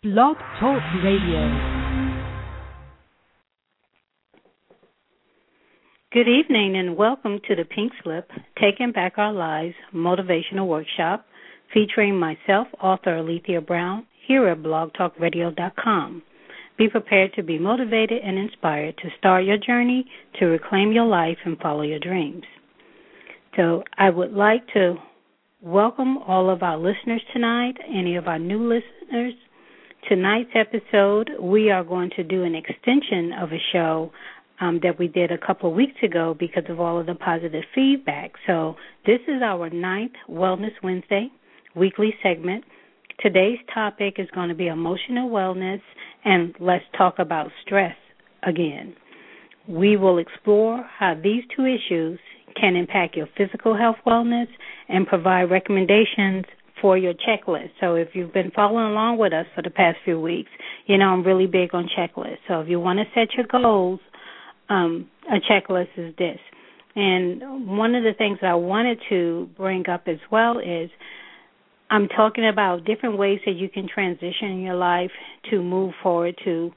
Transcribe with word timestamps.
Blog 0.00 0.36
Talk 0.60 0.80
Radio. 1.02 1.42
Good 6.12 6.28
evening 6.28 6.76
and 6.76 6.96
welcome 6.96 7.40
to 7.48 7.56
the 7.56 7.64
Pink 7.64 7.90
Slip 8.04 8.30
Taking 8.60 8.92
Back 8.92 9.14
Our 9.16 9.32
Lives 9.32 9.74
motivational 9.92 10.68
workshop 10.68 11.26
featuring 11.74 12.16
myself, 12.16 12.68
author 12.80 13.16
Alethea 13.16 13.60
Brown, 13.60 14.06
here 14.24 14.46
at 14.46 14.58
blogtalkradio.com. 14.58 16.22
Be 16.78 16.88
prepared 16.88 17.32
to 17.34 17.42
be 17.42 17.58
motivated 17.58 18.22
and 18.22 18.38
inspired 18.38 18.96
to 18.98 19.08
start 19.18 19.46
your 19.46 19.58
journey 19.58 20.04
to 20.38 20.46
reclaim 20.46 20.92
your 20.92 21.06
life 21.06 21.38
and 21.44 21.58
follow 21.58 21.82
your 21.82 21.98
dreams. 21.98 22.44
So, 23.56 23.82
I 23.96 24.10
would 24.10 24.32
like 24.32 24.64
to 24.74 24.94
welcome 25.60 26.18
all 26.18 26.50
of 26.50 26.62
our 26.62 26.78
listeners 26.78 27.22
tonight, 27.32 27.74
any 27.92 28.14
of 28.14 28.28
our 28.28 28.38
new 28.38 28.62
listeners, 28.62 29.34
Tonight's 30.06 30.50
episode, 30.54 31.30
we 31.40 31.70
are 31.70 31.84
going 31.84 32.10
to 32.16 32.22
do 32.22 32.44
an 32.44 32.54
extension 32.54 33.32
of 33.32 33.52
a 33.52 33.58
show 33.72 34.12
um, 34.60 34.80
that 34.82 34.98
we 34.98 35.08
did 35.08 35.30
a 35.30 35.38
couple 35.38 35.70
of 35.70 35.76
weeks 35.76 36.02
ago 36.02 36.34
because 36.38 36.64
of 36.68 36.80
all 36.80 36.98
of 36.98 37.06
the 37.06 37.14
positive 37.14 37.64
feedback. 37.74 38.32
So, 38.46 38.76
this 39.06 39.20
is 39.26 39.42
our 39.42 39.70
ninth 39.70 40.12
Wellness 40.28 40.72
Wednesday 40.82 41.30
weekly 41.74 42.14
segment. 42.22 42.64
Today's 43.20 43.58
topic 43.72 44.14
is 44.18 44.28
going 44.34 44.48
to 44.48 44.54
be 44.54 44.68
emotional 44.68 45.30
wellness, 45.30 45.80
and 46.24 46.54
let's 46.60 46.84
talk 46.96 47.18
about 47.18 47.50
stress 47.64 47.96
again. 48.42 48.94
We 49.68 49.96
will 49.96 50.18
explore 50.18 50.82
how 50.98 51.14
these 51.14 51.42
two 51.54 51.64
issues 51.64 52.18
can 52.58 52.76
impact 52.76 53.16
your 53.16 53.28
physical 53.36 53.76
health 53.76 53.96
wellness 54.06 54.48
and 54.88 55.06
provide 55.06 55.50
recommendations 55.50 56.44
for 56.80 56.96
your 56.96 57.14
checklist. 57.14 57.70
So 57.80 57.94
if 57.94 58.08
you've 58.14 58.32
been 58.32 58.50
following 58.50 58.86
along 58.86 59.18
with 59.18 59.32
us 59.32 59.46
for 59.54 59.62
the 59.62 59.70
past 59.70 59.98
few 60.04 60.20
weeks, 60.20 60.50
you 60.86 60.98
know 60.98 61.06
I'm 61.06 61.24
really 61.24 61.46
big 61.46 61.74
on 61.74 61.88
checklists. 61.96 62.38
So 62.46 62.60
if 62.60 62.68
you 62.68 62.80
want 62.80 62.98
to 62.98 63.04
set 63.14 63.34
your 63.34 63.46
goals, 63.46 64.00
um, 64.68 65.08
a 65.30 65.36
checklist 65.50 65.88
is 65.96 66.14
this. 66.16 66.38
And 66.94 67.68
one 67.68 67.94
of 67.94 68.02
the 68.02 68.12
things 68.16 68.38
that 68.40 68.50
I 68.50 68.54
wanted 68.54 68.98
to 69.08 69.48
bring 69.56 69.88
up 69.88 70.04
as 70.06 70.18
well 70.32 70.58
is 70.58 70.90
I'm 71.90 72.08
talking 72.08 72.46
about 72.46 72.84
different 72.84 73.18
ways 73.18 73.40
that 73.46 73.52
you 73.52 73.68
can 73.68 73.88
transition 73.88 74.50
in 74.50 74.60
your 74.60 74.74
life 74.74 75.10
to 75.50 75.62
move 75.62 75.94
forward 76.02 76.34
to 76.44 76.72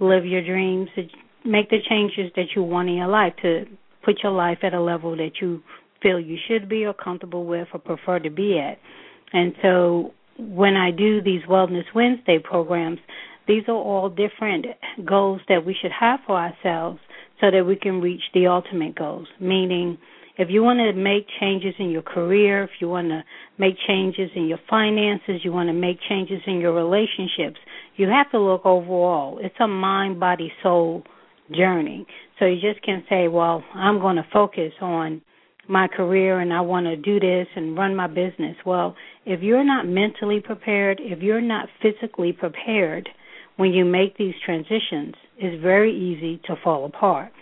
live 0.00 0.24
your 0.24 0.44
dreams, 0.44 0.88
to 0.96 1.02
make 1.44 1.70
the 1.70 1.78
changes 1.88 2.32
that 2.36 2.46
you 2.54 2.62
want 2.62 2.88
in 2.88 2.96
your 2.96 3.08
life, 3.08 3.34
to 3.42 3.64
put 4.04 4.22
your 4.22 4.32
life 4.32 4.58
at 4.62 4.74
a 4.74 4.80
level 4.80 5.16
that 5.16 5.32
you 5.40 5.62
feel 6.02 6.18
you 6.18 6.36
should 6.48 6.68
be 6.68 6.84
or 6.84 6.94
comfortable 6.94 7.44
with 7.44 7.68
or 7.72 7.80
prefer 7.80 8.18
to 8.18 8.30
be 8.30 8.58
at. 8.58 8.78
And 9.32 9.54
so 9.62 10.12
when 10.38 10.76
I 10.76 10.90
do 10.90 11.22
these 11.22 11.42
Wellness 11.48 11.84
Wednesday 11.94 12.38
programs, 12.38 12.98
these 13.46 13.62
are 13.68 13.74
all 13.74 14.08
different 14.08 14.66
goals 15.04 15.40
that 15.48 15.64
we 15.64 15.76
should 15.80 15.92
have 15.92 16.20
for 16.26 16.36
ourselves 16.36 16.98
so 17.40 17.50
that 17.50 17.64
we 17.66 17.76
can 17.76 18.00
reach 18.00 18.22
the 18.34 18.46
ultimate 18.46 18.96
goals. 18.96 19.28
Meaning, 19.40 19.98
if 20.38 20.48
you 20.50 20.62
want 20.62 20.80
to 20.80 20.92
make 20.92 21.26
changes 21.40 21.74
in 21.78 21.90
your 21.90 22.02
career, 22.02 22.64
if 22.64 22.70
you 22.80 22.88
want 22.88 23.08
to 23.08 23.22
make 23.58 23.76
changes 23.86 24.30
in 24.34 24.46
your 24.46 24.58
finances, 24.68 25.40
you 25.42 25.52
want 25.52 25.68
to 25.68 25.72
make 25.72 25.98
changes 26.08 26.40
in 26.46 26.60
your 26.60 26.74
relationships, 26.74 27.58
you 27.96 28.08
have 28.08 28.30
to 28.32 28.38
look 28.38 28.66
overall. 28.66 29.38
It's 29.40 29.54
a 29.60 29.68
mind, 29.68 30.20
body, 30.20 30.52
soul 30.62 31.04
journey. 31.54 32.06
So 32.38 32.44
you 32.44 32.60
just 32.60 32.84
can't 32.84 33.04
say, 33.08 33.28
well, 33.28 33.64
I'm 33.74 33.98
going 33.98 34.16
to 34.16 34.26
focus 34.32 34.72
on 34.80 35.22
my 35.68 35.88
career 35.88 36.40
and 36.40 36.52
I 36.52 36.60
want 36.60 36.86
to 36.86 36.96
do 36.96 37.18
this 37.18 37.46
and 37.56 37.76
run 37.76 37.96
my 37.96 38.06
business. 38.06 38.56
Well, 38.64 38.94
if 39.26 39.42
you're 39.42 39.64
not 39.64 39.86
mentally 39.86 40.40
prepared, 40.40 41.00
if 41.02 41.20
you're 41.20 41.40
not 41.40 41.68
physically 41.82 42.32
prepared 42.32 43.08
when 43.56 43.72
you 43.72 43.84
make 43.84 44.16
these 44.16 44.34
transitions, 44.44 45.14
it's 45.38 45.60
very 45.62 45.94
easy 45.94 46.40
to 46.46 46.54
fall 46.62 46.84
apart. 46.84 47.32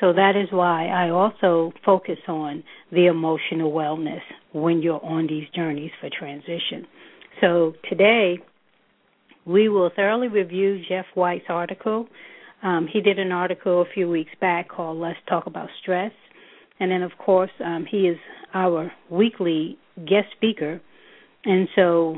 So 0.00 0.12
that 0.12 0.36
is 0.36 0.48
why 0.50 0.86
I 0.86 1.10
also 1.10 1.72
focus 1.84 2.18
on 2.28 2.62
the 2.92 3.06
emotional 3.06 3.72
wellness 3.72 4.20
when 4.52 4.82
you're 4.82 5.04
on 5.04 5.26
these 5.26 5.46
journeys 5.54 5.90
for 6.00 6.08
transition. 6.10 6.86
So 7.40 7.74
today, 7.88 8.38
we 9.44 9.68
will 9.68 9.90
thoroughly 9.94 10.28
review 10.28 10.82
Jeff 10.88 11.06
White's 11.14 11.46
article. 11.48 12.06
Um, 12.62 12.88
he 12.92 13.00
did 13.00 13.18
an 13.18 13.32
article 13.32 13.82
a 13.82 13.92
few 13.94 14.08
weeks 14.08 14.32
back 14.40 14.68
called 14.68 14.98
Let's 14.98 15.18
Talk 15.28 15.46
About 15.46 15.68
Stress. 15.82 16.12
And 16.80 16.90
then, 16.90 17.02
of 17.02 17.12
course, 17.18 17.50
um, 17.64 17.86
he 17.88 18.08
is 18.08 18.18
our 18.54 18.92
weekly 19.10 19.78
guest 19.96 20.28
speaker. 20.36 20.80
And 21.48 21.66
so 21.74 22.16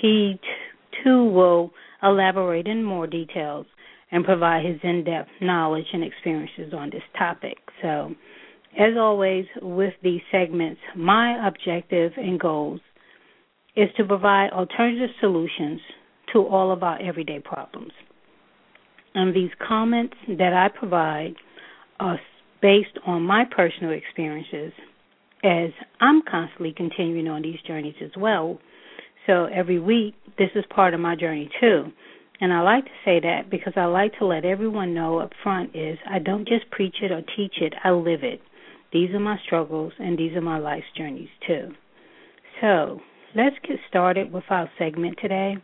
he 0.00 0.40
t- 0.42 1.02
too 1.04 1.24
will 1.24 1.70
elaborate 2.02 2.66
in 2.66 2.82
more 2.82 3.06
details 3.06 3.64
and 4.10 4.24
provide 4.24 4.64
his 4.66 4.80
in 4.82 5.04
depth 5.04 5.30
knowledge 5.40 5.86
and 5.92 6.02
experiences 6.02 6.74
on 6.76 6.90
this 6.90 7.02
topic. 7.16 7.58
So, 7.80 8.12
as 8.76 8.94
always, 8.98 9.46
with 9.62 9.94
these 10.02 10.20
segments, 10.32 10.80
my 10.96 11.46
objective 11.46 12.10
and 12.16 12.40
goals 12.40 12.80
is 13.76 13.88
to 13.98 14.04
provide 14.04 14.50
alternative 14.50 15.10
solutions 15.20 15.80
to 16.32 16.40
all 16.40 16.72
of 16.72 16.82
our 16.82 17.00
everyday 17.00 17.38
problems. 17.38 17.92
And 19.14 19.34
these 19.34 19.50
comments 19.66 20.16
that 20.26 20.52
I 20.52 20.76
provide 20.76 21.36
are 22.00 22.18
based 22.60 22.98
on 23.06 23.22
my 23.22 23.44
personal 23.44 23.92
experiences 23.92 24.72
as 25.44 25.70
I'm 26.00 26.22
constantly 26.28 26.72
continuing 26.76 27.28
on 27.28 27.42
these 27.42 27.60
journeys 27.66 27.94
as 28.02 28.10
well. 28.16 28.58
So 29.26 29.46
every 29.46 29.78
week, 29.78 30.14
this 30.38 30.50
is 30.54 30.64
part 30.70 30.94
of 30.94 31.00
my 31.00 31.16
journey 31.16 31.50
too. 31.60 31.92
And 32.40 32.52
I 32.52 32.60
like 32.60 32.84
to 32.84 32.90
say 33.04 33.20
that 33.20 33.50
because 33.50 33.72
I 33.76 33.86
like 33.86 34.18
to 34.18 34.26
let 34.26 34.44
everyone 34.44 34.94
know 34.94 35.18
up 35.18 35.32
front 35.42 35.74
is 35.74 35.98
I 36.08 36.18
don't 36.18 36.46
just 36.46 36.70
preach 36.70 36.96
it 37.02 37.10
or 37.10 37.22
teach 37.36 37.54
it, 37.60 37.74
I 37.82 37.90
live 37.90 38.22
it. 38.22 38.40
These 38.92 39.10
are 39.10 39.20
my 39.20 39.38
struggles 39.44 39.92
and 39.98 40.18
these 40.18 40.36
are 40.36 40.42
my 40.42 40.58
life's 40.58 40.86
journeys 40.96 41.28
too. 41.46 41.70
So 42.60 43.00
let's 43.34 43.56
get 43.66 43.78
started 43.88 44.32
with 44.32 44.44
our 44.50 44.70
segment 44.78 45.18
today. 45.20 45.56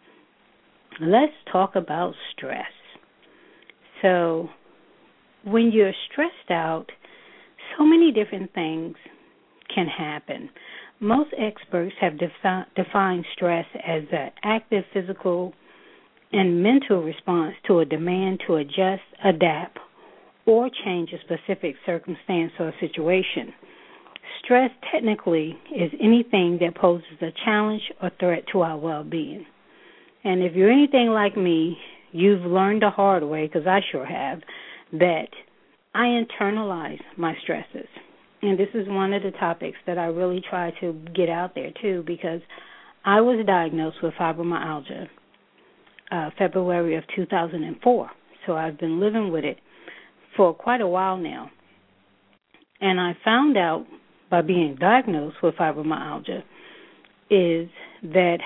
Let's 1.00 1.32
talk 1.50 1.76
about 1.76 2.14
stress. 2.36 2.64
So 4.00 4.48
when 5.44 5.72
you're 5.72 5.92
stressed 6.10 6.50
out, 6.50 6.86
so 7.76 7.84
many 7.84 8.12
different 8.12 8.52
things 8.54 8.96
can 9.74 9.86
happen. 9.86 10.50
Most 11.00 11.30
experts 11.36 11.94
have 12.00 12.18
defi- 12.18 12.70
defined 12.76 13.24
stress 13.34 13.66
as 13.86 14.02
an 14.12 14.30
active 14.44 14.84
physical 14.92 15.52
and 16.32 16.62
mental 16.62 17.02
response 17.02 17.54
to 17.66 17.80
a 17.80 17.84
demand 17.84 18.40
to 18.46 18.56
adjust, 18.56 19.02
adapt, 19.24 19.78
or 20.46 20.70
change 20.84 21.10
a 21.12 21.18
specific 21.20 21.76
circumstance 21.84 22.52
or 22.58 22.72
situation. 22.80 23.52
Stress 24.42 24.70
technically 24.92 25.56
is 25.74 25.90
anything 26.00 26.58
that 26.60 26.74
poses 26.74 27.20
a 27.20 27.30
challenge 27.44 27.82
or 28.00 28.10
threat 28.18 28.44
to 28.52 28.62
our 28.62 28.76
well 28.76 29.04
being. 29.04 29.44
And 30.24 30.42
if 30.42 30.54
you're 30.54 30.70
anything 30.70 31.08
like 31.08 31.36
me, 31.36 31.76
you've 32.12 32.42
learned 32.42 32.82
the 32.82 32.90
hard 32.90 33.22
way, 33.24 33.46
because 33.46 33.66
I 33.66 33.80
sure 33.90 34.06
have, 34.06 34.40
that 34.92 35.28
I 35.94 36.06
internalize 36.22 37.00
my 37.16 37.34
stresses. 37.42 37.88
And 38.42 38.58
this 38.58 38.68
is 38.74 38.88
one 38.88 39.12
of 39.12 39.22
the 39.22 39.30
topics 39.32 39.78
that 39.86 39.98
I 39.98 40.06
really 40.06 40.42
try 40.48 40.72
to 40.80 40.92
get 41.14 41.28
out 41.28 41.54
there 41.54 41.70
too 41.80 42.02
because 42.06 42.40
I 43.04 43.20
was 43.20 43.44
diagnosed 43.46 43.98
with 44.02 44.14
fibromyalgia 44.14 45.08
uh 46.10 46.30
February 46.36 46.96
of 46.96 47.04
2004. 47.16 48.10
So 48.46 48.56
I've 48.56 48.78
been 48.78 49.00
living 49.00 49.30
with 49.30 49.44
it 49.44 49.58
for 50.36 50.52
quite 50.52 50.80
a 50.80 50.86
while 50.86 51.16
now. 51.16 51.50
And 52.80 53.00
I 53.00 53.16
found 53.24 53.56
out 53.56 53.86
by 54.30 54.42
being 54.42 54.76
diagnosed 54.78 55.36
with 55.42 55.54
fibromyalgia 55.54 56.42
is 57.30 57.68
that 58.02 58.38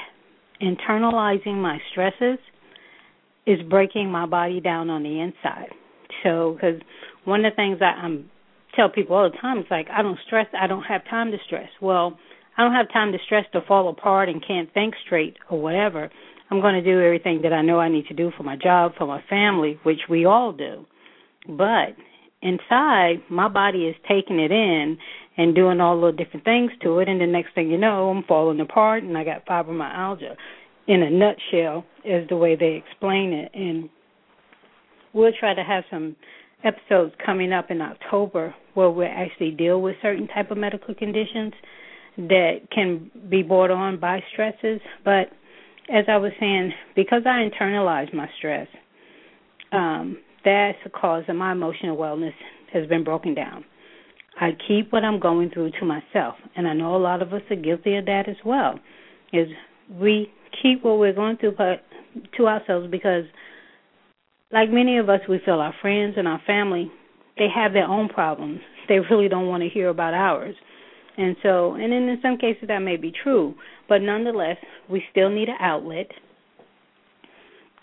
internalizing 0.60 1.54
my 1.56 1.78
stresses 1.90 2.38
is 3.46 3.58
breaking 3.70 4.10
my 4.10 4.26
body 4.26 4.60
down 4.60 4.90
on 4.90 5.02
the 5.02 5.20
inside. 5.20 5.70
So, 6.22 6.54
because 6.54 6.80
one 7.24 7.44
of 7.44 7.52
the 7.52 7.56
things 7.56 7.78
I 7.80 8.00
I'm, 8.00 8.30
tell 8.76 8.88
people 8.88 9.16
all 9.16 9.30
the 9.30 9.36
time 9.38 9.58
is 9.58 9.64
like, 9.70 9.88
I 9.90 10.02
don't 10.02 10.18
stress, 10.26 10.46
I 10.58 10.66
don't 10.66 10.84
have 10.84 11.04
time 11.08 11.30
to 11.32 11.38
stress. 11.46 11.68
Well, 11.80 12.18
I 12.56 12.62
don't 12.62 12.74
have 12.74 12.92
time 12.92 13.12
to 13.12 13.18
stress 13.24 13.44
to 13.52 13.60
fall 13.62 13.88
apart 13.88 14.28
and 14.28 14.46
can't 14.46 14.72
think 14.72 14.94
straight 15.04 15.36
or 15.50 15.60
whatever. 15.60 16.10
I'm 16.50 16.60
going 16.60 16.74
to 16.74 16.82
do 16.82 17.00
everything 17.02 17.42
that 17.42 17.52
I 17.52 17.62
know 17.62 17.80
I 17.80 17.88
need 17.88 18.06
to 18.06 18.14
do 18.14 18.30
for 18.36 18.44
my 18.44 18.56
job, 18.56 18.92
for 18.96 19.06
my 19.06 19.22
family, 19.28 19.80
which 19.82 20.00
we 20.08 20.24
all 20.24 20.52
do. 20.52 20.86
But 21.48 21.96
inside, 22.40 23.22
my 23.28 23.48
body 23.48 23.86
is 23.86 23.96
taking 24.08 24.38
it 24.38 24.52
in 24.52 24.98
and 25.36 25.54
doing 25.54 25.80
all 25.80 26.00
the 26.00 26.12
different 26.12 26.44
things 26.44 26.70
to 26.82 27.00
it, 27.00 27.08
and 27.08 27.20
the 27.20 27.26
next 27.26 27.54
thing 27.54 27.70
you 27.70 27.78
know, 27.78 28.10
I'm 28.10 28.22
falling 28.24 28.60
apart, 28.60 29.02
and 29.02 29.18
I 29.18 29.24
got 29.24 29.44
fibromyalgia. 29.44 30.36
In 30.86 31.02
a 31.02 31.10
nutshell, 31.10 31.84
is 32.04 32.28
the 32.28 32.36
way 32.36 32.54
they 32.54 32.82
explain 32.86 33.32
it, 33.32 33.50
and 33.52 33.90
we'll 35.12 35.32
try 35.38 35.52
to 35.52 35.64
have 35.64 35.84
some 35.90 36.16
episodes 36.64 37.14
coming 37.24 37.52
up 37.52 37.70
in 37.70 37.80
October 37.80 38.54
where 38.74 38.90
we 38.90 39.04
actually 39.04 39.50
deal 39.50 39.80
with 39.80 39.96
certain 40.02 40.26
type 40.28 40.50
of 40.50 40.58
medical 40.58 40.94
conditions 40.94 41.52
that 42.16 42.60
can 42.72 43.10
be 43.28 43.42
brought 43.42 43.70
on 43.70 43.98
by 44.00 44.20
stresses. 44.32 44.80
But 45.04 45.28
as 45.92 46.04
I 46.08 46.16
was 46.16 46.32
saying, 46.40 46.72
because 46.94 47.22
I 47.26 47.48
internalize 47.48 48.12
my 48.12 48.28
stress, 48.38 48.68
um, 49.72 50.18
that's 50.44 50.78
the 50.84 50.90
cause 50.90 51.24
of 51.28 51.36
my 51.36 51.52
emotional 51.52 51.96
wellness 51.96 52.34
has 52.72 52.86
been 52.88 53.04
broken 53.04 53.34
down. 53.34 53.64
I 54.40 54.50
keep 54.68 54.92
what 54.92 55.04
I'm 55.04 55.18
going 55.18 55.50
through 55.50 55.72
to 55.80 55.84
myself, 55.84 56.34
and 56.56 56.68
I 56.68 56.74
know 56.74 56.94
a 56.94 56.98
lot 56.98 57.22
of 57.22 57.32
us 57.32 57.42
are 57.50 57.56
guilty 57.56 57.96
of 57.96 58.04
that 58.06 58.28
as 58.28 58.36
well. 58.44 58.78
Is 59.32 59.48
we 59.90 60.30
keep 60.62 60.84
what 60.84 60.98
we're 60.98 61.14
going 61.14 61.36
through 61.38 61.56
to 62.36 62.46
ourselves 62.46 62.88
because, 62.90 63.24
like 64.52 64.70
many 64.70 64.98
of 64.98 65.08
us, 65.08 65.20
we 65.28 65.40
feel 65.44 65.60
our 65.60 65.74
friends 65.80 66.14
and 66.16 66.28
our 66.28 66.40
family 66.46 66.90
they 67.38 67.48
have 67.54 67.72
their 67.72 67.86
own 67.86 68.08
problems. 68.08 68.60
They 68.88 68.98
really 68.98 69.28
don't 69.28 69.48
want 69.48 69.62
to 69.62 69.68
hear 69.68 69.88
about 69.88 70.14
ours. 70.14 70.54
And 71.18 71.36
so, 71.42 71.74
and 71.74 71.92
in 71.92 72.18
some 72.22 72.38
cases 72.38 72.64
that 72.68 72.78
may 72.80 72.96
be 72.96 73.12
true, 73.22 73.54
but 73.88 74.02
nonetheless, 74.02 74.56
we 74.90 75.02
still 75.10 75.30
need 75.30 75.48
an 75.48 75.56
outlet. 75.60 76.08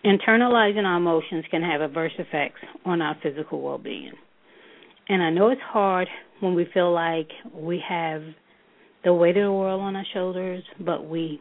Internalizing 0.05 0.83
our 0.83 0.97
emotions 0.97 1.45
can 1.49 1.61
have 1.61 1.81
adverse 1.81 2.11
effects 2.17 2.59
on 2.85 3.01
our 3.01 3.15
physical 3.23 3.61
well 3.61 3.77
being. 3.77 4.11
And 5.09 5.21
I 5.23 5.29
know 5.29 5.49
it's 5.49 5.61
hard 5.61 6.07
when 6.41 6.55
we 6.55 6.67
feel 6.73 6.93
like 6.93 7.29
we 7.53 7.81
have 7.87 8.21
the 9.03 9.13
weight 9.13 9.37
of 9.37 9.43
the 9.43 9.51
world 9.51 9.81
on 9.81 9.95
our 9.95 10.05
shoulders, 10.13 10.63
but 10.79 11.07
we 11.07 11.39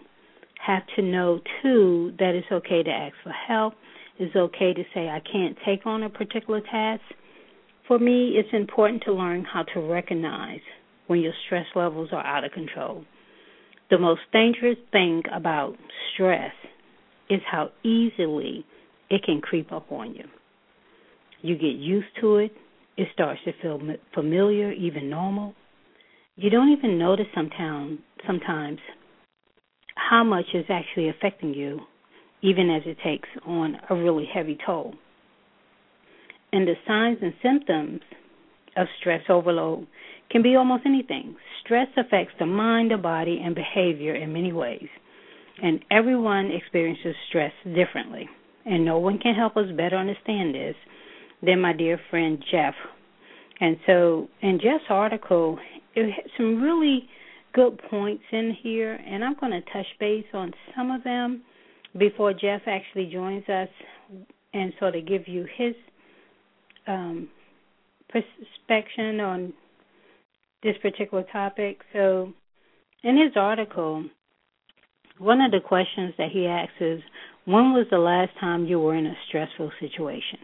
have 0.65 0.83
to 0.97 1.03
know 1.03 1.41
too 1.63 2.13
that 2.19 2.35
it's 2.35 2.51
okay 2.51 2.83
to 2.83 2.91
ask 2.91 3.15
for 3.23 3.33
help. 3.33 3.75
It's 4.19 4.37
okay 4.37 4.75
to 4.75 4.83
say, 4.95 5.09
I 5.09 5.21
can't 5.21 5.57
take 5.65 5.87
on 5.87 6.03
a 6.03 6.11
particular 6.11 6.61
task. 6.61 7.03
For 7.89 7.99
me, 7.99 8.35
it's 8.37 8.49
important 8.53 9.03
to 9.05 9.13
learn 9.13 9.45
how 9.45 9.65
to 9.75 9.81
recognize 9.81 10.61
when 11.07 11.21
your 11.21 11.33
stress 11.47 11.67
levels 11.75 12.11
are 12.13 12.25
out 12.25 12.45
of 12.45 12.53
control. 12.53 13.05
The 13.91 13.99
most 13.99 14.21
dangerous 14.33 14.79
thing 14.93 15.23
about 15.35 15.77
stress 16.15 16.53
is 17.29 17.41
how 17.51 17.71
easily 17.83 18.65
it 19.11 19.23
can 19.25 19.41
creep 19.41 19.73
up 19.73 19.91
on 19.91 20.15
you. 20.15 20.25
You 21.43 21.57
get 21.57 21.75
used 21.75 22.07
to 22.21 22.37
it, 22.37 22.53
it 22.97 23.09
starts 23.13 23.41
to 23.45 23.53
feel 23.61 23.81
familiar, 24.15 24.73
even 24.73 25.11
normal. 25.11 25.55
You 26.37 26.51
don't 26.51 26.71
even 26.71 26.99
notice 26.99 27.27
sometimes 27.35 27.99
sometimes 28.27 28.79
how 29.97 30.25
much 30.25 30.47
is 30.55 30.65
actually 30.69 31.09
affecting 31.09 31.53
you, 31.53 31.81
even 32.43 32.71
as 32.71 32.83
it 32.85 32.99
takes 33.05 33.29
on 33.47 33.77
a 33.89 33.95
really 33.95 34.29
heavy 34.33 34.59
toll. 34.65 34.95
And 36.53 36.67
the 36.67 36.75
signs 36.87 37.19
and 37.23 37.33
symptoms 37.43 38.01
of 38.77 38.87
stress 39.01 39.23
overload 39.29 39.87
can 40.31 40.43
be 40.43 40.57
almost 40.57 40.85
anything. 40.87 41.37
Stress 41.65 41.89
affects 41.97 42.35
the 42.39 42.47
mind, 42.47 42.91
the 42.91 42.97
body, 42.97 43.41
and 43.43 43.55
behavior 43.55 44.15
in 44.15 44.33
many 44.33 44.53
ways. 44.53 44.89
And 45.63 45.85
everyone 45.91 46.51
experiences 46.51 47.15
stress 47.29 47.53
differently. 47.65 48.29
And 48.65 48.85
no 48.85 48.99
one 48.99 49.19
can 49.19 49.35
help 49.35 49.57
us 49.57 49.67
better 49.77 49.97
understand 49.97 50.55
this 50.55 50.75
than 51.43 51.61
my 51.61 51.73
dear 51.73 52.01
friend 52.11 52.43
Jeff. 52.51 52.75
And 53.61 53.77
so, 53.87 54.29
in 54.41 54.59
Jeff's 54.59 54.85
article, 54.89 55.59
it 55.95 56.11
had 56.11 56.25
some 56.37 56.63
really 56.63 57.09
good 57.53 57.81
points 57.91 58.25
in 58.33 58.57
here, 58.63 58.95
and 58.95 59.25
I'm 59.25 59.37
going 59.39 59.53
to 59.53 59.61
touch 59.73 59.87
base 60.01 60.25
on 60.33 60.53
some 60.75 60.91
of 60.91 61.05
them 61.05 61.43
before 61.99 62.33
Jeff 62.33 62.63
actually 62.67 63.07
joins 63.07 63.49
us 63.49 63.69
and 64.55 64.73
sort 64.79 64.97
of 64.97 65.07
give 65.07 65.29
you 65.29 65.47
his 65.57 65.75
um, 66.87 67.29
perspective 68.09 69.21
on 69.21 69.53
this 70.63 70.77
particular 70.81 71.25
topic. 71.33 71.81
So, 71.93 72.33
in 73.03 73.17
his 73.17 73.33
article, 73.37 74.05
one 75.19 75.41
of 75.41 75.51
the 75.51 75.61
questions 75.61 76.15
that 76.19 76.31
he 76.31 76.47
asks 76.47 76.75
is, 76.81 77.01
when 77.45 77.73
was 77.73 77.87
the 77.91 77.99
last 77.99 78.31
time 78.39 78.67
you 78.67 78.79
were 78.79 78.95
in 78.95 79.07
a 79.07 79.17
stressful 79.29 79.73
situation? 79.81 80.39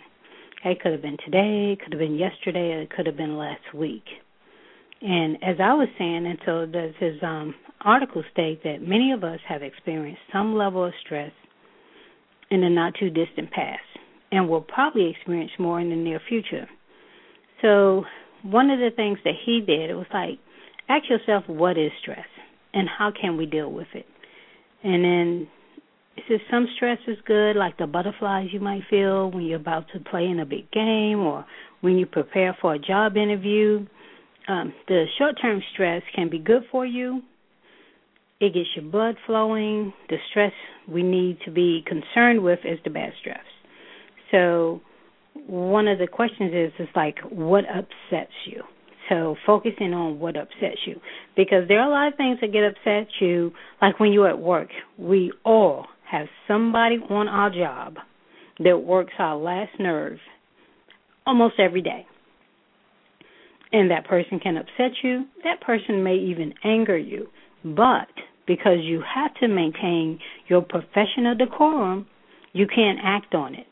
It 0.64 0.80
could 0.80 0.92
have 0.92 1.02
been 1.02 1.18
today, 1.24 1.72
it 1.72 1.80
could 1.80 1.92
have 1.92 2.00
been 2.00 2.16
yesterday, 2.16 2.82
it 2.82 2.90
could 2.90 3.06
have 3.06 3.16
been 3.16 3.36
last 3.36 3.72
week. 3.72 4.04
And 5.00 5.36
as 5.42 5.56
I 5.60 5.74
was 5.74 5.88
saying, 5.98 6.26
and 6.26 6.38
so 6.44 6.66
does 6.66 6.92
his 6.98 7.14
um, 7.22 7.54
article 7.80 8.24
state 8.32 8.62
that 8.64 8.82
many 8.82 9.12
of 9.12 9.22
us 9.22 9.38
have 9.48 9.62
experienced 9.62 10.22
some 10.32 10.56
level 10.56 10.84
of 10.84 10.92
stress 11.04 11.32
in 12.50 12.62
the 12.62 12.68
not 12.68 12.94
too 12.98 13.10
distant 13.10 13.50
past, 13.50 13.80
and 14.32 14.48
will 14.48 14.60
probably 14.60 15.10
experience 15.10 15.52
more 15.58 15.80
in 15.80 15.90
the 15.90 15.96
near 15.96 16.20
future. 16.28 16.68
So 17.62 18.04
one 18.42 18.70
of 18.70 18.78
the 18.78 18.90
things 18.94 19.18
that 19.24 19.34
he 19.44 19.60
did, 19.60 19.90
it 19.90 19.94
was 19.94 20.06
like, 20.12 20.38
ask 20.88 21.08
yourself 21.08 21.44
what 21.46 21.76
is 21.76 21.90
stress 22.00 22.26
and 22.72 22.88
how 22.88 23.12
can 23.18 23.36
we 23.36 23.46
deal 23.46 23.70
with 23.70 23.88
it? 23.94 24.06
And 24.82 25.04
then 25.04 25.48
he 26.14 26.22
says 26.28 26.40
some 26.50 26.66
stress 26.76 26.98
is 27.06 27.18
good, 27.26 27.56
like 27.56 27.78
the 27.78 27.86
butterflies 27.86 28.48
you 28.52 28.60
might 28.60 28.82
feel 28.88 29.30
when 29.30 29.44
you're 29.44 29.60
about 29.60 29.86
to 29.92 30.00
play 30.00 30.26
in 30.26 30.40
a 30.40 30.46
big 30.46 30.70
game 30.70 31.20
or 31.20 31.44
when 31.80 31.96
you 31.96 32.06
prepare 32.06 32.56
for 32.60 32.74
a 32.74 32.78
job 32.78 33.16
interview. 33.16 33.86
Um, 34.48 34.72
the 34.88 35.04
short 35.18 35.36
term 35.40 35.62
stress 35.72 36.02
can 36.14 36.30
be 36.30 36.38
good 36.38 36.62
for 36.72 36.84
you. 36.84 37.22
It 38.40 38.54
gets 38.54 38.68
your 38.76 38.90
blood 38.90 39.16
flowing. 39.26 39.92
The 40.08 40.16
stress 40.30 40.52
we 40.88 41.02
need 41.02 41.38
to 41.44 41.50
be 41.50 41.84
concerned 41.86 42.42
with 42.42 42.60
is 42.64 42.78
the 42.84 42.90
bad 42.90 43.12
stress. 43.20 43.44
So 44.30 44.80
one 45.46 45.88
of 45.88 45.98
the 45.98 46.06
questions 46.06 46.52
is 46.54 46.72
is 46.78 46.88
like 46.94 47.18
what 47.30 47.64
upsets 47.68 48.32
you 48.46 48.62
so 49.08 49.36
focusing 49.46 49.94
on 49.94 50.18
what 50.18 50.36
upsets 50.36 50.80
you 50.86 51.00
because 51.36 51.66
there 51.68 51.80
are 51.80 51.88
a 51.88 51.90
lot 51.90 52.08
of 52.08 52.16
things 52.16 52.38
that 52.40 52.52
get 52.52 52.64
upset 52.64 53.08
you 53.20 53.52
like 53.80 53.98
when 54.00 54.12
you're 54.12 54.28
at 54.28 54.38
work 54.38 54.68
we 54.98 55.32
all 55.44 55.86
have 56.10 56.26
somebody 56.46 56.96
on 57.10 57.28
our 57.28 57.50
job 57.50 57.96
that 58.58 58.78
works 58.78 59.12
our 59.18 59.36
last 59.36 59.70
nerve 59.78 60.18
almost 61.26 61.54
every 61.58 61.82
day 61.82 62.06
and 63.72 63.90
that 63.90 64.06
person 64.06 64.38
can 64.40 64.56
upset 64.56 64.92
you 65.02 65.24
that 65.44 65.60
person 65.60 66.02
may 66.02 66.16
even 66.16 66.52
anger 66.64 66.98
you 66.98 67.28
but 67.64 68.08
because 68.46 68.78
you 68.82 69.02
have 69.14 69.34
to 69.34 69.48
maintain 69.48 70.18
your 70.48 70.62
professional 70.62 71.34
decorum 71.36 72.06
you 72.52 72.66
can't 72.66 72.98
act 73.02 73.34
on 73.34 73.54
it 73.54 73.66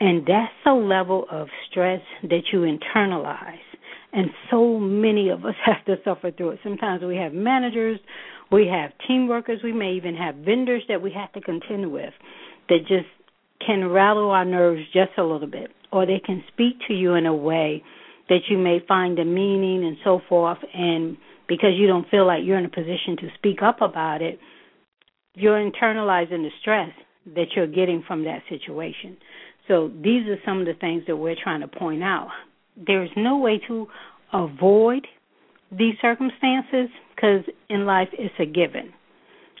and 0.00 0.26
that's 0.26 0.52
a 0.66 0.72
level 0.72 1.26
of 1.30 1.48
stress 1.70 2.00
that 2.22 2.42
you 2.52 2.60
internalize. 2.60 3.58
And 4.12 4.30
so 4.50 4.78
many 4.78 5.28
of 5.28 5.44
us 5.44 5.54
have 5.64 5.84
to 5.86 5.96
suffer 6.04 6.30
through 6.30 6.50
it. 6.50 6.60
Sometimes 6.62 7.02
we 7.02 7.16
have 7.16 7.32
managers, 7.32 7.98
we 8.50 8.66
have 8.66 8.90
team 9.06 9.28
workers, 9.28 9.60
we 9.62 9.72
may 9.72 9.92
even 9.92 10.14
have 10.14 10.36
vendors 10.36 10.82
that 10.88 11.02
we 11.02 11.12
have 11.12 11.32
to 11.32 11.40
contend 11.40 11.92
with 11.92 12.12
that 12.68 12.80
just 12.88 13.06
can 13.64 13.88
rattle 13.88 14.30
our 14.30 14.44
nerves 14.44 14.82
just 14.92 15.12
a 15.16 15.22
little 15.22 15.48
bit. 15.48 15.70
Or 15.92 16.06
they 16.06 16.20
can 16.24 16.42
speak 16.52 16.74
to 16.88 16.94
you 16.94 17.14
in 17.14 17.26
a 17.26 17.34
way 17.34 17.82
that 18.28 18.40
you 18.48 18.58
may 18.58 18.78
find 18.86 19.18
a 19.18 19.24
meaning 19.24 19.84
and 19.84 19.96
so 20.04 20.20
forth. 20.28 20.58
And 20.72 21.16
because 21.48 21.72
you 21.76 21.86
don't 21.86 22.08
feel 22.08 22.26
like 22.26 22.42
you're 22.44 22.58
in 22.58 22.64
a 22.64 22.70
position 22.70 23.16
to 23.20 23.28
speak 23.36 23.62
up 23.62 23.80
about 23.80 24.22
it, 24.22 24.38
you're 25.34 25.58
internalizing 25.58 26.42
the 26.42 26.50
stress 26.60 26.90
that 27.34 27.48
you're 27.56 27.66
getting 27.66 28.02
from 28.06 28.24
that 28.24 28.42
situation. 28.48 29.16
So 29.68 29.88
these 29.88 30.26
are 30.28 30.38
some 30.44 30.60
of 30.60 30.66
the 30.66 30.74
things 30.74 31.04
that 31.06 31.16
we're 31.16 31.36
trying 31.42 31.60
to 31.60 31.68
point 31.68 32.02
out. 32.02 32.28
There's 32.76 33.10
no 33.16 33.38
way 33.38 33.60
to 33.68 33.88
avoid 34.32 35.06
these 35.70 35.94
circumstances 36.00 36.88
because 37.14 37.44
in 37.68 37.86
life 37.86 38.08
it's 38.12 38.34
a 38.38 38.46
given. 38.46 38.92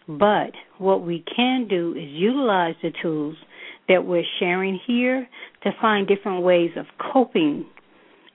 But 0.06 0.52
what 0.78 1.02
we 1.02 1.24
can 1.34 1.66
do 1.68 1.92
is 1.92 2.04
utilize 2.08 2.74
the 2.82 2.92
tools 3.00 3.36
that 3.88 4.04
we're 4.04 4.24
sharing 4.38 4.78
here 4.86 5.26
to 5.62 5.70
find 5.80 6.06
different 6.06 6.42
ways 6.42 6.70
of 6.76 6.86
coping 7.12 7.66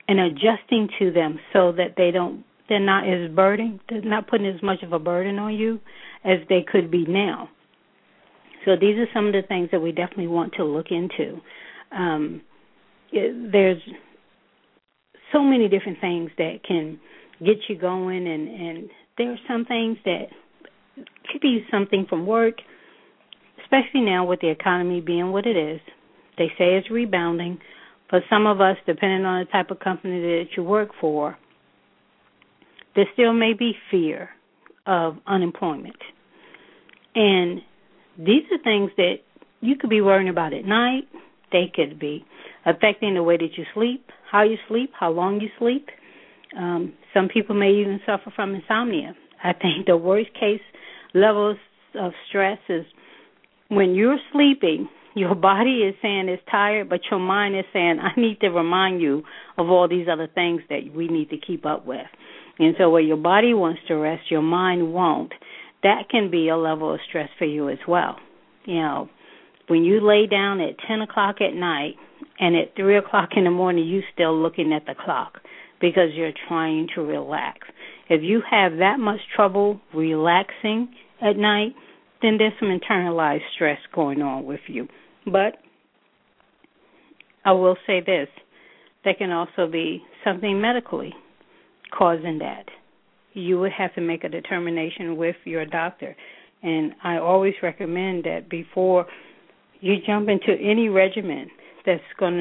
and 0.09 0.19
adjusting 0.19 0.89
to 0.97 1.11
them 1.11 1.39
so 1.53 1.71
that 1.71 1.93
they 1.95 2.09
don't 2.09 2.43
they're 2.67 2.79
not 2.79 3.07
as 3.07 3.31
burden 3.31 3.79
they're 3.87 4.01
not 4.01 4.27
putting 4.27 4.47
as 4.47 4.61
much 4.63 4.81
of 4.81 4.91
a 4.91 4.99
burden 4.99 5.37
on 5.37 5.53
you 5.53 5.79
as 6.25 6.39
they 6.49 6.65
could 6.69 6.91
be 6.91 7.05
now. 7.07 7.47
So 8.65 8.71
these 8.75 8.97
are 8.97 9.07
some 9.13 9.27
of 9.27 9.33
the 9.33 9.43
things 9.47 9.69
that 9.71 9.79
we 9.79 9.91
definitely 9.91 10.27
want 10.27 10.53
to 10.55 10.65
look 10.65 10.87
into. 10.89 11.39
Um, 11.95 12.41
it, 13.11 13.51
there's 13.51 13.81
so 15.31 15.41
many 15.41 15.69
different 15.69 16.01
things 16.01 16.31
that 16.37 16.63
can 16.67 16.99
get 17.39 17.57
you 17.69 17.77
going, 17.77 18.27
and 18.27 18.47
and 18.47 18.89
there 19.17 19.31
are 19.31 19.39
some 19.47 19.65
things 19.65 19.97
that 20.05 20.25
could 21.31 21.41
be 21.41 21.63
something 21.71 22.07
from 22.09 22.25
work, 22.25 22.55
especially 23.61 24.01
now 24.01 24.25
with 24.25 24.41
the 24.41 24.49
economy 24.49 25.01
being 25.01 25.31
what 25.31 25.45
it 25.45 25.55
is. 25.55 25.79
They 26.37 26.47
say 26.57 26.75
it's 26.75 26.89
rebounding, 26.89 27.59
but 28.11 28.23
some 28.29 28.47
of 28.47 28.59
us, 28.61 28.77
depending 28.85 29.25
on 29.25 29.45
the 29.45 29.51
type 29.51 29.71
of 29.71 29.79
company 29.79 30.19
that 30.19 30.45
you 30.57 30.63
work 30.63 30.89
for, 30.99 31.37
there 32.95 33.05
still 33.13 33.33
may 33.33 33.53
be 33.53 33.73
fear 33.91 34.29
of 34.85 35.17
unemployment. 35.27 35.97
And 37.15 37.61
these 38.17 38.43
are 38.51 38.61
things 38.63 38.91
that 38.97 39.15
you 39.61 39.75
could 39.75 39.89
be 39.89 40.01
worrying 40.01 40.29
about 40.29 40.53
at 40.53 40.65
night. 40.65 41.03
They 41.51 41.71
could 41.73 41.99
be 41.99 42.25
affecting 42.65 43.13
the 43.15 43.23
way 43.23 43.37
that 43.37 43.57
you 43.57 43.65
sleep, 43.73 44.05
how 44.31 44.43
you 44.43 44.57
sleep, 44.67 44.91
how 44.99 45.11
long 45.11 45.39
you 45.39 45.49
sleep. 45.57 45.87
Um, 46.57 46.93
some 47.13 47.27
people 47.27 47.55
may 47.55 47.71
even 47.71 47.99
suffer 48.05 48.31
from 48.35 48.55
insomnia. 48.55 49.15
I 49.43 49.53
think 49.53 49.85
the 49.85 49.97
worst 49.97 50.33
case 50.33 50.61
levels 51.13 51.57
of 51.95 52.11
stress 52.27 52.59
is 52.69 52.85
when 53.69 53.95
you're 53.95 54.19
sleeping, 54.33 54.89
your 55.15 55.35
body 55.35 55.79
is 55.79 55.95
saying 56.01 56.29
it's 56.29 56.43
tired, 56.49 56.89
but 56.89 57.01
your 57.09 57.19
mind 57.19 57.57
is 57.57 57.65
saying, 57.73 57.99
I 57.99 58.19
need 58.19 58.39
to 58.41 58.49
remind 58.49 59.01
you 59.01 59.23
of 59.57 59.69
all 59.69 59.87
these 59.87 60.07
other 60.11 60.27
things 60.27 60.61
that 60.69 60.93
we 60.95 61.07
need 61.07 61.29
to 61.31 61.37
keep 61.37 61.65
up 61.65 61.85
with. 61.85 62.07
And 62.59 62.75
so, 62.77 62.89
where 62.89 63.01
your 63.01 63.17
body 63.17 63.53
wants 63.53 63.81
to 63.87 63.95
rest, 63.95 64.29
your 64.29 64.41
mind 64.41 64.93
won't. 64.93 65.31
That 65.81 66.09
can 66.09 66.29
be 66.29 66.49
a 66.49 66.57
level 66.57 66.93
of 66.93 66.99
stress 67.07 67.29
for 67.37 67.45
you 67.45 67.69
as 67.69 67.77
well. 67.87 68.17
You 68.65 68.75
know, 68.75 69.09
when 69.67 69.83
you 69.83 70.05
lay 70.05 70.27
down 70.27 70.59
at 70.59 70.75
10 70.85 71.01
o'clock 71.01 71.37
at 71.39 71.53
night 71.53 71.95
and 72.39 72.55
at 72.55 72.75
3 72.75 72.97
o'clock 72.97 73.29
in 73.37 73.45
the 73.45 73.51
morning, 73.51 73.87
you're 73.87 74.03
still 74.13 74.37
looking 74.37 74.73
at 74.73 74.85
the 74.85 74.93
clock 74.93 75.39
because 75.79 76.09
you're 76.13 76.33
trying 76.47 76.87
to 76.95 77.01
relax. 77.01 77.59
If 78.09 78.23
you 78.23 78.41
have 78.49 78.77
that 78.79 78.99
much 78.99 79.19
trouble 79.33 79.79
relaxing 79.93 80.89
at 81.21 81.37
night, 81.37 81.75
then 82.21 82.37
there's 82.37 82.53
some 82.59 82.69
internalized 82.69 83.41
stress 83.55 83.79
going 83.93 84.21
on 84.21 84.45
with 84.45 84.59
you. 84.67 84.87
But 85.25 85.57
I 87.45 87.51
will 87.51 87.77
say 87.87 88.01
this 88.01 88.27
there 89.03 89.13
can 89.13 89.31
also 89.31 89.67
be 89.71 90.03
something 90.23 90.59
medically 90.59 91.13
causing 91.97 92.39
that. 92.39 92.65
You 93.33 93.59
would 93.59 93.71
have 93.71 93.93
to 93.95 94.01
make 94.01 94.23
a 94.23 94.29
determination 94.29 95.15
with 95.15 95.37
your 95.45 95.65
doctor. 95.65 96.15
And 96.61 96.93
I 97.03 97.17
always 97.17 97.53
recommend 97.63 98.25
that 98.25 98.49
before 98.49 99.05
you 99.79 99.95
jump 100.05 100.27
into 100.27 100.51
any 100.61 100.89
regimen 100.89 101.49
that's 101.85 102.03
going 102.19 102.33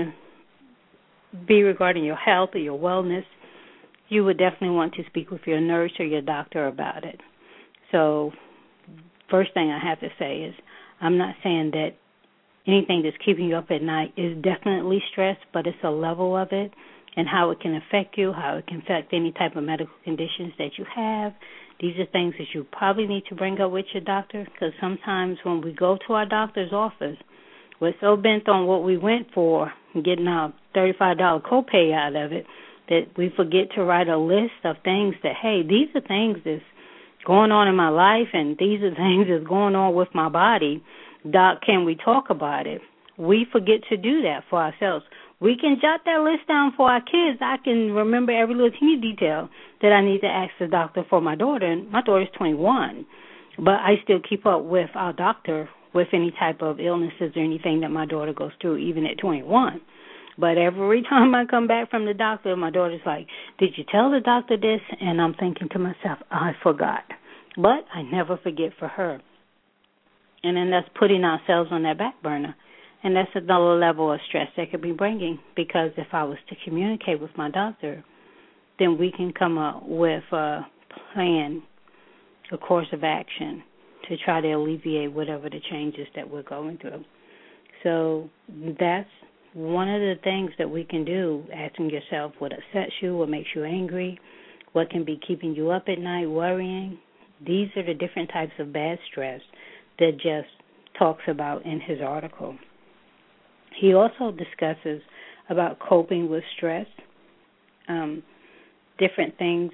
to 1.33 1.39
be 1.47 1.63
regarding 1.63 2.05
your 2.05 2.17
health 2.17 2.51
or 2.55 2.59
your 2.59 2.79
wellness, 2.79 3.25
you 4.09 4.25
would 4.25 4.39
definitely 4.39 4.71
want 4.71 4.95
to 4.95 5.05
speak 5.07 5.31
with 5.31 5.43
your 5.47 5.61
nurse 5.61 5.93
or 5.99 6.07
your 6.07 6.23
doctor 6.23 6.67
about 6.67 7.05
it. 7.05 7.21
So, 7.93 8.33
first 9.31 9.55
thing 9.55 9.71
I 9.71 9.79
have 9.79 10.01
to 10.01 10.09
say 10.19 10.43
is 10.43 10.55
I'm 11.01 11.19
not 11.19 11.35
saying 11.43 11.73
that 11.73 11.91
anything 12.67 13.03
that's 13.03 13.17
keeping 13.25 13.47
you 13.47 13.57
up 13.57 13.71
at 13.71 13.83
night 13.83 14.13
is 14.17 14.37
definitely 14.43 15.03
stress, 15.13 15.37
but 15.53 15.67
it's 15.67 15.79
a 15.83 15.91
level 15.91 16.37
of 16.37 16.49
it 16.53 16.73
and 17.17 17.27
how 17.27 17.51
it 17.51 17.61
can 17.61 17.75
affect 17.75 18.17
you, 18.17 18.33
how 18.33 18.57
it 18.57 18.67
can 18.67 18.79
affect 18.79 19.13
any 19.13 19.33
type 19.33 19.57
of 19.57 19.65
medical 19.65 19.95
conditions 20.05 20.53
that 20.59 20.71
you 20.79 20.85
have. 20.95 21.33
These 21.81 21.99
are 21.99 22.07
things 22.07 22.35
that 22.39 22.49
you 22.55 22.67
probably 22.71 23.07
need 23.07 23.25
to 23.29 23.35
bring 23.35 23.61
up 23.61 23.73
with 23.73 23.87
your 23.93 24.03
doctor 24.03 24.47
because 24.53 24.73
sometimes 24.81 25.39
when 25.45 25.61
we 25.63 25.73
go 25.73 25.99
to 26.07 26.13
our 26.15 26.27
doctor's 26.27 26.73
office, 26.73 27.17
we're 27.81 27.95
so 28.01 28.17
bent 28.17 28.49
on 28.49 28.67
what 28.67 28.85
we 28.85 28.97
went 28.99 29.29
for, 29.33 29.73
getting 29.95 30.27
a 30.27 30.53
$35 30.77 31.43
copay 31.43 31.95
out 31.95 32.17
of 32.17 32.33
it, 32.33 32.45
that 32.89 33.03
we 33.17 33.33
forget 33.37 33.71
to 33.77 33.85
write 33.85 34.09
a 34.09 34.19
list 34.19 34.65
of 34.65 34.77
things 34.83 35.15
that, 35.23 35.35
hey, 35.41 35.63
these 35.63 35.89
are 35.95 36.07
things 36.07 36.39
that's 36.45 36.63
going 37.27 37.53
on 37.53 37.69
in 37.69 37.77
my 37.77 37.89
life 37.89 38.29
and 38.33 38.57
these 38.59 38.83
are 38.83 38.95
things 38.95 39.27
that's 39.29 39.47
going 39.47 39.75
on 39.75 39.95
with 39.95 40.09
my 40.15 40.29
body. 40.29 40.83
Doc, 41.31 41.61
can 41.65 41.85
we 41.85 41.97
talk 41.97 42.31
about 42.31 42.67
it? 42.67 42.81
We 43.17 43.47
forget 43.51 43.81
to 43.91 43.97
do 43.97 44.23
that 44.23 44.45
for 44.49 44.63
ourselves. 44.63 45.05
We 45.41 45.57
can 45.57 45.79
jot 45.81 46.01
that 46.05 46.21
list 46.23 46.49
down 46.49 46.73
for 46.77 46.91
our 46.91 47.01
kids. 47.01 47.39
I 47.41 47.57
can 47.63 47.93
remember 47.93 48.33
every 48.33 48.55
little 48.55 48.77
teeny 48.79 49.01
detail 49.01 49.49
that 49.83 49.93
I 49.93 50.05
need 50.05 50.21
to 50.21 50.27
ask 50.27 50.53
the 50.59 50.67
doctor 50.67 51.05
for 51.09 51.21
my 51.21 51.35
daughter. 51.35 51.67
And 51.67 51.91
my 51.91 52.03
daughter's 52.03 52.29
21, 52.37 53.07
but 53.59 53.75
I 53.75 53.97
still 54.03 54.21
keep 54.29 54.47
up 54.47 54.65
with 54.65 54.91
our 54.95 55.13
doctor 55.13 55.69
with 55.95 56.09
any 56.13 56.33
type 56.39 56.61
of 56.61 56.81
illnesses 56.81 57.33
or 57.37 57.43
anything 57.43 57.81
that 57.81 57.91
my 57.91 58.07
daughter 58.07 58.33
goes 58.33 58.53
through, 58.61 58.79
even 58.79 59.07
at 59.07 59.19
21. 59.19 59.81
But 60.39 60.57
every 60.57 61.03
time 61.09 61.35
I 61.35 61.45
come 61.45 61.67
back 61.67 61.91
from 61.91 62.07
the 62.07 62.15
doctor, 62.15 62.55
my 62.57 62.71
daughter's 62.71 63.01
like, 63.05 63.27
Did 63.59 63.71
you 63.77 63.85
tell 63.91 64.11
the 64.11 64.21
doctor 64.21 64.57
this? 64.57 64.81
And 65.01 65.21
I'm 65.21 65.35
thinking 65.35 65.69
to 65.73 65.79
myself, 65.79 66.19
I 66.31 66.53
forgot. 66.63 67.03
But 67.57 67.85
I 67.93 68.03
never 68.03 68.39
forget 68.39 68.73
for 68.79 68.89
her. 68.89 69.21
And 70.45 70.57
then 70.57 70.71
that's 70.71 70.89
putting 70.99 71.25
ourselves 71.25 71.71
on 71.73 71.83
that 71.83 71.99
back 71.99 72.23
burner. 72.23 72.55
And 73.03 73.15
that's 73.15 73.31
another 73.35 73.77
level 73.79 74.13
of 74.13 74.21
stress 74.29 74.49
that 74.57 74.71
could 74.71 74.83
be 74.83 74.93
bringing 74.93 75.39
because 75.55 75.91
if 75.97 76.09
I 76.13 76.25
was 76.25 76.39
to 76.49 76.57
communicate 76.65 77.21
with 77.21 77.31
my 77.37 77.51
doctor, 77.51 78.05
then 78.79 78.99
we 78.99 79.13
can 79.13 79.33
come 79.33 79.59
up 79.59 79.83
with 79.85 80.25
a 80.33 80.67
plan, 81.15 81.63
a 82.53 82.59
course 82.59 82.89
of 82.93 83.05
action 83.05 83.63
to 84.09 84.17
try 84.25 84.41
to 84.41 84.49
alleviate 84.49 85.13
whatever 85.13 85.49
the 85.49 85.61
changes 85.71 86.07
that 86.17 86.29
we're 86.29 86.43
going 86.43 86.79
through. 86.79 87.05
So 87.83 88.29
that's 88.81 89.09
one 89.55 89.89
of 89.89 90.01
the 90.01 90.15
things 90.23 90.51
that 90.59 90.69
we 90.69 90.85
can 90.85 91.05
do, 91.05 91.45
asking 91.55 91.91
yourself 91.91 92.33
what 92.39 92.53
upsets 92.53 92.93
you, 93.01 93.17
what 93.17 93.29
makes 93.29 93.49
you 93.55 93.65
angry, 93.65 94.19
what 94.73 94.91
can 94.91 95.05
be 95.05 95.19
keeping 95.27 95.55
you 95.55 95.71
up 95.71 95.85
at 95.89 95.99
night, 95.99 96.27
worrying. 96.27 96.99
These 97.45 97.69
are 97.77 97.85
the 97.85 97.95
different 97.95 98.31
types 98.31 98.53
of 98.59 98.73
bad 98.73 98.99
stress 99.11 99.41
that 99.99 100.19
Jeff 100.23 100.45
talks 100.99 101.23
about 101.29 101.65
in 101.65 101.81
his 101.81 101.99
article. 102.05 102.57
He 103.81 103.95
also 103.95 104.33
discusses 104.33 105.01
about 105.49 105.79
coping 105.79 106.29
with 106.29 106.45
stress, 106.57 106.87
um, 107.89 108.23
different 108.99 109.39
things 109.39 109.73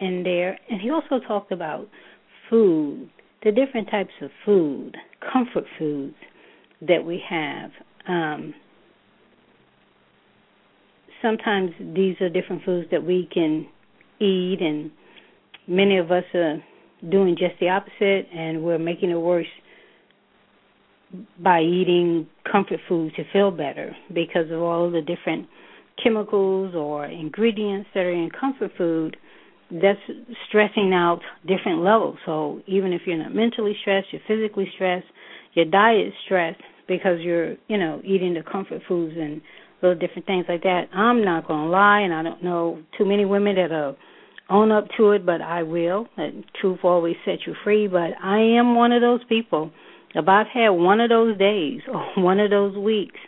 in 0.00 0.22
there, 0.22 0.58
and 0.70 0.80
he 0.80 0.90
also 0.90 1.18
talked 1.26 1.52
about 1.52 1.88
food, 2.48 3.08
the 3.42 3.50
different 3.50 3.90
types 3.90 4.12
of 4.20 4.30
food, 4.44 4.96
comfort 5.32 5.64
foods 5.78 6.14
that 6.82 7.04
we 7.04 7.22
have. 7.28 7.70
Um, 8.06 8.54
sometimes 11.24 11.70
these 11.94 12.14
are 12.20 12.28
different 12.28 12.62
foods 12.64 12.88
that 12.90 13.02
we 13.02 13.28
can 13.32 13.66
eat, 14.20 14.58
and 14.60 14.90
many 15.66 15.96
of 15.96 16.12
us 16.12 16.24
are 16.34 16.62
doing 17.10 17.36
just 17.36 17.54
the 17.60 17.68
opposite, 17.68 18.28
and 18.32 18.62
we're 18.62 18.78
making 18.78 19.10
it 19.10 19.16
worse 19.16 19.46
by 21.42 21.60
eating 21.60 22.26
comfort 22.50 22.80
food 22.88 23.12
to 23.16 23.22
feel 23.32 23.50
better 23.50 23.96
because 24.12 24.50
of 24.50 24.60
all 24.60 24.90
the 24.90 25.00
different 25.00 25.48
chemicals 26.02 26.74
or 26.74 27.06
ingredients 27.06 27.88
that 27.94 28.00
are 28.00 28.10
in 28.10 28.28
comfort 28.30 28.70
food 28.76 29.16
that's 29.70 30.00
stressing 30.48 30.92
out 30.92 31.20
different 31.46 31.82
levels. 31.82 32.18
So 32.26 32.60
even 32.66 32.92
if 32.92 33.02
you're 33.06 33.16
not 33.16 33.34
mentally 33.34 33.76
stressed, 33.80 34.08
you're 34.12 34.22
physically 34.26 34.68
stressed, 34.74 35.06
your 35.54 35.64
diet 35.66 36.08
is 36.08 36.12
stressed 36.24 36.60
because 36.88 37.20
you're, 37.20 37.52
you 37.68 37.78
know, 37.78 38.00
eating 38.04 38.34
the 38.34 38.42
comfort 38.42 38.82
foods 38.86 39.14
and 39.16 39.40
little 39.84 39.98
different 39.98 40.26
things 40.26 40.46
like 40.48 40.62
that. 40.62 40.88
I'm 40.94 41.24
not 41.24 41.46
to 41.46 41.54
lie, 41.54 42.00
and 42.00 42.12
I 42.12 42.22
don't 42.22 42.42
know 42.42 42.82
too 42.96 43.04
many 43.04 43.24
women 43.24 43.56
that 43.56 43.70
are 43.70 43.94
own 44.48 44.72
up 44.72 44.88
to 44.96 45.12
it, 45.12 45.24
but 45.24 45.40
I 45.40 45.62
will. 45.62 46.06
And 46.16 46.44
truth 46.60 46.80
always 46.82 47.16
set 47.24 47.46
you 47.46 47.54
free. 47.62 47.86
But 47.86 48.12
I 48.22 48.38
am 48.38 48.74
one 48.74 48.92
of 48.92 49.02
those 49.02 49.20
people. 49.28 49.70
If 50.14 50.28
I've 50.28 50.46
had 50.46 50.70
one 50.70 51.00
of 51.00 51.10
those 51.10 51.36
days 51.38 51.80
or 51.92 52.22
one 52.22 52.40
of 52.40 52.50
those 52.50 52.76
weeks, 52.76 53.18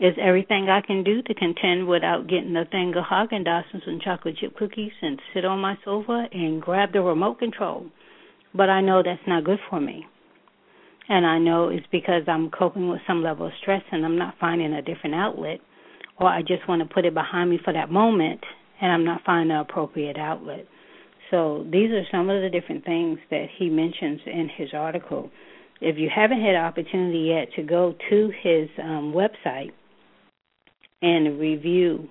is 0.00 0.14
everything 0.20 0.68
I 0.68 0.80
can 0.80 1.04
do 1.04 1.22
to 1.22 1.34
contend 1.34 1.86
without 1.86 2.26
getting 2.28 2.56
a 2.56 2.64
thing 2.64 2.94
of 2.96 3.04
Haagen 3.04 3.46
Dazs 3.46 3.86
and 3.86 4.02
chocolate 4.02 4.36
chip 4.38 4.56
cookies 4.56 4.90
and 5.00 5.20
sit 5.32 5.44
on 5.44 5.60
my 5.60 5.78
sofa 5.84 6.26
and 6.32 6.60
grab 6.60 6.92
the 6.92 7.00
remote 7.00 7.38
control. 7.38 7.86
But 8.52 8.68
I 8.68 8.80
know 8.80 9.02
that's 9.04 9.22
not 9.26 9.44
good 9.44 9.60
for 9.70 9.80
me. 9.80 10.04
And 11.08 11.24
I 11.24 11.38
know 11.38 11.68
it's 11.68 11.86
because 11.92 12.22
I'm 12.26 12.50
coping 12.50 12.88
with 12.88 13.02
some 13.06 13.22
level 13.22 13.46
of 13.46 13.52
stress 13.62 13.82
and 13.92 14.04
I'm 14.04 14.18
not 14.18 14.34
finding 14.40 14.72
a 14.72 14.82
different 14.82 15.14
outlet 15.14 15.60
or 16.18 16.28
I 16.28 16.40
just 16.40 16.66
want 16.68 16.86
to 16.86 16.92
put 16.92 17.04
it 17.04 17.14
behind 17.14 17.50
me 17.50 17.58
for 17.62 17.72
that 17.72 17.90
moment 17.90 18.40
and 18.80 18.92
I'm 18.92 19.04
not 19.04 19.22
finding 19.24 19.54
the 19.54 19.60
appropriate 19.60 20.18
outlet. 20.18 20.66
So 21.30 21.66
these 21.70 21.90
are 21.90 22.04
some 22.10 22.30
of 22.30 22.42
the 22.42 22.50
different 22.50 22.84
things 22.84 23.18
that 23.30 23.46
he 23.58 23.68
mentions 23.68 24.20
in 24.26 24.48
his 24.56 24.68
article. 24.74 25.30
If 25.80 25.96
you 25.98 26.08
haven't 26.14 26.40
had 26.40 26.54
an 26.54 26.64
opportunity 26.64 27.30
yet 27.34 27.48
to 27.56 27.62
go 27.62 27.94
to 28.10 28.32
his 28.42 28.68
um, 28.82 29.14
website 29.14 29.72
and 31.02 31.38
review 31.38 32.08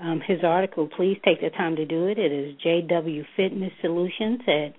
um, 0.00 0.20
his 0.26 0.38
article, 0.42 0.88
please 0.96 1.18
take 1.24 1.40
the 1.40 1.50
time 1.50 1.76
to 1.76 1.84
do 1.84 2.06
it. 2.06 2.18
It 2.18 2.32
is 2.32 2.56
JW 2.64 3.24
Fitness 3.36 3.72
Solutions 3.80 4.40
at 4.46 4.74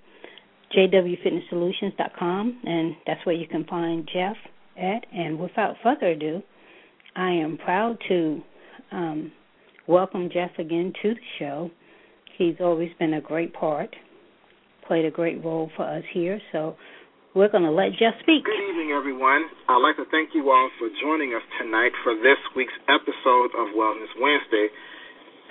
jwfitnesssolutions.com, 0.76 2.60
and 2.64 2.96
that's 3.06 3.24
where 3.24 3.34
you 3.34 3.46
can 3.46 3.64
find 3.64 4.08
Jeff 4.12 4.36
at. 4.76 5.04
And 5.12 5.38
without 5.38 5.76
further 5.82 6.08
ado, 6.08 6.42
I 7.14 7.30
am 7.32 7.58
proud 7.58 7.98
to 8.08 8.40
um, 8.90 9.32
welcome 9.86 10.30
Jeff 10.32 10.50
again 10.58 10.92
to 11.02 11.12
the 11.12 11.26
show. 11.38 11.70
He's 12.38 12.56
always 12.60 12.88
been 12.98 13.12
a 13.14 13.20
great 13.20 13.52
part, 13.52 13.94
played 14.88 15.04
a 15.04 15.10
great 15.10 15.44
role 15.44 15.70
for 15.76 15.84
us 15.84 16.04
here. 16.14 16.40
So 16.52 16.76
we're 17.34 17.52
going 17.52 17.68
to 17.68 17.70
let 17.70 17.92
Jeff 18.00 18.16
speak. 18.24 18.48
Good 18.48 18.64
evening, 18.64 18.96
everyone. 18.96 19.44
I'd 19.68 19.84
like 19.84 20.00
to 20.00 20.08
thank 20.08 20.32
you 20.32 20.48
all 20.48 20.70
for 20.80 20.88
joining 21.04 21.36
us 21.36 21.44
tonight 21.60 21.92
for 22.00 22.16
this 22.16 22.40
week's 22.56 22.76
episode 22.88 23.52
of 23.60 23.76
Wellness 23.76 24.12
Wednesday. 24.16 24.72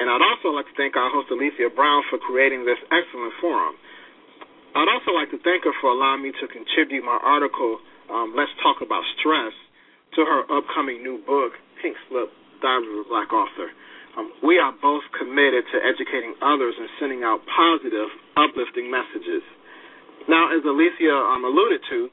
And 0.01 0.09
I'd 0.09 0.25
also 0.25 0.49
like 0.49 0.65
to 0.65 0.73
thank 0.73 0.97
our 0.97 1.13
host, 1.13 1.29
Alethea 1.29 1.69
Brown, 1.69 2.01
for 2.09 2.17
creating 2.17 2.65
this 2.65 2.81
excellent 2.89 3.37
forum. 3.37 3.77
I'd 4.73 4.89
also 4.89 5.13
like 5.13 5.29
to 5.29 5.37
thank 5.45 5.61
her 5.69 5.75
for 5.77 5.93
allowing 5.93 6.25
me 6.25 6.33
to 6.41 6.49
contribute 6.49 7.05
my 7.05 7.21
article, 7.21 7.77
um, 8.09 8.33
Let's 8.33 8.49
Talk 8.65 8.81
About 8.81 9.05
Stress, 9.21 9.53
to 10.15 10.21
her 10.27 10.43
upcoming 10.51 11.03
new 11.03 11.23
book, 11.23 11.55
Pink 11.81 11.95
Slip 12.09 12.29
Diary 12.59 12.87
of 12.99 13.05
a 13.05 13.09
Black 13.09 13.31
Author. 13.31 13.71
Um, 14.19 14.27
we 14.43 14.59
are 14.59 14.75
both 14.75 15.07
committed 15.15 15.63
to 15.71 15.77
educating 15.79 16.35
others 16.43 16.75
and 16.75 16.91
sending 16.99 17.23
out 17.23 17.39
positive, 17.47 18.11
uplifting 18.35 18.91
messages. 18.91 19.39
Now, 20.27 20.51
as 20.51 20.67
Alethea 20.67 21.15
um, 21.15 21.47
alluded 21.47 21.79
to, 21.89 22.11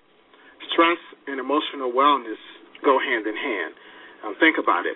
stress 0.71 1.03
and 1.27 1.43
emotional 1.43 1.91
wellness 1.91 2.39
go 2.87 3.03
hand 3.03 3.27
in 3.27 3.35
hand. 3.35 3.75
Um, 4.23 4.39
think 4.39 4.63
about 4.63 4.87
it. 4.87 4.95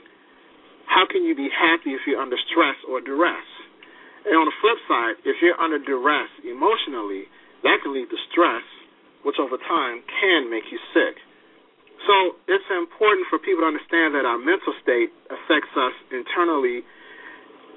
How 0.87 1.03
can 1.11 1.27
you 1.27 1.35
be 1.35 1.51
happy 1.51 1.99
if 1.99 2.07
you're 2.07 2.23
under 2.23 2.39
stress 2.51 2.79
or 2.87 3.03
duress? 3.03 3.47
And 4.23 4.39
on 4.39 4.47
the 4.47 4.55
flip 4.63 4.79
side, 4.87 5.19
if 5.27 5.43
you're 5.43 5.59
under 5.59 5.83
duress 5.83 6.31
emotionally, 6.47 7.27
that 7.67 7.83
can 7.83 7.95
lead 7.95 8.07
to 8.15 8.19
stress, 8.31 8.63
which 9.27 9.43
over 9.43 9.59
time 9.59 10.07
can 10.23 10.47
make 10.47 10.71
you 10.71 10.79
sick. 10.95 11.19
So 12.07 12.35
it's 12.51 12.67
important 12.75 13.31
for 13.31 13.39
people 13.39 13.63
to 13.63 13.71
understand 13.71 14.19
that 14.19 14.27
our 14.27 14.39
mental 14.39 14.75
state 14.83 15.15
affects 15.31 15.71
us 15.79 15.95
internally 16.11 16.83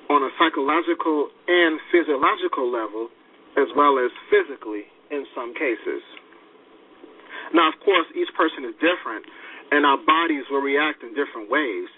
on 0.10 0.26
a 0.26 0.32
psychological 0.38 1.30
and 1.46 1.78
physiological 1.94 2.70
level, 2.70 3.10
as 3.58 3.70
well 3.78 4.02
as 4.02 4.10
physically 4.34 4.90
in 5.14 5.26
some 5.38 5.54
cases. 5.54 6.02
Now, 7.54 7.70
of 7.70 7.78
course, 7.86 8.10
each 8.18 8.30
person 8.34 8.66
is 8.66 8.74
different, 8.82 9.30
and 9.70 9.86
our 9.86 10.02
bodies 10.02 10.50
will 10.50 10.66
react 10.66 11.06
in 11.06 11.14
different 11.14 11.50
ways. 11.50 11.90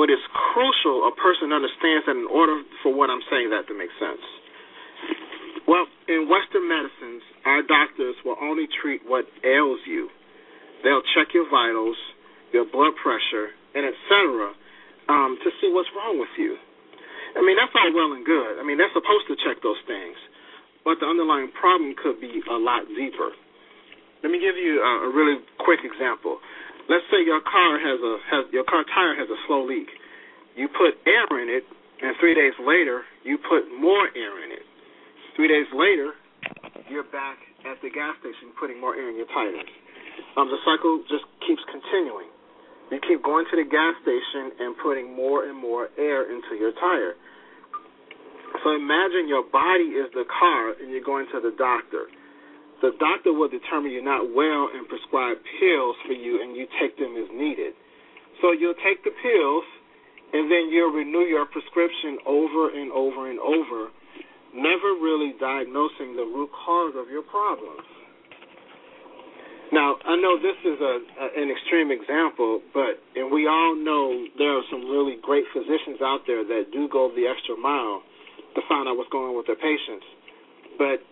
But 0.00 0.08
it's 0.10 0.24
crucial 0.32 1.06
a 1.06 1.12
person 1.14 1.52
understands 1.52 2.08
that 2.08 2.16
in 2.16 2.26
order 2.26 2.64
for 2.82 2.90
what 2.96 3.12
I'm 3.12 3.22
saying 3.30 3.52
that 3.52 3.68
to 3.68 3.76
make 3.76 3.92
sense. 4.00 4.24
Well, 5.68 5.86
in 6.08 6.28
Western 6.28 6.66
medicines, 6.66 7.22
our 7.44 7.62
doctors 7.62 8.16
will 8.24 8.36
only 8.40 8.66
treat 8.80 9.04
what 9.06 9.28
ails 9.44 9.80
you 9.86 10.08
They'll 10.84 11.02
check 11.16 11.32
your 11.32 11.48
vitals, 11.48 11.96
your 12.52 12.68
blood 12.68 12.92
pressure, 13.00 13.56
and 13.72 13.88
etc. 13.88 14.52
Um, 15.08 15.40
to 15.40 15.48
see 15.60 15.72
what's 15.72 15.88
wrong 15.96 16.20
with 16.20 16.32
you. 16.36 16.56
I 17.36 17.40
mean, 17.44 17.56
that's 17.56 17.72
all 17.72 17.92
well 17.92 18.12
and 18.12 18.24
good. 18.24 18.60
I 18.60 18.64
mean, 18.64 18.78
they're 18.78 18.92
supposed 18.92 19.26
to 19.32 19.36
check 19.42 19.60
those 19.60 19.80
things, 19.88 20.16
but 20.84 21.00
the 21.00 21.08
underlying 21.08 21.50
problem 21.52 21.92
could 21.98 22.20
be 22.20 22.40
a 22.46 22.56
lot 22.56 22.88
deeper. 22.92 23.34
Let 24.22 24.32
me 24.32 24.40
give 24.40 24.56
you 24.56 24.80
a, 24.80 25.08
a 25.08 25.10
really 25.12 25.42
quick 25.60 25.84
example. 25.84 26.40
Let's 26.88 27.04
say 27.12 27.24
your 27.24 27.40
car 27.40 27.80
has 27.80 27.98
a 28.00 28.14
has 28.28 28.42
your 28.52 28.64
car 28.64 28.84
tire 28.88 29.16
has 29.16 29.28
a 29.28 29.38
slow 29.48 29.64
leak. 29.64 29.88
You 30.56 30.68
put 30.68 30.96
air 31.04 31.28
in 31.40 31.48
it, 31.48 31.64
and 32.00 32.16
three 32.20 32.36
days 32.36 32.56
later 32.60 33.04
you 33.24 33.36
put 33.36 33.68
more 33.72 34.08
air 34.12 34.40
in 34.44 34.52
it. 34.52 34.64
Three 35.36 35.48
days 35.48 35.68
later, 35.74 36.14
you're 36.88 37.08
back 37.08 37.40
at 37.66 37.80
the 37.82 37.90
gas 37.90 38.16
station 38.20 38.54
putting 38.60 38.80
more 38.80 38.94
air 38.94 39.10
in 39.10 39.16
your 39.16 39.28
tires 39.32 39.68
um, 40.36 40.50
the 40.50 40.58
cycle 40.66 41.02
just 41.08 41.24
keeps 41.46 41.62
continuing. 41.70 42.28
You 42.90 43.00
keep 43.00 43.22
going 43.24 43.46
to 43.50 43.56
the 43.56 43.66
gas 43.66 43.96
station 44.02 44.54
and 44.60 44.76
putting 44.78 45.16
more 45.16 45.48
and 45.48 45.56
more 45.56 45.88
air 45.96 46.30
into 46.30 46.54
your 46.58 46.72
tire. 46.76 47.16
So 48.62 48.70
imagine 48.76 49.26
your 49.26 49.42
body 49.42 49.96
is 49.98 50.12
the 50.14 50.24
car 50.28 50.78
and 50.78 50.92
you're 50.92 51.04
going 51.04 51.26
to 51.32 51.40
the 51.40 51.54
doctor. 51.58 52.06
The 52.82 52.92
doctor 53.00 53.32
will 53.32 53.48
determine 53.48 53.90
you're 53.90 54.04
not 54.04 54.30
well 54.30 54.68
and 54.70 54.86
prescribe 54.86 55.40
pills 55.58 55.96
for 56.06 56.12
you 56.12 56.42
and 56.42 56.54
you 56.54 56.68
take 56.78 56.94
them 57.00 57.16
as 57.16 57.26
needed. 57.32 57.74
So 58.42 58.52
you'll 58.52 58.78
take 58.84 59.02
the 59.02 59.10
pills 59.10 59.64
and 60.34 60.50
then 60.50 60.68
you'll 60.70 60.92
renew 60.92 61.24
your 61.26 61.46
prescription 61.46 62.18
over 62.26 62.70
and 62.70 62.92
over 62.92 63.30
and 63.30 63.40
over, 63.40 63.90
never 64.54 64.98
really 65.00 65.34
diagnosing 65.40 66.14
the 66.14 66.26
root 66.26 66.50
cause 66.52 66.94
of 66.98 67.08
your 67.10 67.22
problems. 67.22 67.86
Now, 69.74 69.98
I 70.06 70.14
know 70.14 70.38
this 70.38 70.54
is 70.62 70.78
a, 70.78 70.94
a 71.02 71.26
an 71.34 71.50
extreme 71.50 71.90
example, 71.90 72.62
but 72.70 73.02
and 73.18 73.26
we 73.26 73.50
all 73.50 73.74
know 73.74 74.22
there 74.38 74.54
are 74.54 74.62
some 74.70 74.86
really 74.86 75.18
great 75.18 75.42
physicians 75.50 75.98
out 75.98 76.22
there 76.30 76.46
that 76.46 76.70
do 76.70 76.86
go 76.86 77.10
the 77.10 77.26
extra 77.26 77.58
mile 77.58 78.06
to 78.54 78.62
find 78.70 78.86
out 78.86 78.94
what's 78.94 79.10
going 79.10 79.34
on 79.34 79.36
with 79.36 79.50
their 79.50 79.58
patients. 79.58 80.06
But 80.78 81.02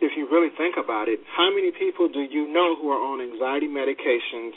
if 0.00 0.16
you 0.16 0.24
really 0.32 0.48
think 0.56 0.80
about 0.80 1.12
it, 1.12 1.20
how 1.28 1.52
many 1.52 1.76
people 1.76 2.08
do 2.08 2.24
you 2.24 2.48
know 2.48 2.72
who 2.80 2.88
are 2.88 3.04
on 3.04 3.20
anxiety 3.20 3.68
medications, 3.68 4.56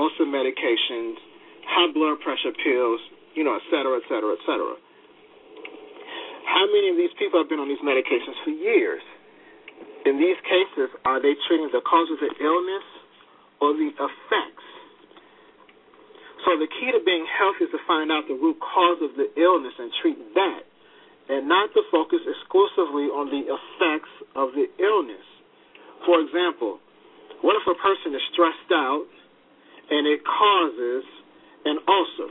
ulcer 0.00 0.24
medications, 0.24 1.20
high 1.68 1.92
blood 1.92 2.24
pressure 2.24 2.56
pills, 2.56 3.04
you 3.36 3.44
know, 3.44 3.60
et 3.60 3.64
cetera, 3.68 4.00
et 4.00 4.06
cetera, 4.08 4.32
et 4.32 4.42
cetera? 4.48 4.80
How 6.48 6.64
many 6.72 6.88
of 6.88 6.96
these 6.96 7.12
people 7.20 7.36
have 7.36 7.52
been 7.52 7.60
on 7.60 7.68
these 7.68 7.84
medications 7.84 8.40
for 8.48 8.52
years? 8.56 9.04
In 10.08 10.16
these 10.16 10.40
cases, 10.48 10.88
are 11.04 11.20
they 11.20 11.36
treating 11.48 11.68
the 11.68 11.84
cause 11.84 12.08
of 12.08 12.20
illness 12.20 12.84
or 13.64 13.72
the 13.72 13.88
effects? 13.88 14.68
So 16.44 16.60
the 16.60 16.68
key 16.68 16.92
to 16.92 17.00
being 17.00 17.24
healthy 17.24 17.64
is 17.64 17.72
to 17.72 17.80
find 17.88 18.12
out 18.12 18.28
the 18.28 18.36
root 18.36 18.60
cause 18.60 19.00
of 19.00 19.16
the 19.16 19.32
illness 19.40 19.72
and 19.80 19.88
treat 20.04 20.20
that, 20.36 20.62
and 21.32 21.48
not 21.48 21.72
to 21.72 21.80
focus 21.88 22.20
exclusively 22.20 23.08
on 23.08 23.32
the 23.32 23.48
effects 23.48 24.12
of 24.36 24.52
the 24.52 24.68
illness. 24.76 25.24
For 26.04 26.20
example, 26.20 26.84
what 27.40 27.56
if 27.56 27.64
a 27.64 27.76
person 27.80 28.12
is 28.12 28.20
stressed 28.36 28.72
out 28.76 29.08
and 29.88 30.04
it 30.04 30.20
causes 30.20 31.04
an 31.64 31.80
ulcer? 31.88 32.28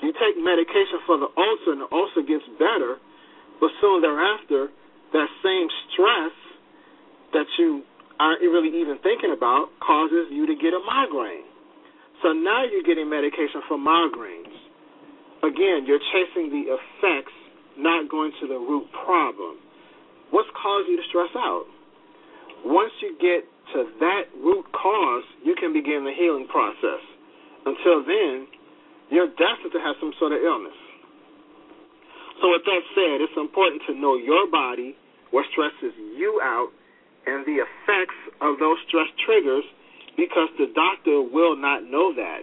You 0.00 0.16
take 0.16 0.40
medication 0.40 1.04
for 1.04 1.20
the 1.20 1.28
ulcer 1.28 1.76
and 1.76 1.84
the 1.84 1.90
ulcer 1.92 2.24
gets 2.24 2.44
better, 2.56 2.96
but 3.60 3.68
soon 3.84 4.00
thereafter, 4.00 4.72
that 5.12 5.28
same 5.44 5.68
stress 5.92 6.32
that 7.36 7.48
you 7.60 7.84
aren't 8.20 8.40
really 8.42 8.70
even 8.80 8.98
thinking 9.02 9.34
about 9.34 9.68
causes 9.80 10.30
you 10.30 10.46
to 10.46 10.54
get 10.54 10.74
a 10.74 10.80
migraine. 10.82 11.46
So 12.22 12.32
now 12.32 12.64
you're 12.64 12.86
getting 12.86 13.10
medication 13.10 13.60
for 13.68 13.76
migraines. 13.76 14.54
Again, 15.42 15.84
you're 15.84 16.00
chasing 16.14 16.48
the 16.48 16.72
effects, 16.72 17.34
not 17.76 18.08
going 18.08 18.32
to 18.40 18.48
the 18.48 18.56
root 18.56 18.88
problem. 19.04 19.60
What's 20.30 20.48
caused 20.56 20.88
you 20.88 20.96
to 20.96 21.06
stress 21.10 21.30
out? 21.36 21.66
Once 22.64 22.92
you 23.02 23.12
get 23.20 23.44
to 23.76 23.84
that 24.00 24.32
root 24.40 24.64
cause, 24.72 25.24
you 25.44 25.54
can 25.54 25.72
begin 25.72 26.08
the 26.08 26.16
healing 26.16 26.48
process. 26.48 27.02
Until 27.66 28.00
then, 28.06 28.48
you're 29.10 29.28
destined 29.28 29.72
to 29.76 29.80
have 29.84 29.96
some 30.00 30.16
sort 30.18 30.32
of 30.32 30.40
illness. 30.40 30.76
So, 32.40 32.50
with 32.50 32.64
that 32.64 32.82
said, 32.96 33.20
it's 33.20 33.36
important 33.36 33.82
to 33.86 33.94
know 33.94 34.16
your 34.16 34.50
body, 34.50 34.96
what 35.30 35.44
stresses 35.52 35.92
you 36.16 36.40
out, 36.42 36.72
and 37.26 37.44
the 37.46 37.64
effects 37.64 38.18
of 38.40 38.58
those 38.58 38.76
stress 38.88 39.08
triggers 39.24 39.64
because 40.16 40.48
the 40.58 40.70
doctor 40.74 41.22
will 41.24 41.56
not 41.56 41.82
know 41.84 42.14
that. 42.14 42.42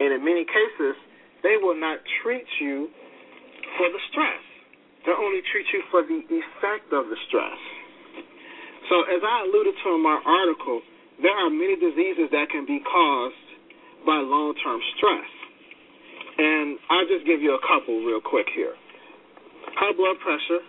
And 0.00 0.12
in 0.12 0.20
many 0.24 0.44
cases, 0.44 0.94
they 1.42 1.56
will 1.56 1.78
not 1.78 2.00
treat 2.22 2.46
you 2.60 2.88
for 3.78 3.88
the 3.88 4.00
stress. 4.12 4.42
They'll 5.04 5.22
only 5.22 5.40
treat 5.52 5.66
you 5.72 5.80
for 5.90 6.02
the 6.02 6.20
effect 6.26 6.92
of 6.92 7.08
the 7.08 7.18
stress. 7.30 7.60
So, 8.90 9.02
as 9.06 9.22
I 9.22 9.46
alluded 9.46 9.74
to 9.82 9.86
in 9.94 10.02
my 10.02 10.18
article, 10.18 10.82
there 11.22 11.34
are 11.34 11.50
many 11.50 11.74
diseases 11.78 12.30
that 12.30 12.50
can 12.50 12.66
be 12.66 12.82
caused 12.82 13.46
by 14.04 14.18
long 14.22 14.54
term 14.62 14.78
stress. 14.98 15.30
And 16.38 16.78
I'll 16.90 17.08
just 17.08 17.24
give 17.24 17.40
you 17.40 17.56
a 17.56 17.62
couple 17.64 18.04
real 18.04 18.20
quick 18.20 18.46
here 18.54 18.74
high 19.76 19.92
blood 19.92 20.16
pressure, 20.24 20.64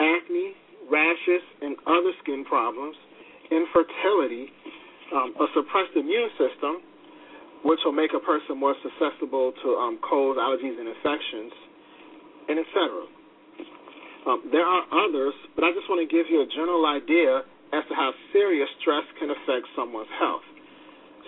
acne, 0.00 0.56
rashes, 0.90 1.44
and 1.62 1.76
other 1.86 2.12
skin 2.22 2.44
problems, 2.44 2.96
infertility, 3.50 4.52
um, 5.14 5.32
a 5.40 5.46
suppressed 5.54 5.96
immune 5.96 6.28
system, 6.36 6.82
which 7.64 7.80
will 7.84 7.96
make 7.96 8.12
a 8.12 8.22
person 8.22 8.58
more 8.58 8.74
susceptible 8.84 9.52
to 9.64 9.68
um, 9.76 9.98
colds, 10.04 10.38
allergies, 10.38 10.76
and 10.78 10.88
infections, 10.88 11.52
and 12.48 12.56
etc. 12.60 13.08
Um, 14.26 14.48
there 14.52 14.66
are 14.66 14.84
others, 14.92 15.34
but 15.56 15.64
I 15.64 15.72
just 15.72 15.88
want 15.88 16.04
to 16.04 16.10
give 16.10 16.28
you 16.28 16.44
a 16.44 16.48
general 16.52 16.84
idea 16.84 17.42
as 17.72 17.84
to 17.88 17.94
how 17.94 18.12
serious 18.32 18.68
stress 18.80 19.04
can 19.18 19.30
affect 19.32 19.68
someone's 19.76 20.12
health. 20.20 20.44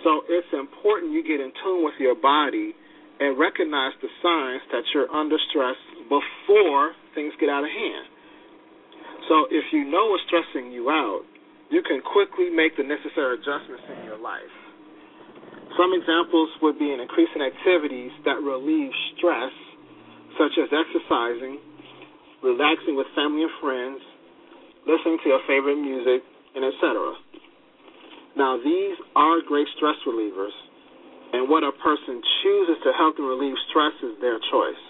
So 0.03 0.25
it's 0.29 0.49
important 0.53 1.13
you 1.13 1.21
get 1.21 1.39
in 1.39 1.53
tune 1.61 1.85
with 1.85 1.93
your 1.99 2.17
body 2.17 2.73
and 3.21 3.37
recognize 3.37 3.93
the 4.01 4.09
signs 4.21 4.65
that 4.73 4.81
you're 4.93 5.09
under 5.13 5.37
stress 5.49 5.77
before 6.09 6.93
things 7.13 7.33
get 7.39 7.49
out 7.49 7.63
of 7.63 7.69
hand. 7.69 8.10
So 9.29 9.45
if 9.51 9.65
you 9.71 9.85
know 9.85 10.09
what's 10.09 10.23
stressing 10.27 10.71
you 10.71 10.89
out, 10.89 11.21
you 11.69 11.81
can 11.81 12.01
quickly 12.01 12.49
make 12.49 12.75
the 12.75 12.83
necessary 12.83 13.39
adjustments 13.39 13.83
in 13.87 14.03
your 14.03 14.19
life. 14.19 14.51
Some 15.79 15.95
examples 15.95 16.51
would 16.61 16.77
be 16.77 16.91
an 16.91 16.99
increase 16.99 17.31
in 17.31 17.41
activities 17.41 18.11
that 18.27 18.43
relieve 18.43 18.91
stress, 19.15 19.55
such 20.35 20.51
as 20.59 20.67
exercising, 20.67 21.63
relaxing 22.43 22.99
with 22.99 23.07
family 23.15 23.47
and 23.47 23.55
friends, 23.63 24.03
listening 24.83 25.17
to 25.23 25.27
your 25.31 25.41
favorite 25.47 25.79
music, 25.79 26.27
and 26.55 26.67
etc. 26.67 27.15
Now, 28.35 28.59
these 28.59 28.99
are 29.15 29.39
great 29.47 29.67
stress 29.79 29.95
relievers, 30.03 30.55
and 31.31 31.47
what 31.47 31.63
a 31.63 31.71
person 31.71 32.19
chooses 32.43 32.75
to 32.83 32.91
help 32.91 33.15
them 33.15 33.31
relieve 33.31 33.55
stress 33.71 33.95
is 34.03 34.19
their 34.19 34.39
choice. 34.51 34.83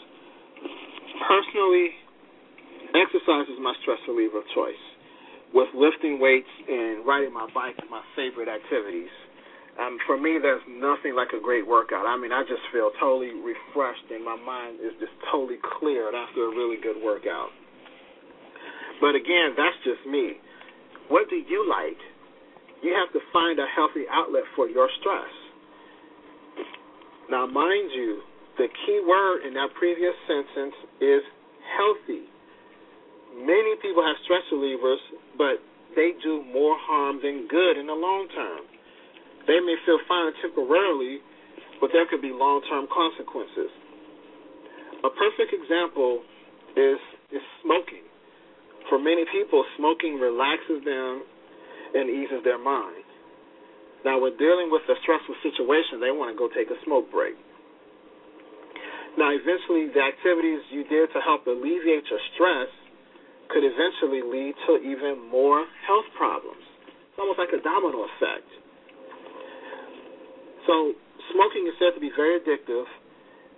Personally, 1.30 1.94
Exercise 2.91 3.47
is 3.47 3.60
my 3.63 3.71
stress 3.82 3.99
reliever 4.08 4.39
of 4.39 4.47
choice, 4.51 4.84
with 5.54 5.71
lifting 5.71 6.19
weights 6.19 6.51
and 6.67 7.08
riding 7.08 7.32
my 7.32 7.47
bike 7.56 7.80
my 7.89 8.04
favorite 8.15 8.51
activities. 8.51 9.12
Um, 9.80 9.97
for 10.06 10.19
me, 10.19 10.36
there's 10.41 10.63
nothing 10.67 11.15
like 11.15 11.32
a 11.32 11.39
great 11.39 11.63
workout. 11.63 12.04
I 12.04 12.19
mean, 12.19 12.36
I 12.36 12.43
just 12.43 12.62
feel 12.75 12.91
totally 12.99 13.32
refreshed 13.32 14.12
and 14.12 14.23
my 14.23 14.36
mind 14.36 14.84
is 14.84 14.91
just 14.99 15.15
totally 15.32 15.60
cleared 15.80 16.12
after 16.12 16.47
a 16.47 16.51
really 16.51 16.75
good 16.84 16.99
workout. 16.99 17.56
But 18.99 19.15
again, 19.15 19.56
that's 19.56 19.80
just 19.88 20.04
me. 20.06 20.36
What 21.08 21.30
do 21.30 21.39
you 21.39 21.63
like? 21.67 21.99
You 22.84 22.91
have 22.93 23.12
to 23.13 23.19
find 23.32 23.60
a 23.60 23.67
healthy 23.71 24.04
outlet 24.12 24.43
for 24.56 24.67
your 24.67 24.89
stress. 24.99 25.32
Now, 27.30 27.47
mind 27.47 27.91
you, 27.95 28.21
the 28.58 28.67
key 28.86 28.99
word 29.08 29.47
in 29.47 29.54
that 29.56 29.71
previous 29.80 30.13
sentence 30.27 30.75
is 30.99 31.23
healthy. 31.80 32.31
Many 33.36 33.76
people 33.82 34.04
have 34.04 34.20
stress 34.24 34.44
relievers, 34.52 35.00
but 35.38 35.63
they 35.96 36.12
do 36.24 36.44
more 36.52 36.76
harm 36.80 37.20
than 37.24 37.48
good 37.48 37.78
in 37.80 37.88
the 37.88 37.96
long 37.96 38.28
term. 38.36 38.67
They 39.48 39.60
may 39.60 39.76
feel 39.86 40.00
fine 40.08 40.32
temporarily, 40.41 41.20
but 41.80 41.89
there 41.91 42.06
could 42.08 42.22
be 42.22 42.32
long 42.32 42.62
term 42.70 42.88
consequences. 42.91 43.72
A 45.04 45.10
perfect 45.10 45.56
example 45.56 46.22
is, 46.78 47.00
is 47.34 47.44
smoking. 47.63 48.06
For 48.89 49.00
many 49.00 49.26
people, 49.32 49.63
smoking 49.78 50.20
relaxes 50.20 50.84
them 50.86 51.24
and 51.96 52.10
eases 52.10 52.44
their 52.44 52.60
mind. 52.60 53.04
Now, 54.04 54.20
we're 54.20 54.36
dealing 54.38 54.70
with 54.74 54.82
a 54.89 54.98
stressful 55.02 55.36
situation, 55.46 56.02
they 56.02 56.10
want 56.10 56.34
to 56.34 56.38
go 56.38 56.50
take 56.50 56.70
a 56.74 56.80
smoke 56.86 57.10
break. 57.12 57.38
Now, 59.17 59.30
eventually, 59.30 59.94
the 59.94 60.02
activities 60.02 60.62
you 60.72 60.84
did 60.89 61.13
to 61.13 61.20
help 61.22 61.46
alleviate 61.46 62.10
your 62.10 62.22
stress 62.34 62.70
could 63.52 63.68
eventually 63.68 64.24
lead 64.24 64.56
to 64.68 64.80
even 64.80 65.20
more 65.30 65.68
health 65.86 66.08
problems. 66.16 66.64
It's 67.12 67.20
almost 67.20 67.38
like 67.38 67.52
a 67.52 67.62
domino 67.62 68.08
effect. 68.08 68.48
So, 70.66 70.96
smoking 71.36 71.68
is 71.68 71.76
said 71.78 71.94
to 71.94 72.02
be 72.02 72.12
very 72.16 72.40
addictive, 72.40 72.88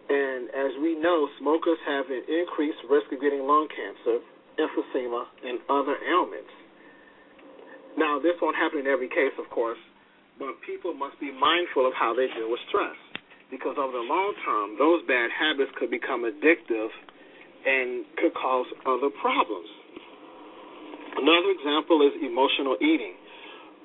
and 0.10 0.50
as 0.50 0.74
we 0.82 0.98
know, 0.98 1.30
smokers 1.40 1.78
have 1.86 2.10
an 2.10 2.26
increased 2.26 2.82
risk 2.90 3.12
of 3.14 3.22
getting 3.22 3.46
lung 3.46 3.70
cancer, 3.70 4.20
emphysema, 4.58 5.30
and 5.46 5.62
other 5.70 5.96
ailments. 6.10 6.52
Now, 7.98 8.18
this 8.18 8.34
won't 8.42 8.58
happen 8.58 8.82
in 8.82 8.88
every 8.88 9.08
case, 9.08 9.36
of 9.38 9.46
course, 9.54 9.80
but 10.40 10.58
people 10.66 10.94
must 10.94 11.20
be 11.22 11.30
mindful 11.30 11.86
of 11.86 11.94
how 11.94 12.18
they 12.18 12.26
deal 12.34 12.50
with 12.50 12.60
stress 12.68 12.98
because 13.54 13.78
over 13.78 13.94
the 13.94 14.02
long 14.02 14.34
term, 14.42 14.82
those 14.82 15.06
bad 15.06 15.30
habits 15.30 15.70
could 15.78 15.94
become 15.94 16.26
addictive 16.26 16.90
and 17.66 18.02
could 18.18 18.34
cause 18.34 18.66
other 18.90 19.14
problems. 19.22 19.70
Another 21.24 21.56
example 21.56 22.04
is 22.04 22.12
emotional 22.20 22.76
eating. 22.84 23.16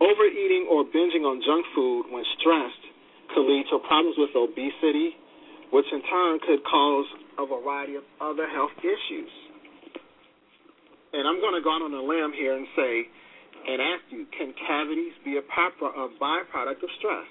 Overeating 0.03 0.67
or 0.67 0.83
binging 0.83 1.23
on 1.23 1.39
junk 1.47 1.63
food 1.71 2.11
when 2.11 2.27
stressed 2.35 2.83
could 3.31 3.47
lead 3.47 3.63
to 3.71 3.79
problems 3.87 4.19
with 4.19 4.35
obesity, 4.35 5.15
which 5.71 5.87
in 5.95 6.03
turn 6.11 6.43
could 6.43 6.59
cause 6.67 7.07
a 7.39 7.47
variety 7.47 7.95
of 7.95 8.03
other 8.19 8.51
health 8.51 8.75
issues. 8.83 9.31
And 11.15 11.31
I'm 11.31 11.39
going 11.39 11.55
to 11.55 11.63
go 11.63 11.79
out 11.79 11.87
on 11.87 11.95
a 11.95 12.03
limb 12.03 12.35
here 12.35 12.59
and 12.59 12.67
say, 12.75 13.07
and 13.71 13.79
ask 13.87 14.03
you, 14.11 14.27
can 14.35 14.51
cavities 14.59 15.15
be 15.23 15.39
a, 15.39 15.47
byproduct 15.47 16.83
of 16.83 16.91
stress? 16.99 17.31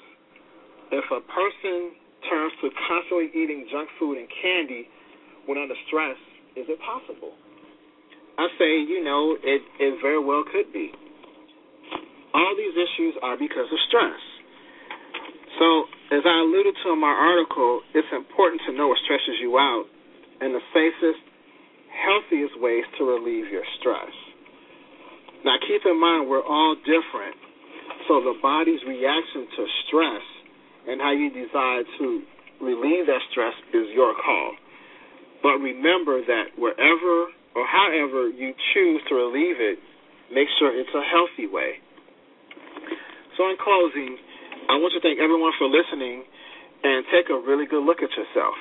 If 0.87 1.03
a 1.11 1.19
person 1.19 1.99
turns 2.31 2.55
to 2.63 2.71
constantly 2.87 3.27
eating 3.35 3.67
junk 3.67 3.91
food 3.99 4.23
and 4.23 4.27
candy 4.39 4.87
when 5.51 5.59
under 5.59 5.75
stress, 5.83 6.15
is 6.55 6.63
it 6.71 6.79
possible? 6.79 7.35
I 8.37 8.47
say, 8.61 8.85
you 8.85 9.01
know, 9.03 9.33
it, 9.41 9.61
it 9.81 9.97
very 10.01 10.21
well 10.21 10.45
could 10.45 10.71
be. 10.71 10.93
All 12.37 12.53
these 12.53 12.77
issues 12.77 13.17
are 13.25 13.33
because 13.33 13.65
of 13.65 13.79
stress. 13.89 14.21
So, 15.57 15.89
as 16.13 16.21
I 16.21 16.45
alluded 16.45 16.77
to 16.85 16.93
in 16.93 17.01
my 17.01 17.09
article, 17.09 17.81
it's 17.97 18.07
important 18.13 18.61
to 18.69 18.77
know 18.77 18.93
what 18.93 19.01
stresses 19.01 19.41
you 19.41 19.57
out 19.57 19.89
and 20.39 20.53
the 20.53 20.61
safest, 20.69 21.17
healthiest 21.89 22.61
ways 22.61 22.85
to 23.01 23.09
relieve 23.09 23.49
your 23.49 23.65
stress. 23.81 24.13
Now, 25.41 25.57
keep 25.65 25.81
in 25.89 25.97
mind, 25.97 26.29
we're 26.29 26.45
all 26.45 26.77
different. 26.85 27.33
So, 28.05 28.21
the 28.21 28.37
body's 28.37 28.85
reaction 28.85 29.49
to 29.57 29.65
stress 29.89 30.25
and 30.85 31.01
how 31.01 31.11
you 31.11 31.33
decide 31.33 31.89
to 31.97 32.21
relieve 32.61 33.09
that 33.09 33.25
stress 33.33 33.57
is 33.73 33.89
your 33.97 34.13
call. 34.13 34.53
But 35.41 35.57
remember 35.57 36.21
that 36.21 36.53
wherever 36.53 37.33
or 37.57 37.65
however 37.65 38.29
you 38.29 38.53
choose 38.77 39.01
to 39.09 39.17
relieve 39.17 39.57
it, 39.57 39.81
make 40.29 40.45
sure 40.61 40.69
it's 40.69 40.93
a 40.93 41.01
healthy 41.01 41.49
way. 41.49 41.81
So, 43.33 43.49
in 43.49 43.57
closing, 43.57 44.13
I 44.69 44.77
want 44.77 44.93
to 44.93 45.01
thank 45.01 45.17
everyone 45.17 45.57
for 45.57 45.65
listening 45.65 46.21
and 46.85 47.01
take 47.09 47.33
a 47.33 47.39
really 47.41 47.65
good 47.65 47.81
look 47.81 48.05
at 48.05 48.13
yourself. 48.13 48.53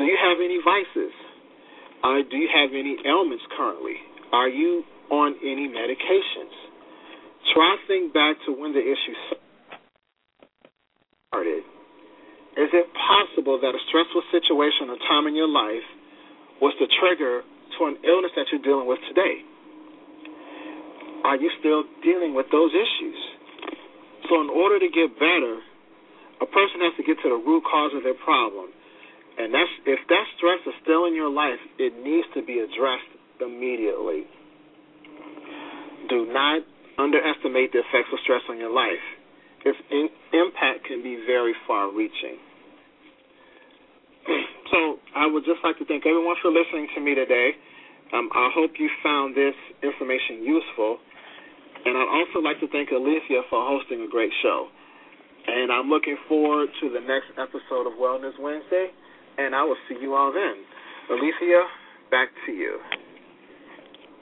Do 0.00 0.08
you 0.08 0.16
have 0.16 0.40
any 0.40 0.56
vices? 0.64 1.12
Uh, 2.00 2.24
do 2.24 2.40
you 2.40 2.48
have 2.48 2.72
any 2.72 2.96
ailments 3.04 3.44
currently? 3.52 4.00
Are 4.32 4.48
you 4.48 4.84
on 5.12 5.36
any 5.44 5.68
medications? 5.68 6.56
Try 7.52 7.76
to 7.76 7.80
think 7.84 8.16
back 8.16 8.40
to 8.48 8.52
when 8.56 8.72
the 8.72 8.80
issue 8.80 9.16
started, 11.28 11.64
is 12.56 12.72
it 12.72 12.86
possible 12.96 13.60
that 13.60 13.76
a 13.76 13.82
stressful 13.92 14.24
situation 14.32 14.88
or 14.88 14.96
time 15.04 15.28
in 15.28 15.36
your 15.36 15.48
life 15.48 15.84
was 16.64 16.72
the 16.80 16.88
trigger 16.96 17.44
to 17.78 17.90
an 17.90 17.96
illness 18.06 18.32
that 18.36 18.46
you're 18.52 18.62
dealing 18.62 18.86
with 18.86 19.00
today? 19.08 19.42
Are 21.24 21.36
you 21.36 21.50
still 21.58 21.84
dealing 22.02 22.34
with 22.34 22.46
those 22.54 22.70
issues? 22.70 23.18
So, 24.30 24.40
in 24.40 24.50
order 24.50 24.78
to 24.78 24.88
get 24.90 25.14
better, 25.18 25.58
a 26.42 26.46
person 26.46 26.82
has 26.86 26.94
to 26.98 27.04
get 27.04 27.18
to 27.22 27.28
the 27.30 27.40
root 27.40 27.64
cause 27.66 27.92
of 27.94 28.02
their 28.02 28.18
problem. 28.18 28.70
And 29.38 29.52
that's 29.52 29.70
if 29.84 30.00
that 30.08 30.26
stress 30.38 30.62
is 30.66 30.74
still 30.82 31.04
in 31.06 31.14
your 31.14 31.30
life, 31.30 31.60
it 31.78 31.92
needs 31.98 32.26
to 32.34 32.42
be 32.42 32.62
addressed 32.62 33.10
immediately. 33.42 34.24
Do 36.08 36.26
not 36.30 36.62
underestimate 36.96 37.72
the 37.72 37.84
effects 37.84 38.08
of 38.12 38.18
stress 38.24 38.42
on 38.48 38.56
your 38.56 38.72
life 38.72 39.04
its 39.66 39.78
in, 39.90 40.08
impact 40.32 40.86
can 40.86 41.02
be 41.02 41.18
very 41.26 41.52
far 41.66 41.90
reaching. 41.90 42.38
So 44.70 44.98
I 45.14 45.26
would 45.26 45.44
just 45.44 45.62
like 45.62 45.78
to 45.78 45.84
thank 45.84 46.06
everyone 46.06 46.36
for 46.42 46.50
listening 46.50 46.88
to 46.94 47.00
me 47.00 47.14
today. 47.14 47.52
Um, 48.12 48.30
I 48.34 48.50
hope 48.54 48.72
you 48.78 48.88
found 49.02 49.36
this 49.36 49.54
information 49.82 50.42
useful. 50.42 50.98
And 51.84 51.96
I'd 51.96 52.10
also 52.10 52.42
like 52.42 52.58
to 52.60 52.68
thank 52.68 52.90
Alethea 52.90 53.46
for 53.50 53.62
hosting 53.62 54.02
a 54.02 54.10
great 54.10 54.32
show. 54.42 54.68
And 55.46 55.70
I'm 55.70 55.88
looking 55.88 56.16
forward 56.28 56.68
to 56.80 56.90
the 56.90 57.00
next 57.00 57.30
episode 57.38 57.86
of 57.86 57.94
Wellness 57.94 58.34
Wednesday. 58.40 58.90
And 59.38 59.54
I 59.54 59.62
will 59.62 59.78
see 59.88 59.96
you 60.00 60.14
all 60.14 60.32
then. 60.32 60.64
Alethea, 61.10 61.62
back 62.10 62.28
to 62.46 62.52
you. 62.52 62.78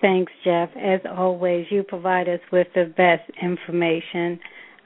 Thanks, 0.02 0.32
Jeff. 0.44 0.68
As 0.76 1.00
always, 1.16 1.66
you 1.70 1.82
provide 1.82 2.28
us 2.28 2.40
with 2.52 2.66
the 2.74 2.92
best 2.96 3.24
information 3.40 4.38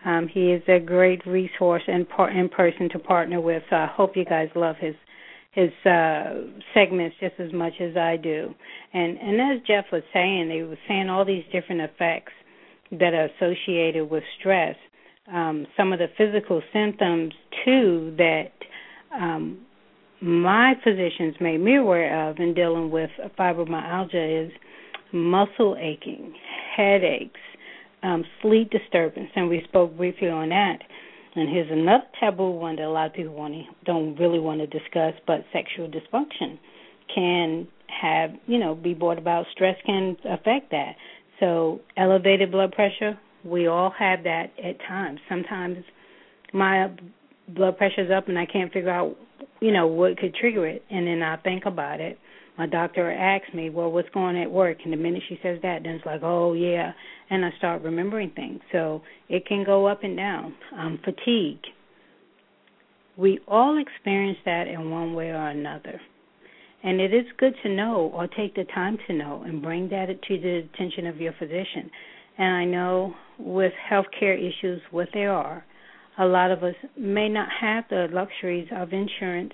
um, 0.04 0.28
he 0.28 0.52
is 0.52 0.62
a 0.68 0.78
great 0.78 1.26
resource 1.26 1.82
and 1.86 2.08
par- 2.08 2.30
in 2.30 2.48
person 2.48 2.88
to 2.90 2.98
partner 2.98 3.40
with. 3.40 3.62
So 3.68 3.76
I 3.76 3.86
hope 3.86 4.16
you 4.16 4.24
guys 4.24 4.48
love 4.54 4.76
his 4.78 4.94
his 5.52 5.70
uh, 5.84 6.42
segments 6.74 7.16
just 7.20 7.34
as 7.38 7.52
much 7.52 7.74
as 7.80 7.96
I 7.96 8.16
do. 8.16 8.54
And 8.92 9.18
and 9.18 9.40
as 9.40 9.66
Jeff 9.66 9.86
was 9.92 10.02
saying, 10.12 10.48
they 10.48 10.62
were 10.62 10.78
saying 10.86 11.08
all 11.08 11.24
these 11.24 11.44
different 11.52 11.82
effects 11.82 12.32
that 12.92 13.14
are 13.14 13.28
associated 13.36 14.10
with 14.10 14.22
stress. 14.38 14.76
Um, 15.32 15.66
some 15.76 15.92
of 15.92 15.98
the 15.98 16.06
physical 16.16 16.62
symptoms 16.72 17.34
too 17.64 18.14
that 18.16 18.52
um, 19.14 19.58
my 20.20 20.74
physicians 20.82 21.36
made 21.40 21.58
me 21.58 21.76
aware 21.76 22.28
of 22.28 22.38
in 22.38 22.54
dealing 22.54 22.90
with 22.90 23.10
fibromyalgia 23.38 24.46
is 24.46 24.52
muscle 25.12 25.76
aching, 25.78 26.34
headaches, 26.76 27.40
um, 28.02 28.24
sleep 28.42 28.70
disturbance, 28.70 29.30
and 29.34 29.48
we 29.48 29.62
spoke 29.68 29.96
briefly 29.96 30.28
on 30.28 30.48
that. 30.50 30.78
And 31.38 31.48
here's 31.48 31.70
another 31.70 32.04
taboo 32.18 32.50
one 32.50 32.76
that 32.76 32.86
a 32.86 32.90
lot 32.90 33.06
of 33.06 33.14
people 33.14 33.32
want 33.32 33.54
to, 33.54 33.62
don't 33.84 34.16
really 34.16 34.40
want 34.40 34.60
to 34.60 34.66
discuss, 34.66 35.14
but 35.24 35.44
sexual 35.52 35.88
dysfunction 35.88 36.58
can 37.14 37.68
have, 37.86 38.30
you 38.46 38.58
know, 38.58 38.74
be 38.74 38.92
brought 38.92 39.18
about. 39.18 39.46
Stress 39.52 39.76
can 39.86 40.16
affect 40.24 40.72
that. 40.72 40.96
So 41.38 41.80
elevated 41.96 42.50
blood 42.50 42.72
pressure, 42.72 43.16
we 43.44 43.68
all 43.68 43.90
have 43.96 44.24
that 44.24 44.52
at 44.62 44.80
times. 44.80 45.20
Sometimes 45.28 45.84
my 46.52 46.90
blood 47.48 47.78
pressure's 47.78 48.10
up 48.10 48.28
and 48.28 48.36
I 48.36 48.46
can't 48.46 48.72
figure 48.72 48.90
out, 48.90 49.16
you 49.60 49.72
know, 49.72 49.86
what 49.86 50.18
could 50.18 50.34
trigger 50.34 50.66
it, 50.66 50.82
and 50.90 51.06
then 51.06 51.22
I 51.22 51.36
think 51.36 51.66
about 51.66 52.00
it 52.00 52.18
my 52.58 52.66
doctor 52.66 53.10
asks 53.10 53.54
me, 53.54 53.70
well, 53.70 53.90
what's 53.92 54.08
going 54.10 54.36
on 54.36 54.42
at 54.42 54.50
work? 54.50 54.78
And 54.82 54.92
the 54.92 54.96
minute 54.96 55.22
she 55.28 55.38
says 55.44 55.60
that, 55.62 55.84
then 55.84 55.94
it's 55.94 56.04
like, 56.04 56.22
oh, 56.24 56.54
yeah. 56.54 56.92
And 57.30 57.44
I 57.44 57.50
start 57.56 57.82
remembering 57.82 58.32
things. 58.34 58.60
So 58.72 59.02
it 59.28 59.46
can 59.46 59.64
go 59.64 59.86
up 59.86 60.02
and 60.02 60.16
down. 60.16 60.54
Um, 60.76 60.98
fatigue. 61.04 61.60
We 63.16 63.38
all 63.46 63.80
experience 63.80 64.38
that 64.44 64.66
in 64.66 64.90
one 64.90 65.14
way 65.14 65.28
or 65.28 65.48
another. 65.48 66.00
And 66.82 67.00
it 67.00 67.14
is 67.14 67.26
good 67.38 67.54
to 67.62 67.68
know 67.68 68.10
or 68.12 68.26
take 68.26 68.54
the 68.54 68.64
time 68.74 68.98
to 69.06 69.12
know 69.12 69.42
and 69.46 69.62
bring 69.62 69.88
that 69.90 70.06
to 70.06 70.40
the 70.40 70.68
attention 70.74 71.06
of 71.06 71.20
your 71.20 71.34
physician. 71.38 71.90
And 72.38 72.54
I 72.54 72.64
know 72.64 73.14
with 73.38 73.72
healthcare 73.90 74.36
issues, 74.36 74.80
what 74.90 75.08
they 75.14 75.26
are, 75.26 75.64
a 76.18 76.26
lot 76.26 76.50
of 76.50 76.64
us 76.64 76.74
may 76.96 77.28
not 77.28 77.48
have 77.60 77.84
the 77.88 78.08
luxuries 78.10 78.68
of 78.74 78.92
insurance 78.92 79.52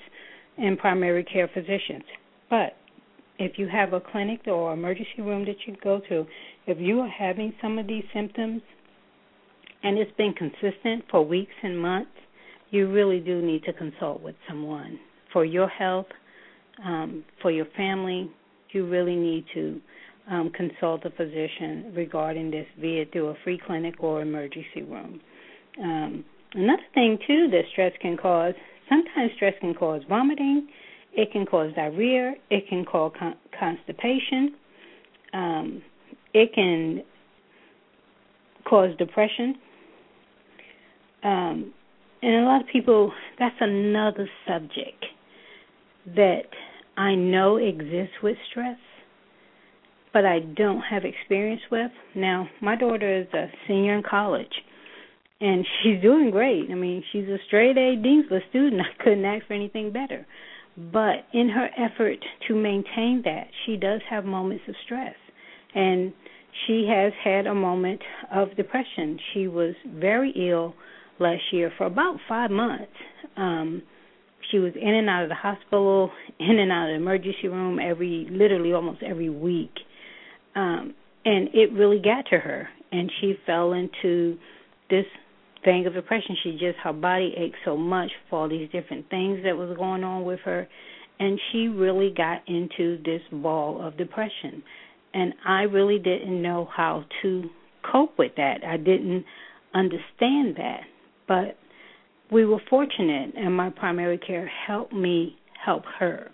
and 0.57 0.79
primary 0.79 1.25
care 1.25 1.49
physicians. 1.53 2.05
But 2.49 2.77
if 3.38 3.59
you 3.59 3.68
have 3.68 3.92
a 3.92 4.01
clinic 4.01 4.40
or 4.47 4.73
emergency 4.73 5.20
room 5.20 5.44
that 5.47 5.57
you 5.66 5.77
go 5.83 6.01
to, 6.09 6.27
if 6.66 6.79
you 6.79 7.01
are 7.01 7.09
having 7.09 7.53
some 7.61 7.79
of 7.79 7.87
these 7.87 8.05
symptoms 8.12 8.62
and 9.83 9.99
it's 9.99 10.11
been 10.16 10.33
consistent 10.33 11.05
for 11.11 11.25
weeks 11.25 11.53
and 11.62 11.79
months, 11.79 12.11
you 12.70 12.90
really 12.90 13.20
do 13.20 13.42
need 13.42 13.62
to 13.64 13.73
consult 13.73 14.23
with 14.23 14.35
someone 14.49 14.99
for 15.33 15.44
your 15.44 15.68
health, 15.68 16.07
um, 16.85 17.25
for 17.42 17.51
your 17.51 17.66
family. 17.77 18.31
You 18.70 18.88
really 18.88 19.16
need 19.16 19.44
to 19.55 19.81
um, 20.31 20.51
consult 20.51 21.05
a 21.05 21.11
physician 21.11 21.92
regarding 21.94 22.51
this, 22.51 22.66
be 22.81 22.99
it 22.99 23.12
through 23.12 23.29
a 23.29 23.35
free 23.44 23.61
clinic 23.64 23.94
or 24.01 24.23
emergency 24.23 24.83
room. 24.83 25.20
Um, 25.81 26.25
another 26.55 26.83
thing 26.94 27.18
too 27.27 27.49
that 27.51 27.62
stress 27.73 27.92
can 28.01 28.16
cause. 28.16 28.55
Sometimes 28.88 29.31
stress 29.37 29.55
can 29.61 29.75
cause 29.75 30.03
vomiting. 30.09 30.68
It 31.16 31.31
can 31.33 31.46
cause 31.46 31.72
diarrhea. 31.74 32.35
It 32.50 32.68
can 32.68 32.85
cause 32.85 33.12
con- 33.18 33.37
constipation. 33.59 34.55
Um, 35.33 35.83
it 36.33 36.53
can 36.55 37.03
cause 38.68 38.90
depression. 38.98 39.55
Um, 41.22 41.72
and 42.22 42.37
a 42.37 42.46
lot 42.46 42.61
of 42.62 42.66
people, 42.68 43.12
that's 43.38 43.57
another 43.61 44.29
subject 44.46 45.05
that 46.16 46.44
I 46.96 47.14
know 47.14 47.57
exists 47.57 48.14
with 48.22 48.37
stress, 48.50 48.79
but 50.12 50.24
I 50.24 50.40
don't 50.40 50.81
have 50.81 51.05
experience 51.05 51.62
with. 51.70 51.90
Now, 52.14 52.48
my 52.61 52.77
daughter 52.77 53.20
is 53.22 53.27
a 53.35 53.46
senior 53.66 53.96
in 53.96 54.03
college, 54.03 54.53
and 55.40 55.66
she's 55.83 56.00
doing 56.03 56.31
great. 56.31 56.70
I 56.70 56.74
mean, 56.74 57.03
she's 57.12 57.29
a 57.29 57.38
straight 57.46 57.77
A 57.77 57.96
Dean's 57.96 58.27
list 58.31 58.46
student. 58.50 58.81
I 59.00 59.03
couldn't 59.03 59.24
ask 59.24 59.46
for 59.46 59.55
anything 59.55 59.92
better. 59.92 60.27
But 60.77 61.27
in 61.33 61.49
her 61.51 61.69
effort 61.79 62.19
to 62.49 62.55
maintain 62.55 63.23
that, 63.25 63.47
she 63.65 63.77
does 63.77 64.01
have 64.11 64.25
moments 64.25 64.65
of 64.69 64.75
stress. 64.85 65.15
And 65.75 66.13
she 66.67 66.87
has 66.89 67.13
had 67.23 67.47
a 67.47 67.55
moment 67.55 68.01
of 68.33 68.57
depression. 68.57 69.19
She 69.33 69.49
was 69.49 69.75
very 69.87 70.33
ill 70.37 70.75
last 71.19 71.43
year 71.53 71.73
for 71.77 71.87
about 71.87 72.17
five 72.29 72.51
months. 72.51 72.93
Um, 73.37 73.83
she 74.51 74.59
was 74.59 74.73
in 74.81 74.95
and 74.95 75.09
out 75.09 75.23
of 75.23 75.29
the 75.29 75.35
hospital, 75.35 76.11
in 76.39 76.59
and 76.59 76.71
out 76.71 76.89
of 76.89 76.91
the 76.91 76.97
emergency 76.97 77.49
room 77.49 77.79
every, 77.79 78.27
literally 78.31 78.73
almost 78.73 79.03
every 79.03 79.31
week. 79.31 79.73
Um, 80.55 80.95
and 81.25 81.49
it 81.55 81.73
really 81.73 82.01
got 82.01 82.27
to 82.31 82.39
her, 82.39 82.69
and 82.93 83.11
she 83.21 83.35
fell 83.47 83.73
into 83.73 84.37
this 84.91 85.07
thing 85.64 85.87
of 85.87 85.94
depression. 85.94 86.37
She 86.42 86.53
just 86.53 86.79
her 86.83 86.92
body 86.92 87.35
ached 87.37 87.57
so 87.64 87.77
much 87.77 88.11
for 88.29 88.40
all 88.40 88.48
these 88.48 88.70
different 88.70 89.09
things 89.11 89.40
that 89.44 89.57
was 89.57 89.77
going 89.77 90.05
on 90.05 90.24
with 90.24 90.40
her, 90.44 90.68
and 91.18 91.40
she 91.50 91.68
really 91.68 92.12
got 92.14 92.42
into 92.48 92.98
this 93.05 93.22
ball 93.33 93.85
of 93.85 93.96
depression 93.96 94.62
and 95.14 95.33
I 95.46 95.62
really 95.62 95.98
didn't 95.98 96.42
know 96.42 96.68
how 96.77 97.05
to 97.22 97.48
cope 97.90 98.18
with 98.18 98.33
that. 98.37 98.64
I 98.66 98.77
didn't 98.77 99.24
understand 99.72 100.57
that. 100.57 100.81
But 101.29 101.57
we 102.33 102.44
were 102.44 102.61
fortunate, 102.68 103.35
and 103.37 103.57
my 103.57 103.70
primary 103.70 104.18
care 104.18 104.50
helped 104.66 104.92
me 104.92 105.37
help 105.64 105.85
her. 106.00 106.31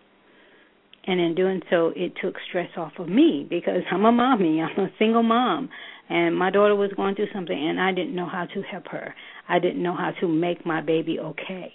And 1.06 1.20
in 1.20 1.34
doing 1.34 1.60
so, 1.70 1.92
it 1.94 2.14
took 2.22 2.34
stress 2.48 2.70
off 2.76 2.92
of 2.98 3.08
me 3.08 3.46
because 3.48 3.82
I'm 3.92 4.04
a 4.06 4.12
mommy. 4.12 4.62
I'm 4.62 4.84
a 4.84 4.90
single 4.98 5.22
mom. 5.22 5.68
And 6.10 6.36
my 6.36 6.50
daughter 6.50 6.74
was 6.74 6.90
going 6.96 7.14
through 7.14 7.28
something, 7.32 7.56
and 7.56 7.80
I 7.80 7.92
didn't 7.92 8.14
know 8.14 8.28
how 8.28 8.46
to 8.46 8.62
help 8.62 8.88
her. 8.88 9.14
I 9.48 9.60
didn't 9.60 9.82
know 9.82 9.94
how 9.94 10.10
to 10.20 10.28
make 10.28 10.66
my 10.66 10.80
baby 10.80 11.18
okay. 11.20 11.72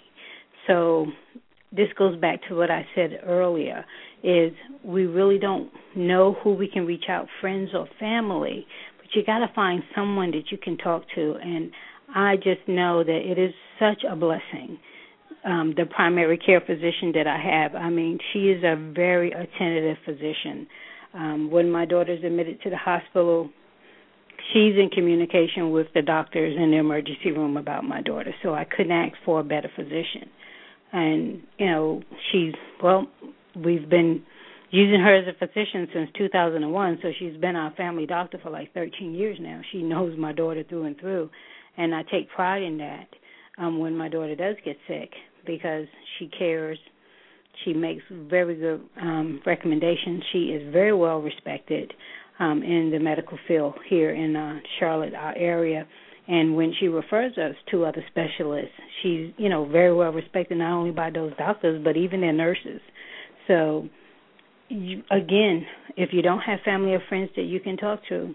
So 0.66 1.06
this 1.72 1.88
goes 1.98 2.18
back 2.18 2.40
to 2.48 2.56
what 2.56 2.70
I 2.70 2.86
said 2.94 3.20
earlier 3.24 3.84
is 4.22 4.52
we 4.84 5.06
really 5.06 5.38
don't 5.38 5.70
know 5.94 6.36
who 6.42 6.54
we 6.54 6.68
can 6.68 6.86
reach 6.86 7.04
out 7.08 7.26
friends 7.40 7.70
or 7.74 7.86
family 7.98 8.66
but 8.98 9.06
you 9.14 9.24
got 9.24 9.38
to 9.38 9.52
find 9.54 9.82
someone 9.94 10.30
that 10.30 10.50
you 10.50 10.58
can 10.58 10.76
talk 10.78 11.02
to 11.14 11.34
and 11.42 11.70
I 12.14 12.36
just 12.36 12.66
know 12.66 13.04
that 13.04 13.20
it 13.30 13.38
is 13.38 13.52
such 13.78 14.02
a 14.08 14.16
blessing 14.16 14.78
um 15.44 15.74
the 15.76 15.84
primary 15.86 16.38
care 16.38 16.60
physician 16.60 17.12
that 17.14 17.26
I 17.26 17.38
have 17.38 17.74
I 17.74 17.90
mean 17.90 18.18
she 18.32 18.50
is 18.50 18.62
a 18.64 18.76
very 18.94 19.32
attentive 19.32 19.96
physician 20.04 20.66
um 21.14 21.50
when 21.50 21.70
my 21.70 21.84
daughter's 21.84 22.24
admitted 22.24 22.62
to 22.62 22.70
the 22.70 22.76
hospital 22.76 23.50
she's 24.52 24.74
in 24.76 24.90
communication 24.90 25.70
with 25.70 25.88
the 25.94 26.02
doctors 26.02 26.56
in 26.56 26.70
the 26.70 26.76
emergency 26.76 27.30
room 27.30 27.56
about 27.56 27.84
my 27.84 28.02
daughter 28.02 28.34
so 28.42 28.54
I 28.54 28.64
couldn't 28.64 28.92
ask 28.92 29.14
for 29.24 29.40
a 29.40 29.44
better 29.44 29.70
physician. 29.74 30.28
And 30.92 31.42
you 31.58 31.66
know 31.66 32.02
she's 32.30 32.54
well 32.82 33.06
we've 33.54 33.88
been 33.88 34.22
using 34.70 35.00
her 35.00 35.14
as 35.16 35.26
a 35.28 35.38
physician 35.38 35.88
since 35.92 36.10
2001 36.16 36.98
so 37.02 37.08
she's 37.18 37.36
been 37.40 37.56
our 37.56 37.72
family 37.74 38.06
doctor 38.06 38.38
for 38.42 38.50
like 38.50 38.72
13 38.74 39.14
years 39.14 39.38
now. 39.40 39.60
She 39.72 39.82
knows 39.82 40.16
my 40.18 40.32
daughter 40.32 40.64
through 40.68 40.84
and 40.84 40.98
through. 40.98 41.30
And 41.76 41.94
I 41.94 42.02
take 42.10 42.30
pride 42.30 42.62
in 42.62 42.78
that 42.78 43.08
um 43.58 43.78
when 43.78 43.96
my 43.96 44.08
daughter 44.08 44.34
does 44.36 44.56
get 44.64 44.76
sick 44.88 45.10
because 45.46 45.86
she 46.18 46.28
cares. 46.28 46.78
She 47.64 47.72
makes 47.72 48.02
very 48.10 48.54
good 48.56 48.82
um 49.00 49.40
recommendations. 49.46 50.22
She 50.32 50.38
is 50.46 50.72
very 50.72 50.94
well 50.94 51.20
respected 51.20 51.92
um 52.38 52.62
in 52.62 52.90
the 52.90 52.98
medical 52.98 53.38
field 53.48 53.74
here 53.88 54.10
in 54.10 54.36
uh 54.36 54.58
Charlotte 54.78 55.14
our 55.14 55.36
area. 55.36 55.86
And 56.28 56.56
when 56.56 56.74
she 56.80 56.88
refers 56.88 57.38
us 57.38 57.54
to 57.70 57.84
other 57.84 58.04
specialists 58.10 58.74
she's 59.02 59.32
you 59.36 59.48
know 59.48 59.64
very 59.66 59.94
well 59.94 60.12
respected 60.12 60.58
not 60.58 60.72
only 60.76 60.90
by 60.90 61.10
those 61.10 61.32
doctors 61.38 61.80
but 61.82 61.96
even 61.96 62.20
their 62.20 62.32
nurses. 62.32 62.80
So 63.46 63.88
you, 64.68 65.02
again 65.10 65.64
if 65.96 66.10
you 66.12 66.22
don't 66.22 66.40
have 66.40 66.60
family 66.64 66.92
or 66.94 67.02
friends 67.08 67.30
that 67.36 67.42
you 67.42 67.60
can 67.60 67.76
talk 67.76 68.00
to 68.08 68.34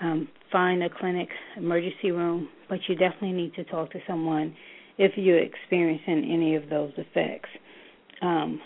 um 0.00 0.28
find 0.50 0.82
a 0.82 0.88
clinic 0.88 1.28
emergency 1.56 2.10
room 2.10 2.48
but 2.68 2.78
you 2.88 2.94
definitely 2.94 3.32
need 3.32 3.54
to 3.54 3.64
talk 3.64 3.90
to 3.92 3.98
someone 4.06 4.54
if 4.96 5.12
you're 5.16 5.38
experiencing 5.38 6.28
any 6.32 6.56
of 6.56 6.68
those 6.68 6.92
effects. 6.96 7.50
Um 8.22 8.60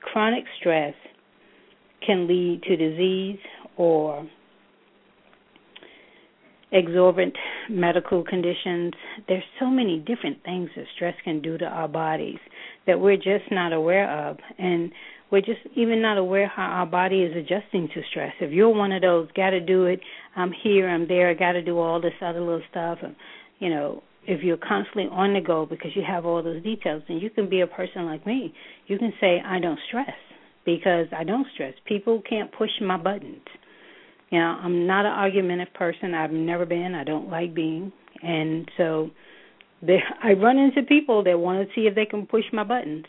chronic 0.00 0.44
stress 0.58 0.94
can 2.04 2.26
lead 2.26 2.62
to 2.64 2.76
disease 2.76 3.38
or 3.76 4.26
exorbitant 6.72 7.36
medical 7.68 8.24
conditions. 8.24 8.92
There's 9.28 9.44
so 9.60 9.66
many 9.66 9.98
different 9.98 10.42
things 10.42 10.70
that 10.74 10.86
stress 10.96 11.14
can 11.22 11.40
do 11.42 11.58
to 11.58 11.66
our 11.66 11.88
bodies 11.88 12.38
that 12.86 12.98
we're 12.98 13.16
just 13.16 13.50
not 13.50 13.72
aware 13.72 14.28
of 14.28 14.38
and 14.58 14.90
we're 15.30 15.40
just 15.40 15.60
even 15.76 16.02
not 16.02 16.18
aware 16.18 16.46
how 16.48 16.64
our 16.64 16.86
body 16.86 17.22
is 17.22 17.34
adjusting 17.36 17.88
to 17.94 18.02
stress. 18.10 18.32
If 18.40 18.52
you're 18.52 18.68
one 18.68 18.92
of 18.92 19.02
those 19.02 19.28
got 19.34 19.50
to 19.50 19.60
do 19.60 19.86
it, 19.86 20.00
I'm 20.36 20.52
here, 20.62 20.88
I'm 20.88 21.08
there, 21.08 21.30
I 21.30 21.34
got 21.34 21.52
to 21.52 21.62
do 21.62 21.78
all 21.78 22.00
this 22.00 22.12
other 22.20 22.40
little 22.40 22.62
stuff 22.70 22.98
and 23.02 23.14
you 23.58 23.68
know, 23.68 24.02
if 24.26 24.42
you're 24.42 24.56
constantly 24.56 25.08
on 25.10 25.34
the 25.34 25.40
go 25.40 25.66
because 25.66 25.90
you 25.94 26.02
have 26.06 26.26
all 26.26 26.42
those 26.42 26.62
details, 26.62 27.02
then 27.06 27.18
you 27.18 27.30
can 27.30 27.48
be 27.48 27.60
a 27.60 27.66
person 27.66 28.06
like 28.06 28.26
me. 28.26 28.52
You 28.86 28.98
can 28.98 29.12
say 29.20 29.40
I 29.44 29.58
don't 29.60 29.78
stress 29.88 30.14
because 30.64 31.06
I 31.16 31.24
don't 31.24 31.46
stress. 31.54 31.74
People 31.86 32.22
can't 32.28 32.50
push 32.52 32.70
my 32.80 32.96
buttons 32.96 33.46
you 34.32 34.38
know, 34.38 34.58
I'm 34.62 34.86
not 34.86 35.04
an 35.04 35.12
argumentative 35.12 35.74
person. 35.74 36.14
I've 36.14 36.32
never 36.32 36.64
been. 36.64 36.94
I 36.94 37.04
don't 37.04 37.28
like 37.28 37.54
being. 37.54 37.92
And 38.22 38.68
so 38.78 39.10
there 39.82 40.02
I 40.24 40.32
run 40.32 40.56
into 40.56 40.82
people 40.82 41.22
that 41.24 41.38
want 41.38 41.68
to 41.68 41.74
see 41.74 41.82
if 41.82 41.94
they 41.94 42.06
can 42.06 42.26
push 42.26 42.44
my 42.52 42.64
buttons. 42.64 43.04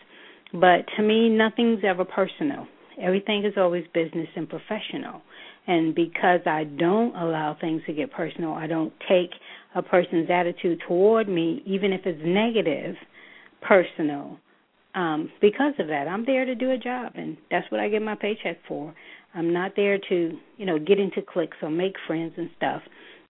But 0.51 0.85
to 0.97 1.01
me 1.01 1.29
nothing's 1.29 1.79
ever 1.87 2.05
personal. 2.05 2.67
Everything 3.01 3.43
is 3.45 3.53
always 3.57 3.85
business 3.93 4.27
and 4.35 4.47
professional. 4.47 5.21
And 5.65 5.95
because 5.95 6.41
I 6.45 6.65
don't 6.65 7.15
allow 7.15 7.57
things 7.59 7.81
to 7.87 7.93
get 7.93 8.11
personal, 8.11 8.51
I 8.51 8.67
don't 8.67 8.93
take 9.09 9.31
a 9.73 9.81
person's 9.81 10.29
attitude 10.29 10.81
toward 10.85 11.29
me, 11.29 11.63
even 11.65 11.93
if 11.93 12.01
it's 12.05 12.21
negative, 12.23 12.95
personal. 13.61 14.37
Um, 14.95 15.31
because 15.41 15.73
of 15.79 15.87
that, 15.87 16.07
I'm 16.07 16.25
there 16.25 16.45
to 16.45 16.55
do 16.55 16.71
a 16.71 16.77
job, 16.77 17.13
and 17.15 17.37
that's 17.49 17.69
what 17.71 17.81
I 17.81 17.89
get 17.89 18.01
my 18.01 18.15
paycheck 18.15 18.59
for. 18.67 18.93
I'm 19.33 19.51
not 19.51 19.71
there 19.75 19.97
to, 19.97 20.37
you 20.57 20.65
know, 20.65 20.77
get 20.77 20.99
into 20.99 21.21
cliques 21.21 21.57
or 21.61 21.69
make 21.69 21.95
friends 22.05 22.33
and 22.37 22.49
stuff. 22.57 22.81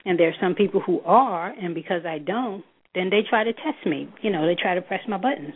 And 0.06 0.20
there 0.20 0.28
are 0.28 0.36
some 0.42 0.56
people 0.56 0.82
who 0.82 1.00
are, 1.02 1.50
and 1.50 1.74
because 1.74 2.06
I 2.06 2.20
don't, 2.20 2.66
then 2.94 3.10
they 3.10 3.22
try 3.28 3.44
to 3.46 3.54
test 3.54 3.86
me. 3.86 4.10
You 4.22 4.32
know, 4.32 4.46
they 4.46 4.56
try 4.62 4.76
to 4.76 4.82
press 4.82 5.02
my 5.08 5.18
buttons. 5.18 5.54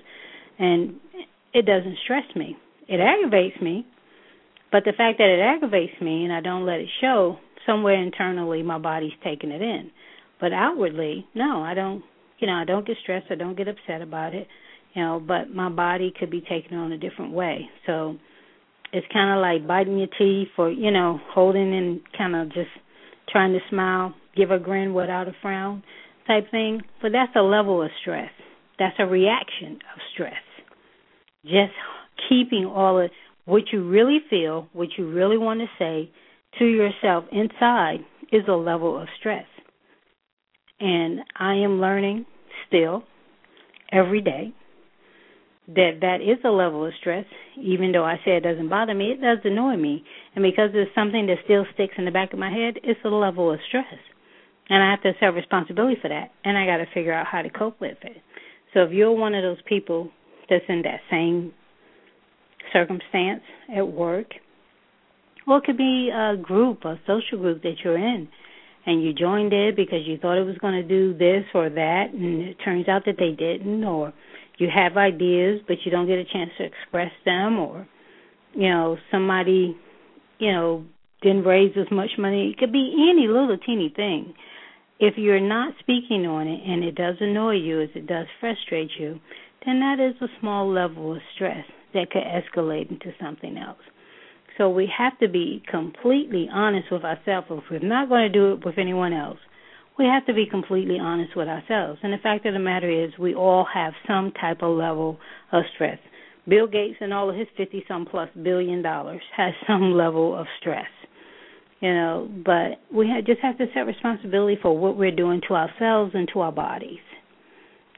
And 0.58 0.96
it 1.54 1.66
doesn't 1.66 1.98
stress 2.04 2.24
me. 2.36 2.56
It 2.88 3.00
aggravates 3.00 3.62
me. 3.62 3.86
But 4.72 4.84
the 4.86 4.94
fact 4.98 5.18
that 5.20 5.30
it 5.30 5.40
aggravates 5.40 6.02
me 6.02 6.24
and 6.24 6.34
I 6.34 6.42
don't 6.42 6.66
let 6.66 6.80
it 6.80 6.90
show, 7.02 7.38
somewhere 7.66 8.02
internally 8.02 8.64
my 8.64 8.78
body's 8.80 9.14
taking 9.24 9.52
it 9.52 9.62
in. 9.62 9.92
But 10.40 10.54
outwardly, 10.54 11.28
no, 11.36 11.62
I 11.62 11.74
don't, 11.74 12.04
you 12.40 12.48
know, 12.48 12.54
I 12.54 12.66
don't 12.66 12.86
get 12.86 12.98
stressed. 13.02 13.28
I 13.30 13.36
don't 13.36 13.58
get 13.58 13.68
upset 13.68 14.02
about 14.02 14.34
it. 14.34 14.48
You 14.98 15.04
know, 15.04 15.24
but 15.26 15.54
my 15.54 15.70
body 15.70 16.12
could 16.20 16.32
be 16.32 16.42
taken 16.42 16.76
on 16.76 16.92
a 16.92 16.98
different 16.98 17.32
way. 17.32 17.70
So 17.86 18.18
it's 18.92 19.06
kind 19.14 19.38
of 19.38 19.42
like 19.42 19.68
biting 19.68 20.00
your 20.00 20.08
teeth 20.18 20.48
or 20.58 20.72
you 20.72 20.90
know 20.90 21.20
holding 21.36 21.72
and 21.76 22.02
kind 22.18 22.36
of 22.36 22.48
just 22.48 22.72
trying 23.30 23.54
to 23.54 23.60
smile, 23.70 24.16
give 24.36 24.50
a 24.50 24.58
grin 24.58 24.96
without 24.96 25.28
a 25.28 25.34
frown 25.42 25.84
type 26.26 26.50
thing. 26.50 26.82
But 27.00 27.12
that's 27.12 27.36
a 27.36 27.42
level 27.42 27.84
of 27.84 27.92
stress. 28.02 28.32
That's 28.80 28.96
a 28.98 29.06
reaction 29.06 29.74
of 29.74 30.02
stress. 30.14 30.34
Just 31.44 31.74
keeping 32.28 32.66
all 32.66 33.00
of 33.00 33.12
what 33.46 33.66
you 33.72 33.88
really 33.88 34.20
feel, 34.32 34.68
what 34.74 34.90
you 34.98 35.12
really 35.12 35.38
want 35.38 35.60
to 35.60 35.68
say 35.78 36.12
to 36.58 36.66
yourself 36.66 37.26
inside 37.32 38.00
is 38.32 38.44
a 38.50 38.54
level 38.54 39.00
of 39.00 39.08
stress. 39.20 39.46
And 40.80 41.20
I 41.38 41.56
am 41.56 41.80
learning 41.82 42.26
still. 42.68 43.04
every 43.92 44.22
day, 44.22 44.54
that 45.68 46.00
that 46.02 46.22
is 46.22 46.38
a 46.46 46.50
level 46.50 46.86
of 46.86 46.94
stress. 47.00 47.26
Even 47.62 47.92
though 47.92 48.06
I 48.06 48.16
say 48.24 48.38
it 48.38 48.44
doesn't 48.44 48.70
bother 48.70 48.94
me, 48.94 49.12
it 49.12 49.22
does 49.22 49.40
annoy 49.44 49.76
me, 49.76 50.04
and 50.36 50.44
because 50.44 50.70
it's 50.74 50.94
something 50.96 51.28
that 51.28 51.38
still 51.44 51.66
sticks 51.74 51.96
in 51.98 52.06
the 52.06 52.12
back 52.12 52.34
of 52.34 52.40
my 52.40 52.50
head, 52.50 52.76
it's 52.84 53.00
a 53.04 53.10
level 53.10 53.52
of 53.52 53.60
stress, 53.68 53.86
and 54.70 54.82
I 54.82 54.92
have 54.92 55.02
to 55.04 55.10
accept 55.10 55.36
responsibility 55.36 55.98
for 56.02 56.10
that, 56.10 56.32
and 56.44 56.58
I 56.58 56.66
got 56.66 56.78
to 56.78 56.86
figure 56.94 57.14
out 57.14 57.28
how 57.28 57.42
to 57.42 57.50
cope 57.50 57.80
with 57.82 57.98
it. 58.04 58.18
So 58.74 58.82
if 58.82 58.92
you're 58.92 59.12
one 59.12 59.36
of 59.36 59.44
those 59.44 59.62
people 59.66 60.12
that's 60.50 60.66
in 60.70 60.84
that 60.84 61.00
same 61.10 61.54
circumstance 62.72 63.42
at 63.76 63.88
work, 63.88 64.28
or 65.48 65.58
it 65.58 65.64
could 65.64 65.78
be 65.78 66.12
a 66.14 66.36
group, 66.38 66.86
a 66.86 67.00
social 67.08 67.40
group 67.40 67.64
that 67.64 67.76
you're 67.84 67.98
in, 67.98 68.28
and 68.86 69.04
you 69.04 69.14
joined 69.14 69.52
it 69.52 69.76
because 69.76 70.00
you 70.06 70.18
thought 70.18 70.38
it 70.38 70.46
was 70.46 70.58
going 70.60 70.74
to 70.74 70.88
do 70.88 71.18
this 71.18 71.44
or 71.54 71.70
that, 71.70 72.14
and 72.14 72.42
it 72.42 72.58
turns 72.64 72.88
out 72.88 73.04
that 73.06 73.16
they 73.18 73.32
didn't, 73.32 73.84
or 73.84 74.14
you 74.58 74.68
have 74.74 74.98
ideas 74.98 75.62
but 75.68 75.78
you 75.86 75.92
don't 75.92 76.08
get 76.08 76.18
a 76.18 76.26
chance 76.26 76.52
to 76.58 76.64
express 76.64 77.12
them 77.26 77.60
or 77.60 77.88
you 78.54 78.70
know 78.70 78.98
somebody 79.12 79.78
you 80.40 80.52
know 80.52 80.86
didn't 81.22 81.46
raise 81.46 81.76
as 81.76 81.88
much 81.90 82.12
money. 82.20 82.52
It 82.52 82.60
could 82.60 82.72
be 82.72 83.10
any 83.10 83.28
little 83.28 83.58
teeny 83.58 83.92
thing. 83.96 84.36
If 85.00 85.16
you're 85.18 85.40
not 85.40 85.74
speaking 85.80 86.28
on 86.28 86.48
it 86.48 86.62
and 86.64 86.84
it 86.84 86.94
does 86.94 87.16
annoy 87.20 87.56
you 87.56 87.82
as 87.82 87.90
it 87.96 88.08
does 88.08 88.28
frustrate 88.40 88.92
you 89.00 89.20
then 89.66 89.80
that 89.80 90.00
is 90.00 90.16
a 90.22 90.40
small 90.40 90.72
level 90.72 91.14
of 91.14 91.22
stress 91.36 91.66
that 91.94 92.10
could 92.10 92.24
escalate 92.24 92.90
into 92.90 93.12
something 93.22 93.58
else. 93.58 93.80
So 94.58 94.70
we 94.70 94.90
have 94.98 95.18
to 95.20 95.28
be 95.28 95.62
completely 95.70 96.48
honest 96.52 96.92
with 96.92 97.04
ourselves. 97.04 97.48
If 97.50 97.64
we're 97.70 97.80
not 97.80 98.10
going 98.10 98.24
to 98.24 98.30
do 98.30 98.54
it 98.54 98.66
with 98.66 98.78
anyone 98.78 99.14
else 99.14 99.40
we 99.98 100.06
have 100.06 100.26
to 100.28 100.34
be 100.34 100.46
completely 100.46 101.00
honest 101.00 101.36
with 101.36 101.48
ourselves. 101.48 102.00
And 102.04 102.14
the 102.14 102.18
fact 102.18 102.46
of 102.46 102.54
the 102.54 102.60
matter 102.60 102.90
is, 102.90 103.12
we 103.18 103.34
all 103.34 103.66
have 103.74 103.94
some 104.08 104.32
type 104.40 104.62
of 104.62 104.78
level 104.78 105.20
of 105.52 105.64
stress. 105.76 106.00
Bill 106.48 106.68
Gates 106.68 106.98
and 107.02 107.14
all 107.14 107.30
of 107.30 107.36
his 107.36 107.48
50 107.58 107.84
some 107.88 108.06
plus 108.06 108.30
billion 108.42 108.82
dollars 108.82 109.22
has 109.36 109.54
some 109.68 109.94
level 109.94 110.38
of 110.38 110.48
stress. 110.60 110.86
You 111.80 111.94
know, 111.94 112.32
but 112.44 112.82
we 112.92 113.08
have, 113.08 113.26
just 113.26 113.42
have 113.42 113.58
to 113.60 113.68
set 113.74 113.82
responsibility 113.82 114.58
for 114.60 114.76
what 114.76 114.98
we're 114.98 115.16
doing 115.16 115.42
to 115.48 115.54
ourselves 115.54 116.12
and 116.16 116.28
to 116.34 116.40
our 116.40 116.52
bodies. 116.52 117.00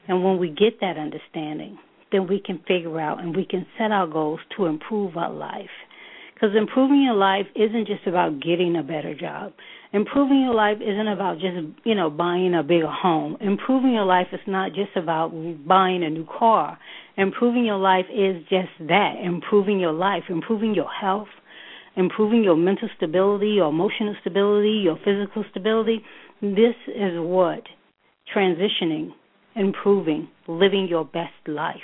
And 0.06 0.22
when 0.22 0.38
we 0.38 0.48
get 0.48 0.80
that 0.80 0.98
understanding, 0.98 1.78
then 2.12 2.26
we 2.26 2.42
can 2.44 2.58
figure 2.68 3.00
out 3.00 3.22
and 3.22 3.34
we 3.34 3.46
can 3.46 3.64
set 3.78 3.90
our 3.90 4.06
goals 4.06 4.40
to 4.56 4.66
improve 4.66 5.16
our 5.16 5.32
life. 5.32 5.70
Because 6.34 6.56
improving 6.56 7.02
your 7.02 7.14
life 7.14 7.46
isn't 7.54 7.86
just 7.86 8.06
about 8.06 8.40
getting 8.42 8.76
a 8.76 8.82
better 8.82 9.14
job. 9.14 9.52
Improving 9.92 10.42
your 10.42 10.54
life 10.54 10.78
isn't 10.80 11.08
about 11.08 11.40
just, 11.40 11.56
you 11.84 11.96
know, 11.96 12.10
buying 12.10 12.54
a 12.54 12.62
bigger 12.62 12.90
home. 12.90 13.36
Improving 13.40 13.92
your 13.92 14.04
life 14.04 14.28
is 14.32 14.40
not 14.46 14.72
just 14.72 14.94
about 14.94 15.32
buying 15.66 16.04
a 16.04 16.10
new 16.10 16.24
car. 16.26 16.78
Improving 17.16 17.64
your 17.64 17.78
life 17.78 18.06
is 18.08 18.36
just 18.48 18.70
that, 18.88 19.16
improving 19.22 19.80
your 19.80 19.92
life, 19.92 20.22
improving 20.28 20.74
your 20.74 20.88
health, 20.88 21.28
improving 21.96 22.44
your 22.44 22.56
mental 22.56 22.88
stability, 22.96 23.48
your 23.48 23.70
emotional 23.70 24.14
stability, 24.20 24.80
your 24.84 24.96
physical 25.04 25.44
stability. 25.50 26.02
This 26.40 26.76
is 26.86 27.14
what 27.16 27.62
transitioning, 28.34 29.10
improving, 29.56 30.28
living 30.46 30.86
your 30.88 31.04
best 31.04 31.34
life. 31.48 31.76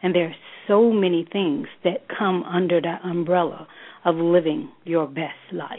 And 0.00 0.14
there 0.14 0.26
are 0.26 0.34
so 0.68 0.92
many 0.92 1.26
things 1.32 1.66
that 1.82 2.06
come 2.08 2.44
under 2.44 2.80
that 2.80 3.00
umbrella 3.04 3.66
of 4.04 4.14
living 4.16 4.70
your 4.84 5.08
best 5.08 5.52
life. 5.52 5.78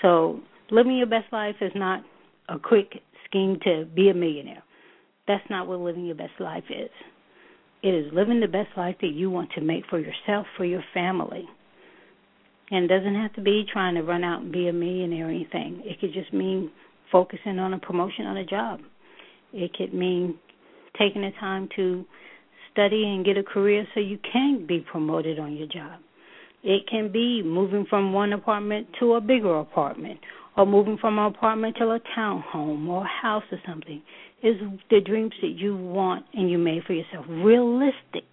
So, 0.00 0.40
living 0.70 0.96
your 0.96 1.06
best 1.06 1.32
life 1.32 1.56
is 1.60 1.72
not 1.74 2.02
a 2.48 2.58
quick 2.58 3.00
scheme 3.28 3.58
to 3.64 3.86
be 3.94 4.08
a 4.08 4.14
millionaire. 4.14 4.62
That's 5.26 5.44
not 5.48 5.66
what 5.66 5.80
living 5.80 6.04
your 6.04 6.14
best 6.14 6.38
life 6.38 6.64
is. 6.68 6.90
It 7.82 7.94
is 7.94 8.12
living 8.12 8.40
the 8.40 8.48
best 8.48 8.70
life 8.76 8.96
that 9.00 9.12
you 9.12 9.30
want 9.30 9.50
to 9.52 9.60
make 9.60 9.84
for 9.88 9.98
yourself, 9.98 10.46
for 10.56 10.64
your 10.64 10.82
family. 10.92 11.44
And 12.70 12.84
it 12.84 12.88
doesn't 12.88 13.14
have 13.14 13.34
to 13.34 13.42
be 13.42 13.66
trying 13.70 13.94
to 13.96 14.02
run 14.02 14.24
out 14.24 14.42
and 14.42 14.52
be 14.52 14.68
a 14.68 14.72
millionaire 14.72 15.26
or 15.26 15.30
anything. 15.30 15.82
It 15.84 16.00
could 16.00 16.12
just 16.12 16.32
mean 16.32 16.70
focusing 17.12 17.58
on 17.58 17.74
a 17.74 17.78
promotion 17.78 18.26
on 18.26 18.38
a 18.38 18.44
job. 18.44 18.80
It 19.52 19.72
could 19.74 19.92
mean 19.92 20.38
taking 20.98 21.22
the 21.22 21.30
time 21.38 21.68
to 21.76 22.04
study 22.72 23.04
and 23.04 23.24
get 23.24 23.36
a 23.36 23.42
career 23.42 23.86
so 23.94 24.00
you 24.00 24.18
can 24.32 24.66
be 24.66 24.80
promoted 24.80 25.38
on 25.38 25.54
your 25.56 25.68
job. 25.68 26.00
It 26.62 26.88
can 26.88 27.12
be 27.12 27.42
moving 27.42 27.86
from 27.88 28.12
one 28.12 28.32
apartment 28.32 28.88
to 29.00 29.14
a 29.14 29.20
bigger 29.20 29.58
apartment 29.58 30.20
or 30.56 30.66
moving 30.66 30.98
from 30.98 31.18
an 31.18 31.26
apartment 31.26 31.76
to 31.78 31.90
a 31.90 32.00
townhome 32.16 32.88
or 32.88 33.04
a 33.04 33.22
house 33.22 33.44
or 33.50 33.58
something. 33.66 34.02
Is 34.42 34.56
the 34.90 35.00
dreams 35.00 35.32
that 35.40 35.48
you 35.48 35.76
want 35.76 36.26
and 36.34 36.50
you 36.50 36.58
made 36.58 36.84
for 36.84 36.92
yourself 36.92 37.24
realistic? 37.28 38.24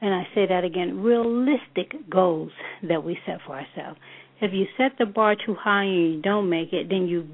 And 0.00 0.14
I 0.14 0.22
say 0.34 0.46
that 0.46 0.64
again, 0.64 1.02
realistic 1.02 1.92
goals 2.08 2.52
that 2.88 3.04
we 3.04 3.18
set 3.26 3.38
for 3.46 3.56
ourselves. 3.56 3.98
If 4.40 4.52
you 4.54 4.66
set 4.78 4.92
the 4.98 5.04
bar 5.04 5.34
too 5.34 5.54
high 5.54 5.84
and 5.84 6.14
you 6.14 6.22
don't 6.22 6.48
make 6.48 6.72
it, 6.72 6.88
then 6.88 7.06
you 7.06 7.28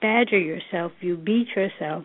badger 0.00 0.38
yourself, 0.38 0.92
you 1.00 1.16
beat 1.16 1.48
yourself, 1.54 2.04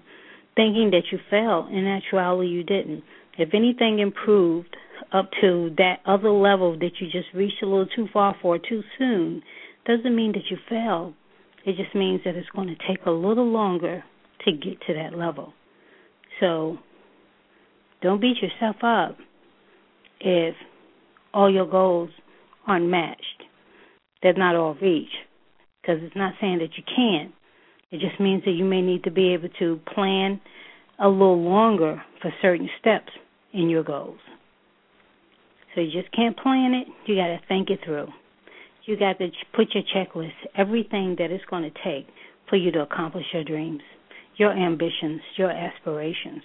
thinking 0.55 0.91
that 0.91 1.11
you 1.11 1.19
failed. 1.29 1.71
In 1.71 1.87
actuality, 1.87 2.49
you 2.49 2.63
didn't. 2.63 3.03
If 3.37 3.49
anything 3.55 3.97
improved 3.97 4.75
up 5.11 5.29
to 5.41 5.73
that 5.77 5.99
other 6.05 6.29
level 6.29 6.77
that 6.77 6.91
you 6.99 7.09
just 7.09 7.33
reached 7.33 7.63
a 7.63 7.65
little 7.65 7.87
too 7.87 8.07
far 8.13 8.35
for 8.41 8.59
too 8.59 8.83
soon, 8.99 9.41
doesn't 9.85 10.15
mean 10.15 10.33
that 10.33 10.49
you 10.51 10.57
failed. 10.69 11.15
It 11.65 11.77
just 11.77 11.95
means 11.95 12.21
that 12.25 12.35
it's 12.35 12.49
going 12.55 12.67
to 12.67 12.87
take 12.87 13.05
a 13.05 13.11
little 13.11 13.49
longer 13.49 14.03
to 14.45 14.51
get 14.51 14.81
to 14.87 14.93
that 14.95 15.17
level. 15.17 15.53
So 16.39 16.77
don't 18.01 18.19
beat 18.19 18.37
yourself 18.41 18.77
up 18.83 19.17
if 20.19 20.55
all 21.33 21.51
your 21.51 21.65
goals 21.65 22.09
aren't 22.67 22.89
matched. 22.89 23.43
They're 24.21 24.33
not 24.33 24.55
all 24.55 24.75
reached. 24.75 25.15
Because 25.81 26.01
it's 26.01 26.15
not 26.15 26.33
saying 26.39 26.59
that 26.59 26.77
you 26.77 26.83
can't. 26.83 27.33
It 27.91 27.99
just 27.99 28.19
means 28.19 28.43
that 28.45 28.51
you 28.51 28.65
may 28.65 28.81
need 28.81 29.03
to 29.03 29.11
be 29.11 29.33
able 29.33 29.49
to 29.59 29.79
plan 29.93 30.39
a 30.99 31.07
little 31.07 31.41
longer 31.41 32.01
for 32.21 32.31
certain 32.41 32.69
steps 32.79 33.11
in 33.53 33.69
your 33.69 33.83
goals. 33.83 34.19
So 35.75 35.81
you 35.81 35.91
just 35.91 36.13
can't 36.13 36.37
plan 36.37 36.73
it. 36.73 36.87
You 37.05 37.15
got 37.15 37.27
to 37.27 37.39
think 37.47 37.69
it 37.69 37.79
through. 37.85 38.07
You 38.85 38.97
got 38.97 39.17
to 39.19 39.29
put 39.55 39.73
your 39.73 39.83
checklist, 39.95 40.33
everything 40.57 41.15
that 41.19 41.31
it's 41.31 41.45
going 41.45 41.63
to 41.63 41.71
take 41.83 42.07
for 42.49 42.57
you 42.57 42.71
to 42.71 42.81
accomplish 42.81 43.25
your 43.33 43.43
dreams, 43.43 43.81
your 44.35 44.51
ambitions, 44.51 45.21
your 45.37 45.51
aspirations. 45.51 46.43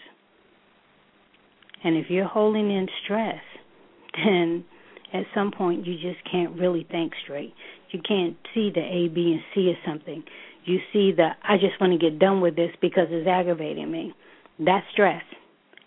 And 1.82 1.96
if 1.96 2.06
you're 2.08 2.28
holding 2.28 2.70
in 2.70 2.86
stress, 3.04 3.42
then 4.24 4.64
at 5.12 5.24
some 5.34 5.50
point 5.50 5.86
you 5.86 5.94
just 5.94 6.22
can't 6.30 6.58
really 6.58 6.86
think 6.88 7.12
straight. 7.24 7.54
You 7.90 8.00
can't 8.06 8.36
see 8.54 8.70
the 8.72 8.82
A, 8.82 9.08
B, 9.08 9.32
and 9.32 9.40
C 9.54 9.70
of 9.70 9.76
something. 9.86 10.22
You 10.64 10.78
see 10.92 11.12
the 11.16 11.30
I 11.42 11.56
just 11.56 11.80
want 11.80 11.92
to 11.92 11.98
get 11.98 12.18
done 12.18 12.40
with 12.40 12.54
this 12.54 12.70
because 12.80 13.06
it's 13.10 13.26
aggravating 13.26 13.90
me. 13.90 14.12
That's 14.58 14.84
stress. 14.92 15.22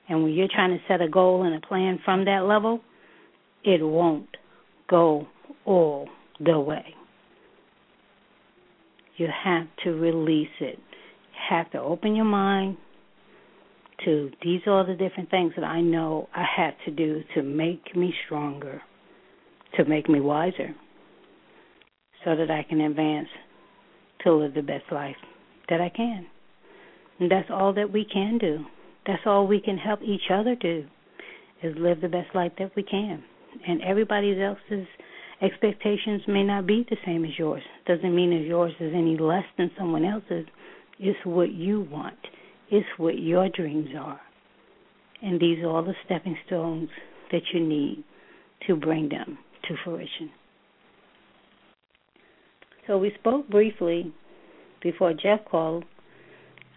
And 0.10 0.24
when 0.24 0.34
you're 0.34 0.48
trying 0.54 0.72
to 0.72 0.84
set 0.88 1.02
a 1.02 1.08
goal 1.08 1.44
and 1.44 1.56
a 1.56 1.66
plan 1.66 2.00
from 2.04 2.26
that 2.26 2.44
level, 2.46 2.82
it 3.64 3.82
won't 3.84 4.36
go 4.90 5.28
all 5.66 6.10
the 6.44 6.60
way. 6.60 6.86
You 9.18 9.28
have 9.44 9.68
to 9.84 9.92
release 9.92 10.50
it. 10.60 10.78
You 10.78 11.40
have 11.50 11.72
to 11.72 11.80
open 11.80 12.16
your 12.16 12.26
mind 12.26 12.78
to 14.06 14.32
these 14.44 14.62
are 14.66 14.74
all 14.74 14.86
the 14.86 14.96
different 14.96 15.30
things 15.30 15.54
that 15.56 15.66
I 15.66 15.82
know 15.82 16.28
I 16.36 16.46
have 16.58 16.74
to 16.86 16.92
do 16.92 17.22
to 17.36 17.44
make 17.44 17.96
me 17.96 18.14
stronger, 18.26 18.82
to 19.78 19.86
make 19.86 20.10
me 20.10 20.20
wiser, 20.20 20.74
so 22.26 22.36
that 22.36 22.50
I 22.50 22.64
can 22.68 22.82
advance 22.82 23.28
to 24.24 24.34
live 24.34 24.54
the 24.54 24.62
best 24.62 24.86
life 24.92 25.16
that 25.70 25.82
I 25.82 25.90
can. 25.90 26.26
And 27.20 27.30
that's 27.30 27.50
all 27.52 27.74
that 27.74 27.92
we 27.92 28.06
can 28.12 28.38
do. 28.38 28.66
That's 29.06 29.22
all 29.26 29.48
we 29.48 29.62
can 29.62 29.78
help 29.78 30.02
each 30.02 30.32
other 30.34 30.56
do 30.56 30.86
is 31.64 31.76
live 31.78 32.02
the 32.02 32.10
best 32.10 32.34
life 32.34 32.52
that 32.58 32.72
we 32.76 32.84
can. 32.84 33.24
And 33.68 33.82
everybody 33.84 34.42
else's 34.42 34.88
expectations 35.42 36.22
may 36.28 36.44
not 36.44 36.68
be 36.68 36.86
the 36.90 36.98
same 37.06 37.26
as 37.26 37.32
yours. 37.38 37.64
Doesn't 37.88 38.16
mean 38.16 38.32
that 38.32 38.46
yours 38.46 38.74
is 38.80 38.94
any 38.96 39.18
less 39.18 39.46
than 39.58 39.72
someone 39.78 40.06
else's. 40.06 40.46
It's 41.00 41.18
what 41.26 41.52
you 41.52 41.88
want. 41.92 42.18
It's 42.70 42.88
what 42.98 43.20
your 43.20 43.50
dreams 43.50 43.90
are. 43.98 44.20
And 45.22 45.40
these 45.40 45.60
are 45.64 45.68
all 45.68 45.84
the 45.84 45.96
stepping 46.06 46.38
stones 46.48 46.90
that 47.32 47.42
you 47.54 47.60
need 47.60 48.04
to 48.68 48.76
bring 48.76 49.10
them 49.10 49.38
to 49.68 49.76
fruition. 49.84 50.32
So 52.88 52.98
we 52.98 53.12
spoke 53.20 53.48
briefly 53.50 54.14
before 54.82 55.14
Jeff 55.14 55.46
called 55.50 55.86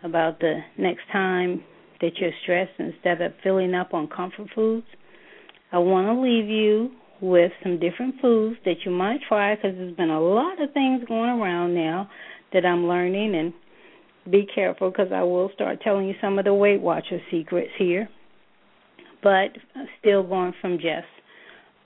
about 0.03 0.39
the 0.41 0.61
next 0.79 1.03
time 1.11 1.63
that 2.01 2.11
you're 2.19 2.31
stressed 2.43 2.79
instead 2.79 3.21
of 3.23 3.33
filling 3.43 3.75
up 3.75 3.95
on 3.95 4.09
comfort 4.09 4.49
foods. 4.55 4.87
I 5.73 5.79
want 5.79 6.07
to 6.07 6.21
leave 6.21 6.47
you 6.49 6.91
with 7.21 7.53
some 7.63 7.79
different 7.79 8.17
foods 8.21 8.57
that 8.65 8.77
you 8.85 8.91
might 8.91 9.21
try 9.29 9.55
because 9.55 9.73
there's 9.77 9.97
been 9.97 10.11
a 10.11 10.21
lot 10.21 10.61
of 10.61 10.73
things 10.73 11.03
going 11.07 11.31
around 11.31 11.75
now 11.75 12.09
that 12.53 12.65
I'm 12.67 12.87
learning 12.87 13.35
and 13.35 13.53
be 14.31 14.47
careful 14.55 14.91
because 14.91 15.13
I 15.13 15.23
will 15.23 15.51
start 15.55 15.81
telling 15.83 16.07
you 16.09 16.15
some 16.21 16.39
of 16.39 16.45
the 16.45 16.55
Weight 16.55 16.81
Watcher 16.81 17.21
secrets 17.31 17.71
here. 17.79 18.09
but 19.23 19.51
still 20.01 20.23
going 20.23 20.53
from 20.61 20.77
just 20.77 21.07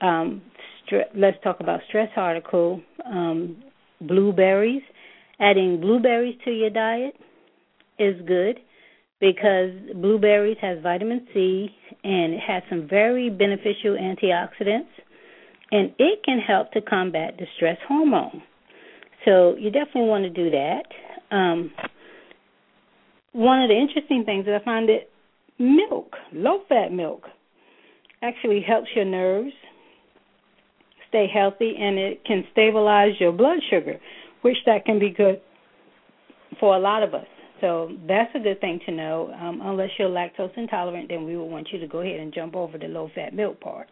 um, 0.01 0.43
stre- 0.87 1.11
let's 1.15 1.37
talk 1.43 1.61
about 1.61 1.81
stress 1.89 2.11
article 2.17 2.81
um, 3.07 3.63
blueberries. 4.01 4.83
Adding 5.41 5.81
blueberries 5.81 6.37
to 6.45 6.51
your 6.51 6.71
diet 6.71 7.15
is 7.99 8.21
good 8.27 8.59
because 9.21 9.71
blueberries 9.95 10.57
has 10.61 10.79
vitamin 10.83 11.27
C 11.33 11.69
and 12.05 12.35
it 12.35 12.41
has 12.41 12.63
some 12.69 12.89
very 12.89 13.31
beneficial 13.31 13.97
antioxidants 13.97 14.89
and 15.71 15.93
it 15.99 16.23
can 16.25 16.39
help 16.41 16.73
to 16.73 16.81
combat 16.81 17.35
the 17.39 17.47
stress 17.57 17.79
hormone. 17.87 18.43
So 19.25 19.57
you 19.57 19.71
definitely 19.71 20.09
want 20.09 20.25
to 20.25 20.31
do 20.31 20.51
that. 20.51 20.85
Um, 21.31 21.71
one 23.33 23.63
of 23.63 23.69
the 23.69 23.77
interesting 23.77 24.25
things 24.25 24.47
is 24.47 24.53
I 24.61 24.65
find 24.65 24.89
that 24.89 25.09
milk, 25.59 26.15
low 26.33 26.61
fat 26.69 26.93
milk, 26.93 27.25
actually 28.23 28.65
helps 28.67 28.89
your 28.97 29.05
nerves 29.05 29.53
stay 31.09 31.27
healthy 31.33 31.75
and 31.79 31.99
it 31.99 32.25
can 32.25 32.45
stabilize 32.53 33.13
your 33.19 33.33
blood 33.33 33.59
sugar, 33.71 33.99
which 34.43 34.57
that 34.67 34.85
can 34.85 34.99
be 34.99 35.11
good 35.11 35.41
for 36.59 36.77
a 36.77 36.79
lot 36.79 37.03
of 37.03 37.15
us. 37.15 37.27
So 37.61 37.91
that's 38.07 38.31
a 38.35 38.39
good 38.39 38.61
thing 38.61 38.81
to 38.87 38.93
know. 38.93 39.35
Um, 39.41 39.61
unless 39.63 39.91
you're 39.99 40.09
lactose 40.09 40.57
intolerant, 40.57 41.09
then 41.09 41.25
we 41.25 41.37
would 41.37 41.45
want 41.47 41.69
you 41.73 41.79
to 41.81 41.87
go 41.87 42.01
ahead 42.01 42.21
and 42.21 42.33
jump 42.33 42.55
over 42.55 42.79
the 42.79 42.87
low 42.87 43.11
fat 43.15 43.35
milk 43.35 43.61
part. 43.61 43.89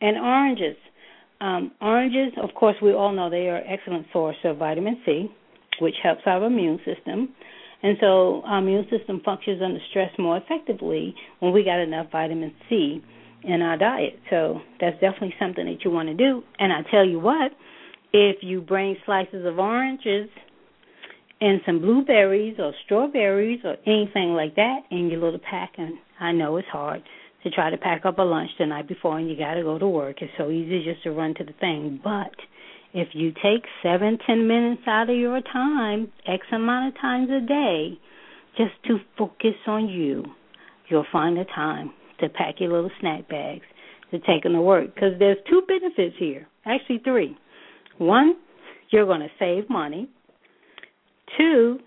And 0.00 0.16
oranges. 0.16 0.76
Um, 1.40 1.72
oranges, 1.80 2.32
of 2.42 2.54
course, 2.54 2.76
we 2.82 2.92
all 2.92 3.12
know 3.12 3.30
they 3.30 3.48
are 3.48 3.56
an 3.56 3.66
excellent 3.68 4.06
source 4.12 4.36
of 4.44 4.58
vitamin 4.58 5.00
C, 5.04 5.30
which 5.80 5.94
helps 6.02 6.22
our 6.26 6.44
immune 6.44 6.78
system. 6.84 7.28
And 7.82 7.96
so 8.00 8.42
our 8.44 8.58
immune 8.58 8.86
system 8.90 9.20
functions 9.24 9.62
under 9.62 9.80
stress 9.90 10.10
more 10.18 10.36
effectively 10.36 11.14
when 11.38 11.52
we 11.52 11.62
got 11.62 11.78
enough 11.78 12.10
vitamin 12.10 12.52
C 12.68 13.02
in 13.44 13.62
our 13.62 13.76
diet. 13.76 14.18
So 14.30 14.60
that's 14.80 14.98
definitely 15.00 15.34
something 15.38 15.64
that 15.66 15.84
you 15.84 15.90
want 15.90 16.08
to 16.08 16.14
do. 16.14 16.42
And 16.58 16.72
I 16.72 16.82
tell 16.90 17.04
you 17.04 17.20
what, 17.20 17.52
if 18.12 18.38
you 18.42 18.60
bring 18.60 18.96
slices 19.04 19.46
of 19.46 19.58
oranges 19.58 20.28
and 21.40 21.60
some 21.64 21.80
blueberries 21.80 22.56
or 22.58 22.72
strawberries 22.84 23.60
or 23.64 23.76
anything 23.86 24.34
like 24.34 24.56
that 24.56 24.80
in 24.90 25.08
your 25.08 25.20
little 25.20 25.38
pack, 25.38 25.74
and 25.78 25.94
I 26.18 26.32
know 26.32 26.56
it's 26.56 26.68
hard 26.68 27.02
to 27.42 27.50
try 27.50 27.70
to 27.70 27.76
pack 27.76 28.04
up 28.04 28.18
a 28.18 28.22
lunch 28.22 28.50
the 28.58 28.66
night 28.66 28.88
before 28.88 29.18
and 29.18 29.28
you 29.28 29.36
got 29.36 29.54
to 29.54 29.62
go 29.62 29.78
to 29.78 29.88
work. 29.88 30.16
It's 30.20 30.32
so 30.36 30.50
easy 30.50 30.84
just 30.84 31.02
to 31.04 31.10
run 31.10 31.34
to 31.34 31.44
the 31.44 31.52
thing. 31.52 32.00
But 32.02 32.32
if 32.92 33.08
you 33.12 33.32
take 33.32 33.64
seven, 33.82 34.18
ten 34.26 34.48
minutes 34.48 34.82
out 34.86 35.10
of 35.10 35.16
your 35.16 35.40
time, 35.40 36.10
X 36.26 36.46
amount 36.52 36.94
of 36.94 37.00
times 37.00 37.28
a 37.30 37.46
day, 37.46 37.98
just 38.56 38.72
to 38.86 38.98
focus 39.16 39.54
on 39.66 39.88
you, 39.88 40.24
you'll 40.88 41.06
find 41.12 41.36
the 41.36 41.44
time 41.44 41.92
to 42.20 42.28
pack 42.28 42.56
your 42.58 42.72
little 42.72 42.90
snack 43.00 43.28
bags 43.28 43.64
to 44.10 44.18
take 44.18 44.42
them 44.42 44.54
to 44.54 44.60
work. 44.60 44.94
Because 44.94 45.12
there's 45.18 45.36
two 45.48 45.62
benefits 45.68 46.16
here, 46.18 46.48
actually 46.66 47.00
three. 47.04 47.36
One, 47.98 48.34
you're 48.90 49.06
going 49.06 49.20
to 49.20 49.28
save 49.38 49.70
money. 49.70 50.08
Two, 51.36 51.78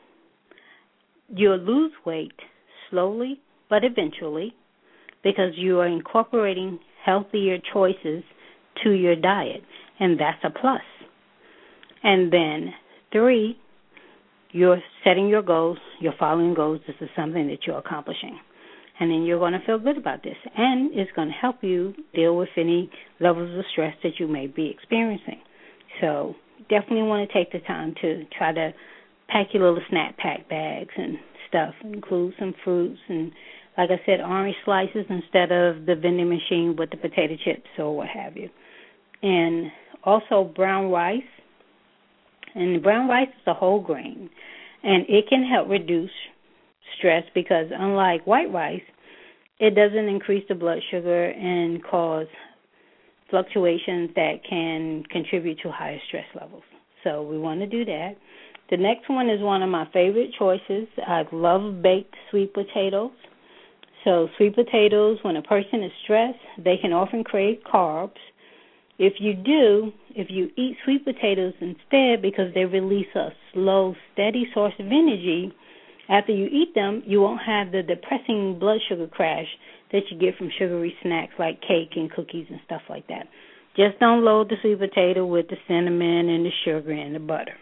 you'll 1.30 1.58
lose 1.58 1.92
weight 2.06 2.32
slowly 2.90 3.42
but 3.72 3.86
eventually 3.86 4.54
because 5.24 5.54
you 5.56 5.80
are 5.80 5.88
incorporating 5.88 6.80
healthier 7.06 7.58
choices 7.74 8.24
to 8.84 8.92
your 8.92 9.16
diet, 9.16 9.62
and 10.00 10.20
that's 10.20 10.44
a 10.44 10.50
plus. 10.50 10.82
And 12.04 12.32
then 12.32 12.74
three, 13.12 13.58
you're 14.52 14.82
setting 15.04 15.28
your 15.28 15.42
goals, 15.42 15.78
you're 16.00 16.14
following 16.20 16.54
goals. 16.54 16.82
This 16.88 16.96
is 17.00 17.10
something 17.16 17.48
that 17.48 17.60
you're 17.66 17.78
accomplishing 17.78 18.40
and 19.02 19.10
then 19.10 19.24
you're 19.24 19.40
going 19.40 19.54
to 19.54 19.66
feel 19.66 19.80
good 19.80 19.98
about 19.98 20.22
this. 20.22 20.36
And 20.56 20.92
it's 20.94 21.12
going 21.16 21.30
to 21.30 21.34
help 21.34 21.64
you 21.64 21.96
deal 22.14 22.38
with 22.38 22.50
any 22.56 22.88
levels 23.20 23.58
of 23.58 23.66
stress 23.72 23.96
that 24.04 24.20
you 24.20 24.28
may 24.28 24.46
be 24.46 24.70
experiencing. 24.70 25.42
So 26.00 26.36
definitely 26.70 27.02
want 27.02 27.28
to 27.28 27.34
take 27.34 27.52
the 27.52 27.66
time 27.66 27.96
to 28.04 28.26
try 28.38 28.54
to 28.54 28.72
pack 29.28 29.48
your 29.54 29.68
little 29.68 29.84
snack 29.90 30.18
pack 30.18 30.48
bags 30.48 30.94
and 30.96 31.18
stuff, 31.50 31.74
include 31.84 32.36
some 32.38 32.54
fruits 32.64 33.00
and 33.10 33.32
like 33.78 33.90
I 33.90 34.02
said, 34.06 34.20
orange 34.22 34.56
slices 34.66 35.06
instead 35.10 35.52
of 35.52 35.86
the 35.86 35.96
vending 35.96 36.30
machine 36.30 36.76
with 36.78 36.92
the 36.92 36.98
potato 36.98 37.36
chips 37.44 37.70
or 37.78 37.96
what 37.96 38.08
have 38.10 38.36
you. 38.36 38.50
And 39.24 39.72
also 40.04 40.44
brown 40.56 40.92
rice. 40.92 41.22
And 42.54 42.84
brown 42.84 43.08
rice 43.08 43.30
is 43.30 43.48
a 43.48 43.54
whole 43.54 43.80
grain 43.80 44.30
and 44.84 45.06
it 45.08 45.26
can 45.30 45.48
help 45.48 45.70
reduce 45.70 46.12
stress 46.98 47.24
because 47.34 47.68
unlike 47.72 48.26
white 48.26 48.52
rice, 48.52 48.82
it 49.60 49.76
doesn't 49.76 50.08
increase 50.08 50.44
the 50.50 50.56
blood 50.56 50.80
sugar 50.90 51.26
and 51.26 51.84
cause 51.84 52.28
fluctuations 53.30 54.10
that 54.16 54.40
can 54.48 55.04
contribute 55.10 55.60
to 55.64 55.72
higher 55.72 56.00
stress 56.08 56.26
levels. 56.40 56.64
So 57.04 57.24
we 57.24 57.38
want 57.38 57.62
to 57.62 57.68
do 57.68 57.86
that. 57.86 58.16
The 58.70 58.78
next 58.78 59.10
one 59.10 59.30
is 59.30 59.42
one 59.42 59.62
of 59.62 59.70
my 59.70 59.88
favorite 59.94 60.32
choices. 60.38 60.88
I 61.06 61.24
love 61.32 61.82
baked 61.82 62.16
sweet 62.30 62.54
potatoes. 62.54 63.12
So 64.04 64.30
sweet 64.38 64.56
potatoes, 64.56 65.20
when 65.22 65.36
a 65.36 65.42
person 65.42 65.84
is 65.84 65.92
stressed, 66.04 66.40
they 66.58 66.78
can 66.78 66.92
often 66.92 67.24
crave 67.24 67.60
carbs. 67.72 68.18
If 68.98 69.14
you 69.20 69.34
do, 69.34 69.92
if 70.16 70.28
you 70.30 70.50
eat 70.58 70.78
sweet 70.84 71.06
potatoes 71.06 71.54
instead 71.60 72.22
because 72.22 72.54
they 72.54 72.66
release 72.66 73.14
a 73.16 73.30
slow, 73.54 73.96
steady 74.14 74.48
source 74.54 74.74
of 74.80 74.88
energy, 74.88 75.54
after 76.10 76.34
you 76.34 76.48
eat 76.48 76.74
them, 76.76 77.04
you 77.06 77.22
won't 77.22 77.42
have 77.42 77.72
the 77.72 77.84
depressing 77.84 78.60
blood 78.60 78.80
sugar 78.90 79.08
crash 79.08 79.48
that 79.92 80.02
you 80.10 80.18
get 80.20 80.38
from 80.38 80.52
sugary 80.58 80.96
snacks 81.02 81.34
like 81.38 81.62
cake 81.62 81.92
and 81.96 82.12
cookies 82.12 82.48
and 82.50 82.60
stuff 82.66 82.82
like 82.90 83.08
that. 83.08 83.28
Just 83.78 84.00
don't 84.00 84.24
load 84.26 84.50
the 84.50 84.56
sweet 84.62 84.80
potato 84.80 85.26
with 85.26 85.48
the 85.48 85.58
cinnamon 85.68 86.30
and 86.30 86.46
the 86.46 86.52
sugar 86.66 86.92
and 86.92 87.16
the 87.16 87.20
butter. 87.20 87.56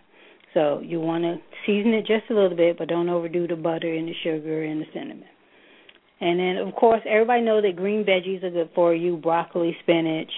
So 0.54 0.82
you 0.84 1.00
want 1.00 1.24
to 1.24 1.38
season 1.66 1.94
it 1.94 2.08
just 2.08 2.30
a 2.32 2.34
little 2.34 2.58
bit, 2.58 2.78
but 2.78 2.88
don't 2.88 3.10
overdo 3.10 3.48
the 3.48 3.56
butter 3.56 3.94
and 3.94 4.08
the 4.08 4.16
sugar 4.24 4.64
and 4.64 4.82
the 4.82 4.88
cinnamon. 4.94 5.26
And 6.22 6.40
then, 6.40 6.58
of 6.58 6.76
course, 6.76 7.02
everybody 7.08 7.42
knows 7.42 7.64
that 7.64 7.76
green 7.76 8.04
veggies 8.04 8.44
are 8.44 8.50
good 8.50 8.70
for 8.76 8.94
you 8.94 9.18
broccoli, 9.18 9.76
spinach. 9.84 10.32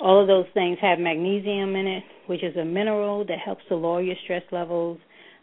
All 0.00 0.20
of 0.20 0.28
those 0.28 0.46
things 0.54 0.78
have 0.80 0.98
magnesium 0.98 1.74
in 1.74 1.86
it, 1.86 2.04
which 2.26 2.42
is 2.42 2.56
a 2.56 2.64
mineral 2.64 3.24
that 3.26 3.38
helps 3.38 3.62
to 3.68 3.76
lower 3.76 4.02
your 4.02 4.16
stress 4.24 4.42
levels 4.52 4.98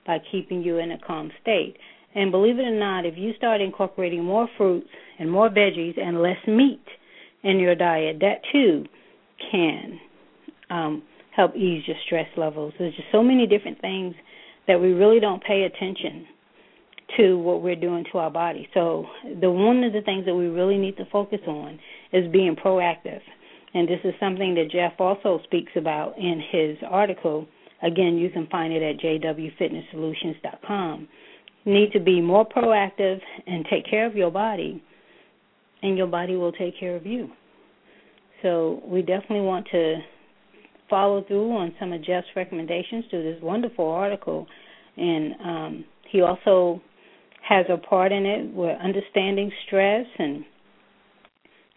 by 0.05 0.17
keeping 0.32 0.61
you 0.61 0.78
in 0.78 0.91
a 0.91 0.97
calm 1.05 1.32
state. 1.41 1.76
And 2.15 2.32
believe 2.32 2.59
it 2.59 2.63
or 2.63 2.78
not, 2.78 3.05
if 3.05 3.15
you 3.17 3.34
start 3.38 3.61
incorporating 3.61 4.24
more 4.24 4.47
fruits 4.57 4.88
and 5.19 5.32
more 5.32 5.49
veggies 5.49 5.99
and 5.99 6.22
less 6.22 6.38
meat 6.47 6.84
in 7.43 7.59
your 7.59 7.76
diet, 7.76 8.17
that 8.19 8.41
too 8.51 8.86
can 9.51 9.99
um, 10.69 11.03
help 11.36 11.55
ease 11.55 11.84
your 11.88 11.97
stress 12.05 12.28
levels. 12.38 12.74
There's 12.78 12.95
just 12.95 13.07
so 13.11 13.24
many 13.24 13.47
different 13.47 13.80
things 13.80 14.15
that 14.67 14.80
we 14.80 14.93
really 14.93 15.19
don't 15.19 15.43
pay 15.43 15.63
attention 15.63 16.28
to 17.18 17.38
what 17.38 17.62
we're 17.62 17.76
doing 17.76 18.05
to 18.12 18.18
our 18.18 18.32
body. 18.32 18.68
So 18.74 19.05
the 19.39 19.51
one 19.51 19.84
of 19.84 19.93
the 19.93 20.01
things 20.01 20.26
that 20.26 20.36
we 20.36 20.47
really 20.47 20.78
need 20.78 20.97
to 20.97 21.05
focus 21.12 21.41
on 21.47 21.80
is 22.14 22.32
being 22.32 22.55
proactive. 22.55 23.22
And 23.74 23.88
this 23.88 23.99
is 24.03 24.14
something 24.20 24.55
that 24.55 24.72
Jeff 24.72 24.93
also 24.99 25.39
speaks 25.45 25.72
about 25.76 26.18
in 26.18 26.41
his 26.51 26.78
article 26.89 27.47
Again, 27.84 28.18
you 28.18 28.30
can 28.30 28.47
find 28.47 28.74
it 28.74 28.84
at 28.84 28.99
jwfitnesssolutions.com. 28.99 31.07
Need 31.66 31.91
to 31.93 31.99
be 31.99 32.22
more 32.22 32.47
proactive 32.47 33.20
and 33.47 33.66
take 33.70 33.89
care 33.89 34.05
of 34.05 34.16
your 34.16 34.32
body, 34.32 34.84
and 35.82 35.97
your 35.97 36.07
body 36.07 36.36
will 36.36 36.51
take 36.51 36.80
care 36.80 36.95
of 36.95 37.05
you. 37.05 37.30
So 38.41 38.82
we 38.86 39.01
definitely 39.01 39.41
want 39.41 39.68
to 39.72 39.99
follow 40.89 41.24
through 41.24 41.55
on 41.55 41.74
some 41.80 41.93
of 41.93 42.03
Jeff's 42.03 42.28
recommendations 42.36 43.05
through 43.09 43.34
this 43.34 43.41
wonderful 43.41 43.88
article, 43.88 44.47
and 44.97 45.34
um, 45.43 45.86
he 46.09 46.22
also 46.22 46.82
has 47.48 47.66
a 47.70 47.78
part 47.78 48.12
in 48.12 48.26
it 48.26 48.54
with 48.54 48.78
understanding 48.80 49.52
stress 49.66 50.06
and 50.18 50.46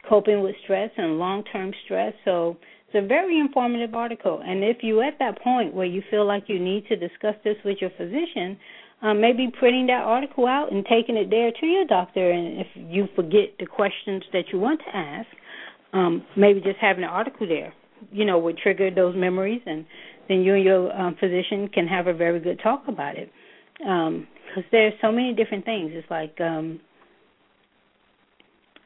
coping 0.08 0.42
with 0.42 0.54
stress 0.64 0.90
and 0.96 1.18
long-term 1.18 1.72
stress. 1.84 2.12
So 2.24 2.56
it's 2.88 3.04
a 3.04 3.06
very 3.06 3.38
informative 3.38 3.94
article. 3.94 4.42
And 4.44 4.62
if 4.62 4.78
you're 4.82 5.04
at 5.04 5.18
that 5.18 5.40
point 5.42 5.74
where 5.74 5.86
you 5.86 6.02
feel 6.10 6.26
like 6.26 6.44
you 6.48 6.58
need 6.58 6.86
to 6.88 6.96
discuss 6.96 7.34
this 7.42 7.56
with 7.64 7.78
your 7.80 7.90
physician, 7.96 8.58
um, 9.02 9.20
maybe 9.20 9.50
printing 9.58 9.86
that 9.86 10.02
article 10.04 10.46
out 10.46 10.72
and 10.72 10.84
taking 10.84 11.16
it 11.16 11.28
there 11.30 11.50
to 11.60 11.66
your 11.66 11.86
doctor. 11.86 12.30
And 12.30 12.60
if 12.60 12.66
you 12.76 13.08
forget 13.16 13.56
the 13.58 13.66
questions 13.66 14.22
that 14.32 14.44
you 14.52 14.58
want 14.58 14.80
to 14.80 14.96
ask, 14.96 15.28
um, 15.92 16.24
maybe 16.36 16.60
just 16.60 16.78
having 16.80 17.04
an 17.04 17.10
article 17.10 17.46
there, 17.46 17.72
you 18.12 18.24
know, 18.24 18.38
would 18.38 18.58
trigger 18.58 18.90
those 18.90 19.14
memories, 19.16 19.62
and 19.66 19.86
then 20.28 20.42
you 20.42 20.54
and 20.54 20.64
your 20.64 20.92
um, 20.98 21.16
physician 21.18 21.68
can 21.68 21.86
have 21.86 22.06
a 22.06 22.12
very 22.12 22.40
good 22.40 22.60
talk 22.62 22.84
about 22.88 23.16
it. 23.16 23.30
Because 23.78 24.08
um, 24.08 24.26
there's 24.70 24.94
so 25.00 25.10
many 25.10 25.34
different 25.34 25.64
things. 25.64 25.90
It's 25.94 26.10
like 26.10 26.40
um, 26.40 26.80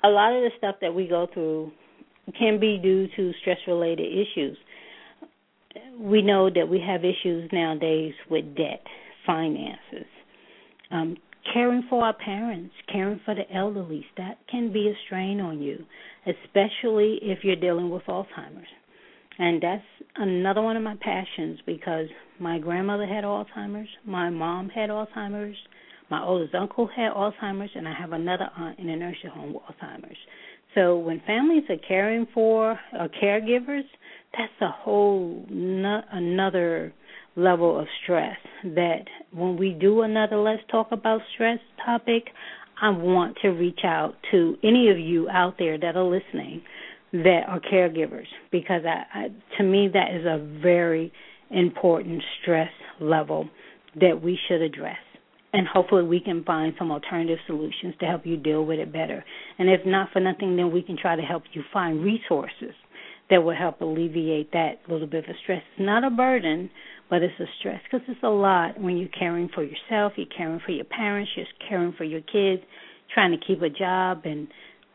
a 0.04 0.08
lot 0.08 0.32
of 0.32 0.42
the 0.42 0.50
stuff 0.58 0.76
that 0.80 0.94
we 0.94 1.06
go 1.06 1.26
through 1.32 1.72
can 2.38 2.60
be 2.60 2.78
due 2.78 3.08
to 3.16 3.32
stress 3.40 3.58
related 3.66 4.06
issues. 4.06 4.56
We 5.98 6.22
know 6.22 6.50
that 6.50 6.68
we 6.68 6.80
have 6.86 7.04
issues 7.04 7.50
nowadays 7.52 8.14
with 8.30 8.56
debt, 8.56 8.82
finances, 9.26 10.06
um, 10.90 11.16
caring 11.52 11.84
for 11.88 12.04
our 12.04 12.14
parents, 12.14 12.74
caring 12.90 13.20
for 13.24 13.34
the 13.34 13.50
elderly, 13.54 14.04
that 14.16 14.38
can 14.50 14.72
be 14.72 14.88
a 14.88 14.94
strain 15.06 15.40
on 15.40 15.60
you, 15.60 15.84
especially 16.26 17.18
if 17.22 17.40
you're 17.42 17.56
dealing 17.56 17.90
with 17.90 18.02
Alzheimer's. 18.04 18.68
And 19.38 19.62
that's 19.62 19.84
another 20.16 20.62
one 20.62 20.76
of 20.76 20.82
my 20.82 20.96
passions 21.00 21.60
because 21.64 22.08
my 22.40 22.58
grandmother 22.58 23.06
had 23.06 23.24
Alzheimer's, 23.24 23.88
my 24.04 24.30
mom 24.30 24.68
had 24.68 24.90
Alzheimer's, 24.90 25.56
my 26.10 26.22
oldest 26.24 26.54
uncle 26.54 26.88
had 26.88 27.12
Alzheimer's, 27.12 27.70
and 27.74 27.86
I 27.86 27.94
have 27.94 28.12
another 28.12 28.50
aunt 28.56 28.78
in 28.78 28.88
a 28.88 28.96
nursing 28.96 29.30
home 29.30 29.52
with 29.52 29.62
Alzheimer's. 29.62 30.16
So 30.74 30.98
when 30.98 31.20
families 31.26 31.64
are 31.68 31.76
caring 31.86 32.26
for 32.34 32.78
or 32.92 33.08
caregivers, 33.22 33.84
that's 34.36 34.52
a 34.60 34.68
whole 34.68 35.44
no, 35.48 36.02
another 36.12 36.92
level 37.36 37.78
of 37.78 37.86
stress 38.02 38.36
that 38.64 39.04
when 39.32 39.56
we 39.56 39.70
do 39.70 40.02
another 40.02 40.36
let's 40.36 40.62
talk 40.70 40.88
about 40.90 41.20
stress 41.34 41.60
topic 41.84 42.24
i 42.82 42.90
want 42.90 43.36
to 43.40 43.50
reach 43.50 43.78
out 43.84 44.14
to 44.30 44.56
any 44.64 44.90
of 44.90 44.98
you 44.98 45.28
out 45.30 45.54
there 45.56 45.78
that 45.78 45.94
are 45.94 46.02
listening 46.02 46.60
that 47.12 47.42
are 47.48 47.60
caregivers 47.60 48.26
because 48.50 48.82
I, 48.84 49.04
I 49.18 49.28
to 49.56 49.64
me 49.64 49.88
that 49.92 50.14
is 50.14 50.26
a 50.26 50.38
very 50.60 51.12
important 51.50 52.22
stress 52.40 52.70
level 53.00 53.48
that 54.00 54.20
we 54.22 54.38
should 54.48 54.60
address. 54.60 54.98
And 55.52 55.66
hopefully 55.66 56.02
we 56.02 56.20
can 56.20 56.44
find 56.44 56.74
some 56.78 56.90
alternative 56.90 57.38
solutions 57.46 57.94
to 58.00 58.06
help 58.06 58.26
you 58.26 58.36
deal 58.36 58.66
with 58.66 58.78
it 58.78 58.92
better. 58.92 59.24
And 59.58 59.70
if 59.70 59.80
not 59.86 60.10
for 60.12 60.20
nothing 60.20 60.56
then 60.56 60.70
we 60.70 60.82
can 60.82 60.96
try 60.96 61.16
to 61.16 61.22
help 61.22 61.44
you 61.52 61.62
find 61.72 62.04
resources 62.04 62.74
that 63.30 63.42
will 63.42 63.56
help 63.56 63.80
alleviate 63.80 64.52
that 64.52 64.80
little 64.88 65.06
bit 65.06 65.28
of 65.28 65.36
stress. 65.42 65.62
It's 65.76 65.86
not 65.86 66.04
a 66.04 66.10
burden 66.10 66.70
but 67.10 67.22
it's 67.22 67.38
a 67.40 67.46
stress 67.58 67.80
because 67.90 68.06
it's 68.08 68.22
a 68.22 68.28
lot 68.28 68.78
when 68.80 68.96
you're 68.96 69.08
caring 69.08 69.48
for 69.54 69.64
yourself, 69.64 70.12
you're 70.16 70.26
caring 70.26 70.60
for 70.64 70.72
your 70.72 70.84
parents, 70.84 71.30
you're 71.36 71.46
caring 71.68 71.92
for 71.96 72.04
your 72.04 72.20
kids, 72.20 72.62
trying 73.12 73.30
to 73.30 73.44
keep 73.44 73.62
a 73.62 73.70
job, 73.70 74.22
and 74.24 74.48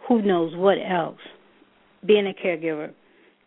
who 0.07 0.21
knows 0.21 0.55
what 0.55 0.77
else. 0.77 1.19
Being 2.05 2.27
a 2.27 2.33
caregiver 2.33 2.91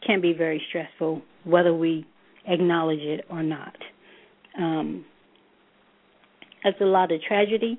can 0.07 0.21
be 0.21 0.33
very 0.33 0.63
stressful, 0.69 1.23
whether 1.45 1.75
we 1.75 2.07
acknowledge 2.47 3.01
it 3.01 3.25
or 3.31 3.43
not. 3.43 3.77
Um, 4.59 5.05
as 6.65 6.75
a 6.81 6.85
lot 6.85 7.13
of 7.13 7.21
tragedy 7.23 7.79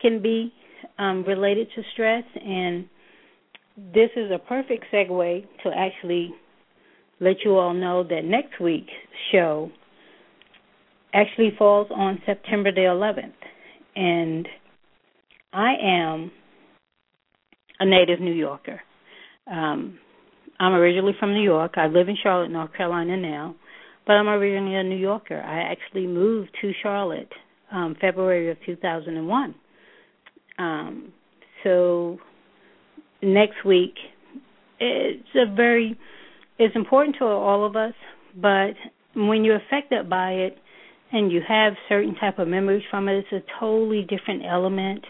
can 0.00 0.22
be 0.22 0.52
um, 0.98 1.24
related 1.24 1.68
to 1.74 1.82
stress, 1.92 2.24
and 2.34 2.88
this 3.94 4.10
is 4.16 4.30
a 4.30 4.38
perfect 4.38 4.84
segue 4.92 5.46
to 5.62 5.70
actually 5.74 6.34
let 7.20 7.36
you 7.44 7.56
all 7.56 7.74
know 7.74 8.02
that 8.02 8.24
next 8.24 8.60
week's 8.60 8.92
show 9.32 9.70
actually 11.12 11.52
falls 11.58 11.88
on 11.90 12.20
September 12.24 12.72
the 12.72 12.80
11th. 12.80 13.32
And 13.96 14.48
I 15.52 15.74
am 15.82 16.30
a 17.80 17.86
native 17.86 18.20
New 18.20 18.32
Yorker. 18.32 18.80
Um, 19.50 19.98
I'm 20.60 20.74
originally 20.74 21.14
from 21.18 21.32
New 21.32 21.42
York. 21.42 21.72
I 21.76 21.86
live 21.86 22.10
in 22.10 22.16
Charlotte, 22.22 22.50
North 22.50 22.74
Carolina 22.74 23.16
now, 23.16 23.56
but 24.06 24.12
I'm 24.12 24.28
originally 24.28 24.76
a 24.76 24.82
New 24.82 24.98
Yorker. 24.98 25.40
I 25.40 25.62
actually 25.72 26.06
moved 26.06 26.50
to 26.60 26.72
Charlotte 26.82 27.32
um, 27.72 27.96
February 27.98 28.50
of 28.50 28.58
2001. 28.66 29.54
Um, 30.58 31.12
so 31.64 32.18
next 33.22 33.64
week, 33.64 33.94
it's 34.78 35.28
a 35.34 35.52
very 35.54 35.98
it's 36.58 36.76
important 36.76 37.16
to 37.20 37.24
all 37.24 37.64
of 37.64 37.74
us, 37.74 37.94
but 38.36 38.74
when 39.14 39.44
you're 39.44 39.56
affected 39.56 40.10
by 40.10 40.32
it, 40.32 40.58
and 41.10 41.32
you 41.32 41.40
have 41.46 41.72
certain 41.88 42.14
type 42.14 42.38
of 42.38 42.46
memories 42.46 42.84
from 42.90 43.08
it, 43.08 43.24
it's 43.24 43.32
a 43.32 43.58
totally 43.58 44.02
different 44.02 44.42
element 44.44 45.04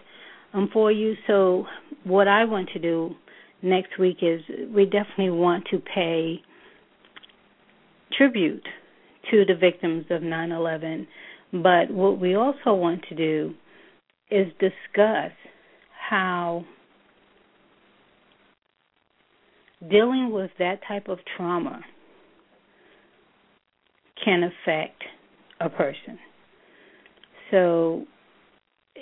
um, 0.54 0.70
for 0.72 0.90
you. 0.92 1.14
So 1.26 1.66
what 2.04 2.28
I 2.28 2.44
want 2.44 2.70
to 2.72 2.78
do 2.78 3.16
next 3.62 3.98
week 3.98 4.18
is 4.22 4.40
we 4.74 4.84
definitely 4.84 5.30
want 5.30 5.66
to 5.70 5.78
pay 5.78 6.40
tribute 8.16 8.66
to 9.30 9.44
the 9.44 9.54
victims 9.54 10.04
of 10.10 10.22
9/11, 10.22 11.06
but 11.52 11.90
what 11.90 12.18
we 12.18 12.34
also 12.34 12.74
want 12.74 13.04
to 13.08 13.14
do 13.14 13.54
is 14.30 14.46
discuss 14.58 15.32
how 16.08 16.64
dealing 19.88 20.30
with 20.30 20.50
that 20.58 20.80
type 20.86 21.08
of 21.08 21.18
trauma 21.36 21.80
can 24.24 24.42
affect 24.42 25.02
a 25.60 25.68
person. 25.68 26.18
So 27.50 28.06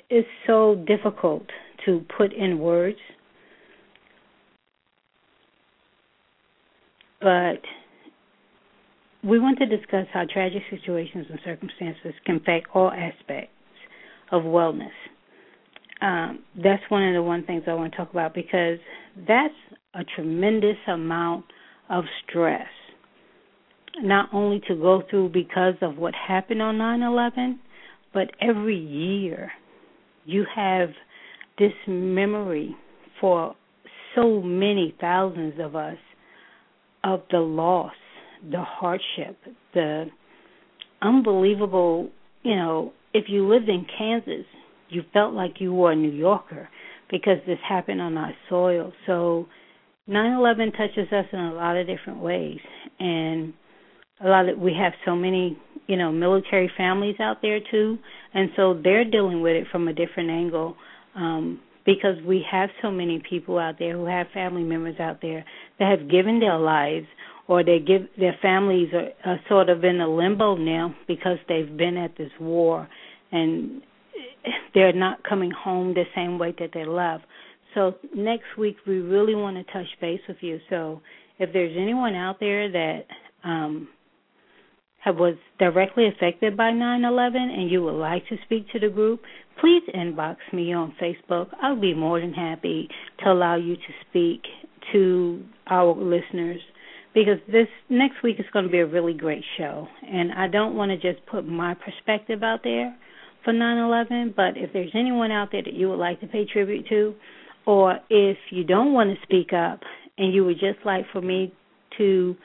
it's 0.09 0.29
so 0.47 0.85
difficult 0.87 1.45
to 1.85 2.05
put 2.17 2.33
in 2.33 2.59
words, 2.59 2.99
but 7.21 7.61
we 9.25 9.39
want 9.39 9.59
to 9.59 9.67
discuss 9.67 10.07
how 10.13 10.25
tragic 10.33 10.63
situations 10.71 11.27
and 11.31 11.39
circumstances 11.45 12.15
can 12.25 12.37
affect 12.37 12.69
all 12.75 12.91
aspects 12.91 13.53
of 14.31 14.43
wellness. 14.43 14.91
Um, 16.01 16.45
that's 16.63 16.83
one 16.91 17.09
of 17.09 17.15
the 17.15 17.23
one 17.23 17.45
things 17.45 17.65
I 17.67 17.75
want 17.75 17.93
to 17.93 17.97
talk 17.97 18.11
about 18.11 18.35
because 18.35 18.79
that's 19.27 19.55
a 19.95 20.05
tremendous 20.05 20.77
amount 20.87 21.47
of 21.91 22.05
stress 22.29 22.69
not 24.01 24.29
only 24.33 24.61
to 24.69 24.75
go 24.75 25.03
through 25.11 25.31
because 25.31 25.75
of 25.83 25.97
what 25.97 26.15
happened 26.15 26.63
on 26.63 26.79
9/11, 26.79 27.59
but 28.13 28.31
every 28.41 28.77
year 28.77 29.53
you 30.25 30.45
have 30.55 30.91
this 31.59 31.73
memory 31.87 32.77
for 33.21 33.57
so 34.15 34.41
many 34.41 34.95
thousands 35.01 35.59
of 35.59 35.75
us 35.75 35.99
of 37.05 37.23
the 37.31 37.39
loss, 37.39 37.95
the 38.51 38.63
hardship, 38.63 39.39
the 39.75 40.07
unbelievable, 41.03 42.11
you 42.43 42.57
know, 42.57 42.93
if 43.15 43.27
you 43.29 43.49
lived 43.49 43.69
in 43.69 43.87
Kansas, 43.97 44.47
you 44.89 45.03
felt 45.13 45.35
like 45.35 45.61
you 45.61 45.73
were 45.73 45.93
a 45.93 45.97
New 45.97 46.11
Yorker 46.11 46.69
because 47.11 47.39
this 47.47 47.59
happened 47.67 48.01
on 48.01 48.17
our 48.17 48.35
soil. 48.49 48.93
So 49.07 49.47
9/11 50.09 50.73
touches 50.73 51.13
us 51.13 51.27
in 51.33 51.39
a 51.39 51.55
lot 51.55 51.77
of 51.77 51.87
different 51.87 52.21
ways. 52.21 52.61
And 52.99 53.53
a 54.21 54.29
lot 54.29 54.49
of 54.49 54.59
we 54.59 54.75
have 54.75 54.93
so 55.05 55.15
many 55.15 55.57
you 55.87 55.97
know 55.97 56.11
military 56.13 56.71
families 56.77 57.17
out 57.21 57.43
there 57.43 57.61
too. 57.71 57.99
And 58.35 58.51
so 58.57 58.75
they're 58.75 59.05
dealing 59.05 59.41
with 59.43 59.57
it 59.57 59.67
from 59.71 59.89
a 59.89 59.93
different 59.93 60.31
angle. 60.31 60.77
Um 61.15 61.61
because 61.89 62.23
we 62.27 62.45
have 62.51 62.69
so 62.83 62.91
many 62.91 63.19
people 63.31 63.59
out 63.59 63.77
there 63.79 63.95
who 63.95 64.05
have 64.05 64.27
family 64.35 64.63
members 64.63 65.01
out 65.01 65.23
there 65.23 65.43
that 65.79 65.99
have 65.99 66.11
given 66.11 66.39
their 66.39 66.59
lives 66.59 67.07
or 67.47 67.65
they 67.65 67.79
give 67.79 68.03
their 68.19 68.37
families 68.43 68.91
are, 68.93 69.09
are 69.25 69.41
sort 69.49 69.71
of 69.71 69.83
in 69.85 69.99
a 69.99 70.07
limbo 70.07 70.55
now 70.55 70.95
because 71.07 71.39
they've 71.49 71.79
been 71.79 71.97
at 71.97 72.15
this 72.19 72.31
war 72.39 72.87
and 73.33 73.81
they're 74.75 74.93
not 74.93 75.25
coming 75.25 75.51
home 75.51 75.95
the 75.95 76.05
same 76.15 76.39
way 76.39 76.55
that 76.59 76.73
they 76.75 76.85
left. 76.85 77.25
So 77.75 77.95
next 78.15 78.59
week 78.59 78.77
we 78.87 78.99
really 78.99 79.35
want 79.35 79.57
to 79.57 79.73
touch 79.73 79.87
base 79.99 80.21
with 80.29 80.37
you. 80.43 80.59
So 80.69 81.01
if 81.39 81.55
there's 81.55 81.75
anyone 81.75 82.15
out 82.15 82.39
there 82.39 82.71
that 82.71 83.07
um 83.45 83.89
was 85.07 85.37
directly 85.59 86.07
affected 86.07 86.57
by 86.57 86.71
9/11 86.71 87.37
and 87.37 87.71
you 87.71 87.83
would 87.83 87.99
like 87.99 88.27
to 88.29 88.37
speak 88.45 88.69
to 88.71 88.79
the 88.79 88.89
group, 88.89 89.23
please 89.61 89.83
inbox 89.95 90.37
me 90.53 90.73
on 90.73 90.93
Facebook. 91.01 91.49
I'll 91.63 91.81
be 91.81 91.95
more 91.95 92.21
than 92.21 92.33
happy 92.33 92.89
to 93.21 93.33
allow 93.33 93.57
you 93.57 93.77
to 93.77 93.93
speak 94.09 94.43
to 94.93 95.43
our 95.67 95.95
listeners 95.95 96.61
because 97.15 97.39
this 97.51 97.69
next 97.89 98.23
week 98.23 98.39
is 98.39 98.47
going 98.53 98.65
to 98.65 98.71
be 98.71 98.79
a 98.79 98.87
really 98.87 99.15
great 99.15 99.45
show 99.57 99.89
and 100.07 100.33
I 100.33 100.49
don't 100.49 100.75
want 100.77 100.91
to 100.91 100.97
just 100.97 101.25
put 101.27 101.47
my 101.47 101.75
perspective 101.75 102.43
out 102.43 102.63
there 102.63 102.95
for 103.45 103.53
9/11, 103.53 104.35
but 104.35 104.57
if 104.57 104.73
there's 104.73 104.95
anyone 104.95 105.31
out 105.31 105.51
there 105.53 105.63
that 105.63 105.75
you 105.75 105.89
would 105.89 105.99
like 105.99 106.21
to 106.21 106.27
pay 106.27 106.45
tribute 106.45 106.87
to 106.89 107.15
or 107.67 107.99
if 108.11 108.37
you 108.51 108.65
don't 108.65 108.93
want 108.93 109.11
to 109.11 109.23
speak 109.23 109.53
up 109.53 109.81
and 110.17 110.35
you 110.35 110.45
would 110.45 110.59
just 110.59 110.85
like 110.85 111.07
for 111.13 111.21
me 111.21 111.53
to 111.97 112.37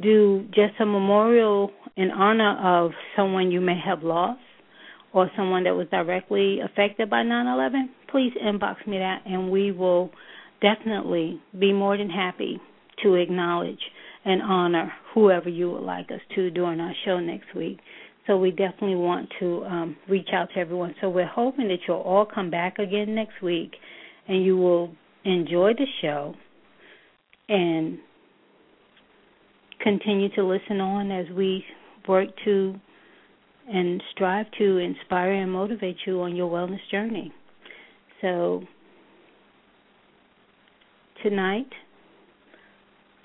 do 0.00 0.44
just 0.54 0.74
a 0.80 0.86
memorial 0.86 1.70
in 1.96 2.10
honor 2.10 2.56
of 2.84 2.92
someone 3.16 3.50
you 3.50 3.60
may 3.60 3.78
have 3.84 4.02
lost 4.02 4.40
or 5.12 5.30
someone 5.36 5.64
that 5.64 5.74
was 5.74 5.88
directly 5.90 6.60
affected 6.60 7.10
by 7.10 7.22
9/11, 7.22 7.88
please 8.10 8.32
inbox 8.34 8.86
me 8.86 8.98
that 8.98 9.22
and 9.26 9.50
we 9.50 9.72
will 9.72 10.10
definitely 10.60 11.40
be 11.58 11.72
more 11.72 11.96
than 11.96 12.10
happy 12.10 12.60
to 13.02 13.14
acknowledge 13.14 13.80
and 14.24 14.42
honor 14.42 14.92
whoever 15.14 15.48
you 15.48 15.70
would 15.70 15.82
like 15.82 16.10
us 16.10 16.20
to 16.34 16.50
during 16.50 16.80
our 16.80 16.94
show 17.04 17.18
next 17.18 17.54
week. 17.54 17.78
So 18.26 18.36
we 18.36 18.50
definitely 18.50 18.96
want 18.96 19.30
to 19.40 19.64
um, 19.64 19.96
reach 20.08 20.28
out 20.32 20.50
to 20.54 20.60
everyone. 20.60 20.94
So 21.00 21.08
we're 21.08 21.26
hoping 21.26 21.68
that 21.68 21.78
you'll 21.86 21.98
all 21.98 22.26
come 22.26 22.50
back 22.50 22.78
again 22.78 23.14
next 23.14 23.40
week 23.42 23.72
and 24.26 24.44
you 24.44 24.56
will 24.56 24.94
enjoy 25.24 25.72
the 25.72 25.86
show 26.02 26.34
and 27.48 27.98
continue 29.80 30.28
to 30.34 30.44
listen 30.44 30.80
on 30.80 31.10
as 31.10 31.26
we 31.36 31.64
work 32.06 32.28
to 32.44 32.74
and 33.68 34.02
strive 34.12 34.46
to 34.58 34.78
inspire 34.78 35.32
and 35.32 35.52
motivate 35.52 35.96
you 36.06 36.20
on 36.22 36.34
your 36.34 36.50
wellness 36.50 36.80
journey. 36.90 37.32
So, 38.22 38.62
tonight, 41.22 41.68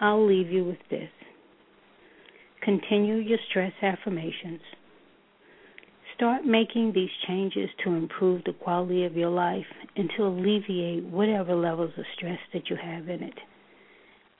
I'll 0.02 0.28
leave 0.28 0.50
you 0.50 0.66
with 0.66 0.80
this. 0.90 1.10
Continue 2.64 3.16
your 3.16 3.40
stress 3.50 3.72
affirmations. 3.82 4.60
Start 6.16 6.46
making 6.46 6.92
these 6.94 7.10
changes 7.28 7.70
to 7.84 7.92
improve 7.92 8.44
the 8.44 8.54
quality 8.54 9.06
of 9.06 9.16
your 9.16 9.30
life 9.30 9.66
and 9.96 10.10
to 10.18 10.24
alleviate 10.24 11.04
whatever 11.06 11.56
levels 11.56 11.92
of 11.98 12.06
stress 12.16 12.40
that 12.54 12.70
you 12.70 12.76
have 12.76 13.10
in 13.10 13.24
it. 13.24 13.34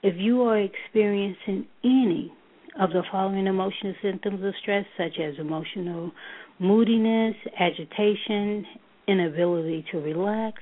If 0.04 0.16
you 0.18 0.42
are 0.42 0.60
experiencing 0.60 1.66
any 1.82 2.34
of 2.78 2.90
the 2.90 3.04
following 3.10 3.48
emotional 3.48 3.94
symptoms 4.02 4.44
of 4.44 4.54
stress, 4.62 4.86
such 4.98 5.18
as 5.18 5.36
emotional 5.40 6.12
moodiness, 6.60 7.36
agitation, 7.58 8.66
inability 9.08 9.86
to 9.92 10.00
relax, 10.00 10.62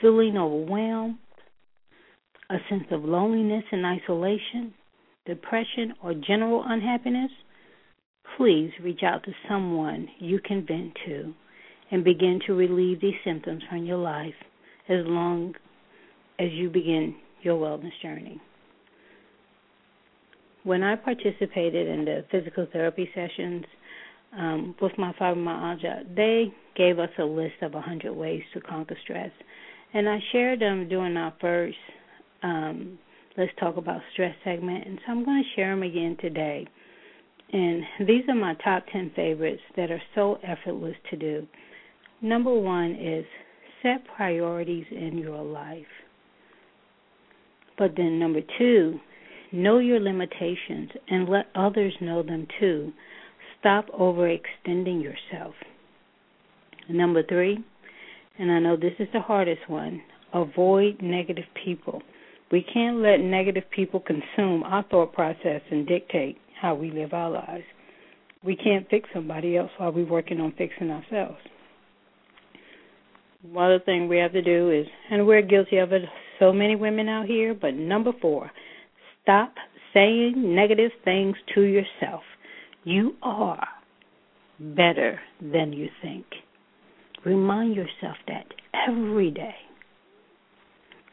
feeling 0.00 0.38
overwhelmed, 0.38 1.18
a 2.48 2.58
sense 2.70 2.84
of 2.92 3.02
loneliness 3.02 3.64
and 3.72 3.84
isolation, 3.84 4.72
depression, 5.26 5.94
or 6.00 6.14
general 6.14 6.62
unhappiness, 6.64 7.32
please 8.36 8.70
reach 8.84 9.02
out 9.02 9.24
to 9.24 9.32
someone 9.48 10.06
you 10.20 10.38
can 10.38 10.64
vent 10.64 10.92
to 11.06 11.34
and 11.90 12.04
begin 12.04 12.38
to 12.46 12.54
relieve 12.54 13.00
these 13.00 13.14
symptoms 13.24 13.64
from 13.68 13.84
your 13.84 13.98
life 13.98 14.34
as 14.88 15.04
long 15.06 15.54
as 16.38 16.52
you 16.52 16.70
begin 16.70 17.16
your 17.44 17.56
wellness 17.60 17.92
journey. 18.02 18.40
When 20.64 20.82
I 20.82 20.96
participated 20.96 21.88
in 21.88 22.04
the 22.06 22.24
physical 22.30 22.66
therapy 22.72 23.08
sessions 23.14 23.64
um, 24.36 24.74
with 24.80 24.92
my 24.96 25.12
fibromyalgia, 25.20 26.16
they 26.16 26.52
gave 26.74 26.98
us 26.98 27.10
a 27.18 27.24
list 27.24 27.56
of 27.62 27.74
100 27.74 28.12
ways 28.12 28.42
to 28.54 28.60
conquer 28.60 28.96
stress. 29.04 29.30
And 29.92 30.08
I 30.08 30.18
shared 30.32 30.60
them 30.60 30.88
during 30.88 31.16
our 31.16 31.34
first 31.40 31.76
um, 32.42 32.98
Let's 33.36 33.52
Talk 33.60 33.76
About 33.76 34.00
Stress 34.12 34.34
segment, 34.44 34.86
and 34.86 34.98
so 35.04 35.12
I'm 35.12 35.24
going 35.24 35.42
to 35.42 35.60
share 35.60 35.74
them 35.74 35.82
again 35.82 36.16
today. 36.20 36.66
And 37.52 37.82
these 38.06 38.24
are 38.28 38.34
my 38.34 38.54
top 38.64 38.84
10 38.92 39.12
favorites 39.14 39.62
that 39.76 39.90
are 39.90 40.02
so 40.14 40.38
effortless 40.42 40.96
to 41.10 41.16
do. 41.16 41.46
Number 42.22 42.54
one 42.54 42.92
is 42.92 43.24
set 43.82 44.02
priorities 44.16 44.86
in 44.90 45.18
your 45.18 45.42
life. 45.42 45.84
But 47.78 47.92
then 47.96 48.18
number 48.18 48.40
two, 48.58 49.00
know 49.52 49.78
your 49.78 50.00
limitations 50.00 50.90
and 51.08 51.28
let 51.28 51.46
others 51.54 51.94
know 52.00 52.22
them 52.22 52.46
too. 52.60 52.92
Stop 53.60 53.88
overextending 53.88 55.02
yourself. 55.02 55.54
Number 56.88 57.22
three, 57.22 57.58
and 58.38 58.52
I 58.52 58.58
know 58.58 58.76
this 58.76 58.92
is 58.98 59.08
the 59.12 59.20
hardest 59.20 59.68
one, 59.68 60.02
avoid 60.32 61.00
negative 61.00 61.44
people. 61.64 62.02
We 62.52 62.62
can't 62.62 62.98
let 62.98 63.18
negative 63.18 63.64
people 63.74 64.00
consume 64.00 64.62
our 64.64 64.84
thought 64.90 65.12
process 65.12 65.62
and 65.70 65.86
dictate 65.86 66.36
how 66.60 66.74
we 66.74 66.90
live 66.90 67.12
our 67.12 67.30
lives. 67.30 67.64
We 68.44 68.54
can't 68.54 68.88
fix 68.90 69.08
somebody 69.14 69.56
else 69.56 69.70
while 69.78 69.92
we're 69.92 70.06
working 70.06 70.40
on 70.40 70.52
fixing 70.58 70.90
ourselves. 70.90 71.38
One 73.50 73.66
other 73.66 73.84
thing 73.84 74.08
we 74.08 74.18
have 74.18 74.32
to 74.32 74.42
do 74.42 74.70
is, 74.70 74.86
and 75.10 75.26
we're 75.26 75.42
guilty 75.42 75.78
of 75.78 75.92
it, 75.92 76.02
so 76.44 76.52
many 76.52 76.76
women 76.76 77.08
out 77.08 77.24
here, 77.26 77.54
but 77.54 77.74
number 77.74 78.12
four, 78.20 78.50
stop 79.22 79.54
saying 79.94 80.34
negative 80.36 80.90
things 81.02 81.36
to 81.54 81.62
yourself. 81.62 82.22
You 82.84 83.14
are 83.22 83.66
better 84.60 85.20
than 85.40 85.72
you 85.72 85.88
think. 86.02 86.26
Remind 87.24 87.74
yourself 87.74 88.16
that 88.28 88.44
every 88.86 89.30
day. 89.30 89.54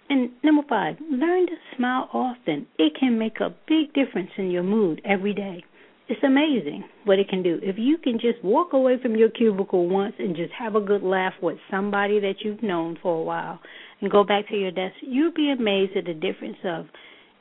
And 0.10 0.32
number 0.44 0.64
five, 0.68 0.98
learn 1.10 1.48
to 1.48 1.54
smile 1.78 2.10
often. 2.12 2.68
It 2.78 2.94
can 3.00 3.18
make 3.18 3.40
a 3.40 3.56
big 3.70 3.94
difference 3.94 4.32
in 4.38 4.52
your 4.52 4.64
mood 4.64 5.02
every 5.06 5.34
day. 5.34 5.64
It's 6.10 6.24
amazing 6.24 6.84
what 7.06 7.20
it 7.20 7.30
can 7.30 7.42
do. 7.42 7.60
If 7.62 7.78
you 7.78 7.98
can 7.98 8.14
just 8.20 8.44
walk 8.44 8.74
away 8.74 8.98
from 9.02 9.16
your 9.16 9.30
cubicle 9.30 9.88
once 9.88 10.14
and 10.20 10.36
just 10.36 10.52
have 10.58 10.76
a 10.76 10.82
good 10.82 11.04
laugh 11.04 11.34
with 11.42 11.58
somebody 11.70 12.20
that 12.20 12.36
you've 12.44 12.64
known 12.64 12.98
for 13.02 13.20
a 13.20 13.24
while 13.24 13.60
and 14.02 14.12
go 14.12 14.24
back 14.24 14.50
to 14.50 14.56
your 14.56 14.72
desk, 14.72 14.96
you'll 15.02 15.34
be 15.34 15.52
amazed 15.58 15.96
at 15.96 16.06
the 16.06 16.14
difference 16.14 16.58
of 16.66 16.88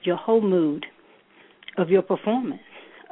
your 0.04 0.16
whole 0.16 0.40
mood, 0.40 0.86
of 1.78 1.88
your 1.88 2.02
performance, 2.02 2.62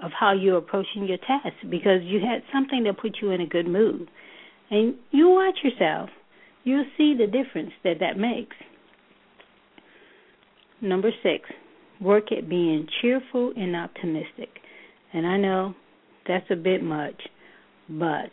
of 0.02 0.12
how 0.18 0.32
you're 0.32 0.58
approaching 0.58 1.06
your 1.06 1.18
task 1.18 1.56
because 1.68 2.02
you 2.04 2.20
had 2.20 2.42
something 2.52 2.84
that 2.84 2.98
put 2.98 3.16
you 3.20 3.30
in 3.30 3.40
a 3.40 3.46
good 3.46 3.66
mood. 3.66 4.08
And 4.70 4.94
you 5.10 5.28
watch 5.28 5.58
yourself, 5.64 6.10
you'll 6.62 6.86
see 6.96 7.14
the 7.18 7.26
difference 7.26 7.72
that 7.82 7.98
that 8.00 8.16
makes. 8.16 8.56
Number 10.80 11.10
six, 11.22 11.48
work 12.00 12.30
at 12.30 12.48
being 12.48 12.86
cheerful 13.02 13.52
and 13.56 13.74
optimistic. 13.74 14.50
And 15.12 15.26
I 15.26 15.36
know 15.36 15.74
that's 16.26 16.46
a 16.50 16.56
bit 16.56 16.82
much, 16.82 17.20
but 17.88 18.30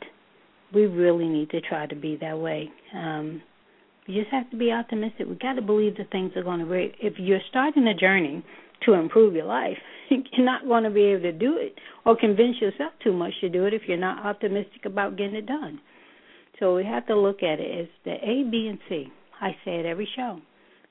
we 0.73 0.85
really 0.85 1.27
need 1.27 1.49
to 1.51 1.61
try 1.61 1.85
to 1.87 1.95
be 1.95 2.17
that 2.21 2.37
way. 2.37 2.69
Um, 2.93 3.41
you 4.07 4.21
just 4.21 4.33
have 4.33 4.49
to 4.51 4.57
be 4.57 4.71
optimistic. 4.71 5.27
We 5.27 5.35
got 5.35 5.53
to 5.53 5.61
believe 5.61 5.97
that 5.97 6.11
things 6.11 6.33
are 6.35 6.43
going 6.43 6.59
to 6.59 6.65
work. 6.65 6.91
If 7.01 7.13
you're 7.17 7.39
starting 7.49 7.87
a 7.87 7.95
journey 7.95 8.43
to 8.85 8.93
improve 8.93 9.33
your 9.33 9.45
life, 9.45 9.77
you're 10.09 10.45
not 10.45 10.67
going 10.67 10.83
to 10.83 10.89
be 10.89 11.05
able 11.05 11.23
to 11.23 11.31
do 11.31 11.57
it 11.57 11.75
or 12.05 12.15
convince 12.17 12.61
yourself 12.61 12.93
too 13.03 13.13
much 13.13 13.33
to 13.41 13.49
do 13.49 13.65
it 13.65 13.73
if 13.73 13.83
you're 13.87 13.97
not 13.97 14.25
optimistic 14.25 14.85
about 14.85 15.17
getting 15.17 15.35
it 15.35 15.47
done. 15.47 15.79
So 16.59 16.75
we 16.75 16.85
have 16.85 17.07
to 17.07 17.19
look 17.19 17.41
at 17.41 17.59
it 17.59 17.81
as 17.81 17.87
the 18.05 18.13
A, 18.13 18.43
B, 18.49 18.67
and 18.69 18.79
C. 18.87 19.07
I 19.41 19.51
say 19.65 19.79
it 19.79 19.85
every 19.85 20.07
show. 20.15 20.39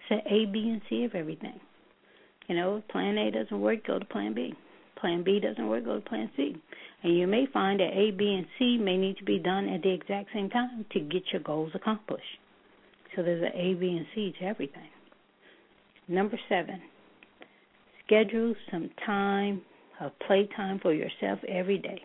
Say 0.08 0.22
A, 0.26 0.44
B, 0.46 0.68
and 0.70 0.82
C 0.90 1.04
of 1.04 1.14
everything. 1.14 1.58
You 2.48 2.56
know, 2.56 2.76
if 2.76 2.88
plan 2.88 3.16
A 3.16 3.30
doesn't 3.30 3.60
work, 3.60 3.86
go 3.86 3.98
to 3.98 4.04
plan 4.04 4.34
B. 4.34 4.54
Plan 5.04 5.22
B 5.22 5.38
doesn't 5.38 5.68
work, 5.68 5.84
go 5.84 5.96
to 5.96 6.00
plan 6.00 6.30
C. 6.34 6.56
And 7.02 7.14
you 7.14 7.26
may 7.26 7.44
find 7.52 7.78
that 7.78 7.90
A, 7.92 8.10
B, 8.10 8.24
and 8.38 8.46
C 8.58 8.78
may 8.78 8.96
need 8.96 9.18
to 9.18 9.24
be 9.24 9.38
done 9.38 9.68
at 9.68 9.82
the 9.82 9.92
exact 9.92 10.30
same 10.32 10.48
time 10.48 10.86
to 10.92 11.00
get 11.00 11.24
your 11.30 11.42
goals 11.42 11.72
accomplished. 11.74 12.24
So 13.14 13.22
there's 13.22 13.42
an 13.42 13.52
A, 13.54 13.74
B, 13.74 13.98
and 13.98 14.06
C 14.14 14.34
to 14.40 14.46
everything. 14.46 14.88
Number 16.08 16.40
seven, 16.48 16.80
schedule 18.06 18.54
some 18.70 18.88
time 19.04 19.60
of 20.00 20.12
playtime 20.26 20.78
for 20.80 20.94
yourself 20.94 21.38
every 21.46 21.76
day. 21.76 22.00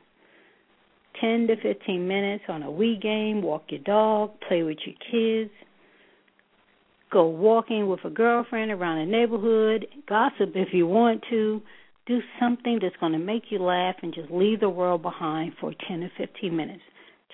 10 1.21 1.47
to 1.47 1.55
15 1.55 2.05
minutes 2.05 2.43
on 2.49 2.63
a 2.63 2.67
Wii 2.67 3.01
game, 3.01 3.41
walk 3.41 3.63
your 3.69 3.79
dog, 3.79 4.31
play 4.45 4.63
with 4.63 4.79
your 4.85 4.95
kids, 5.09 5.53
go 7.13 7.29
walking 7.29 7.87
with 7.87 8.03
a 8.03 8.09
girlfriend 8.09 8.71
around 8.71 8.99
the 8.99 9.09
neighborhood, 9.09 9.87
gossip 10.05 10.51
if 10.55 10.73
you 10.73 10.85
want 10.85 11.23
to, 11.29 11.61
do 12.09 12.19
something 12.39 12.79
that's 12.81 12.95
going 12.99 13.11
to 13.13 13.19
make 13.19 13.43
you 13.51 13.59
laugh 13.59 13.95
and 14.01 14.13
just 14.13 14.31
leave 14.31 14.59
the 14.59 14.69
world 14.69 15.03
behind 15.03 15.53
for 15.61 15.73
10 15.87 15.99
to 16.01 16.09
15 16.17 16.53
minutes. 16.53 16.81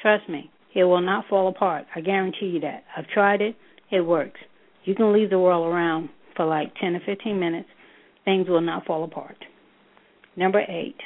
Trust 0.01 0.29
me, 0.29 0.51
it 0.75 0.83
will 0.83 1.01
not 1.01 1.25
fall 1.29 1.47
apart. 1.47 1.85
I 1.95 2.01
guarantee 2.01 2.47
you 2.47 2.59
that. 2.59 2.83
I've 2.95 3.07
tried 3.07 3.41
it, 3.41 3.55
it 3.89 4.01
works. 4.01 4.39
You 4.83 4.93
can 4.93 5.13
leave 5.13 5.29
the 5.29 5.39
world 5.39 5.65
around 5.65 6.09
for 6.35 6.45
like 6.45 6.75
10 6.81 6.93
to 6.93 6.99
15 7.05 7.39
minutes, 7.39 7.69
things 8.25 8.49
will 8.49 8.61
not 8.61 8.85
fall 8.85 9.05
apart. 9.05 9.37
Number 10.35 10.61
eight, 10.67 10.97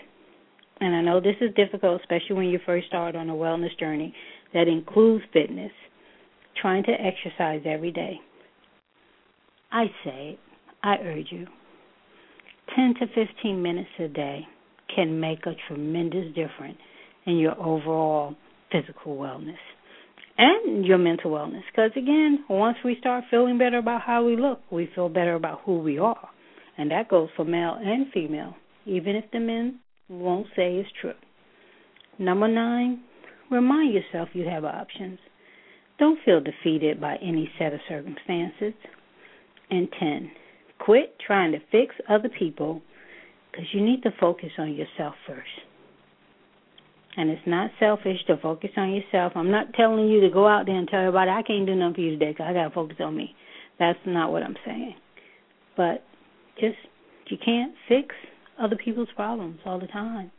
and 0.82 0.95
I 0.95 1.01
know 1.01 1.20
this 1.20 1.36
is 1.39 1.53
difficult, 1.55 2.01
especially 2.01 2.36
when 2.36 2.47
you 2.47 2.59
first 2.65 2.88
start 2.88 3.15
on 3.15 3.30
a 3.30 3.34
wellness 3.34 3.78
journey 3.80 4.15
that 4.55 4.67
includes 4.67 5.24
fitness, 5.32 5.72
trying 6.59 6.84
to 6.86 6.91
exercise 6.91 7.61
every 7.65 7.91
day. 7.91 8.20
I 9.72 9.86
say, 10.03 10.39
I 10.82 10.95
urge 11.03 11.28
you, 11.30 11.45
10 12.76 12.95
to 12.99 13.07
15 13.07 13.61
minutes 13.61 13.89
a 13.99 14.07
day 14.07 14.47
can 14.93 15.20
make 15.20 15.45
a 15.45 15.53
tremendous 15.67 16.28
difference 16.36 16.78
in 17.26 17.38
your 17.38 17.57
overall 17.59 18.36
physical 18.72 19.15
wellness 19.17 19.57
and 20.38 20.86
your 20.86 20.97
mental 20.97 21.32
wellness. 21.32 21.61
Because 21.72 21.91
again, 21.95 22.45
once 22.49 22.78
we 22.84 22.95
start 22.99 23.26
feeling 23.30 23.57
better 23.57 23.78
about 23.78 24.01
how 24.01 24.24
we 24.24 24.36
look, 24.36 24.59
we 24.72 24.89
feel 24.95 25.09
better 25.09 25.36
about 25.36 25.61
who 25.65 25.80
we 25.80 25.99
are. 25.99 26.30
And 26.78 26.91
that 26.91 27.09
goes 27.09 27.30
for 27.36 27.43
male 27.43 27.78
and 27.80 28.07
female, 28.13 28.55
even 28.86 29.15
if 29.15 29.26
the 29.32 29.39
men 29.39 29.80
won't 30.07 30.47
say 30.55 30.76
it's 30.76 30.89
true. 31.01 31.13
Number 32.17 32.47
nine, 32.47 33.01
remind 33.51 33.93
yourself 33.93 34.30
you 34.34 34.45
have 34.45 34.63
options. 34.63 35.20
Don't 35.99 36.20
feel 36.24 36.39
defeated 36.39 37.01
by 37.01 37.17
any 37.17 37.49
set 37.59 37.74
of 37.74 37.82
circumstances. 37.89 38.74
And 39.70 39.89
10, 39.99 40.32
quit 40.80 41.16
trying 41.26 41.52
to 41.52 41.60
fix 41.72 41.96
other 42.10 42.30
people 42.30 42.82
because 43.52 43.68
you 43.74 43.82
need 43.82 44.04
to 44.04 44.12
focus 44.20 44.50
on 44.58 44.74
yourself 44.74 45.16
first. 45.28 45.48
And 47.18 47.30
it's 47.30 47.42
not 47.46 47.72
selfish 47.80 48.18
to 48.28 48.38
focus 48.38 48.70
on 48.78 48.92
yourself. 48.92 49.34
I'm 49.36 49.52
not 49.52 49.74
telling 49.74 50.08
you 50.08 50.22
to 50.22 50.30
go 50.30 50.48
out 50.48 50.66
there 50.66 50.76
and 50.76 50.88
tell 50.88 51.02
everybody, 51.02 51.32
I 51.32 51.42
can't 51.42 51.66
do 51.66 51.76
nothing 51.76 51.96
for 51.96 52.02
you 52.02 52.12
today 52.12 52.32
because 52.32 52.46
I 52.50 52.54
got 52.54 52.70
to 52.70 52.74
focus 52.74 52.98
on 53.00 53.16
me. 53.18 53.36
That's 53.78 54.00
not 54.06 54.32
what 54.32 54.44
I'm 54.44 54.56
saying. 54.66 54.96
But 55.76 56.04
just, 56.60 56.78
you 57.28 57.38
can't 57.44 57.74
fix 57.88 58.16
other 58.62 58.76
people's 58.76 59.10
problems 59.16 59.60
all 59.66 59.80
the 59.80 59.88
time. 59.88 60.32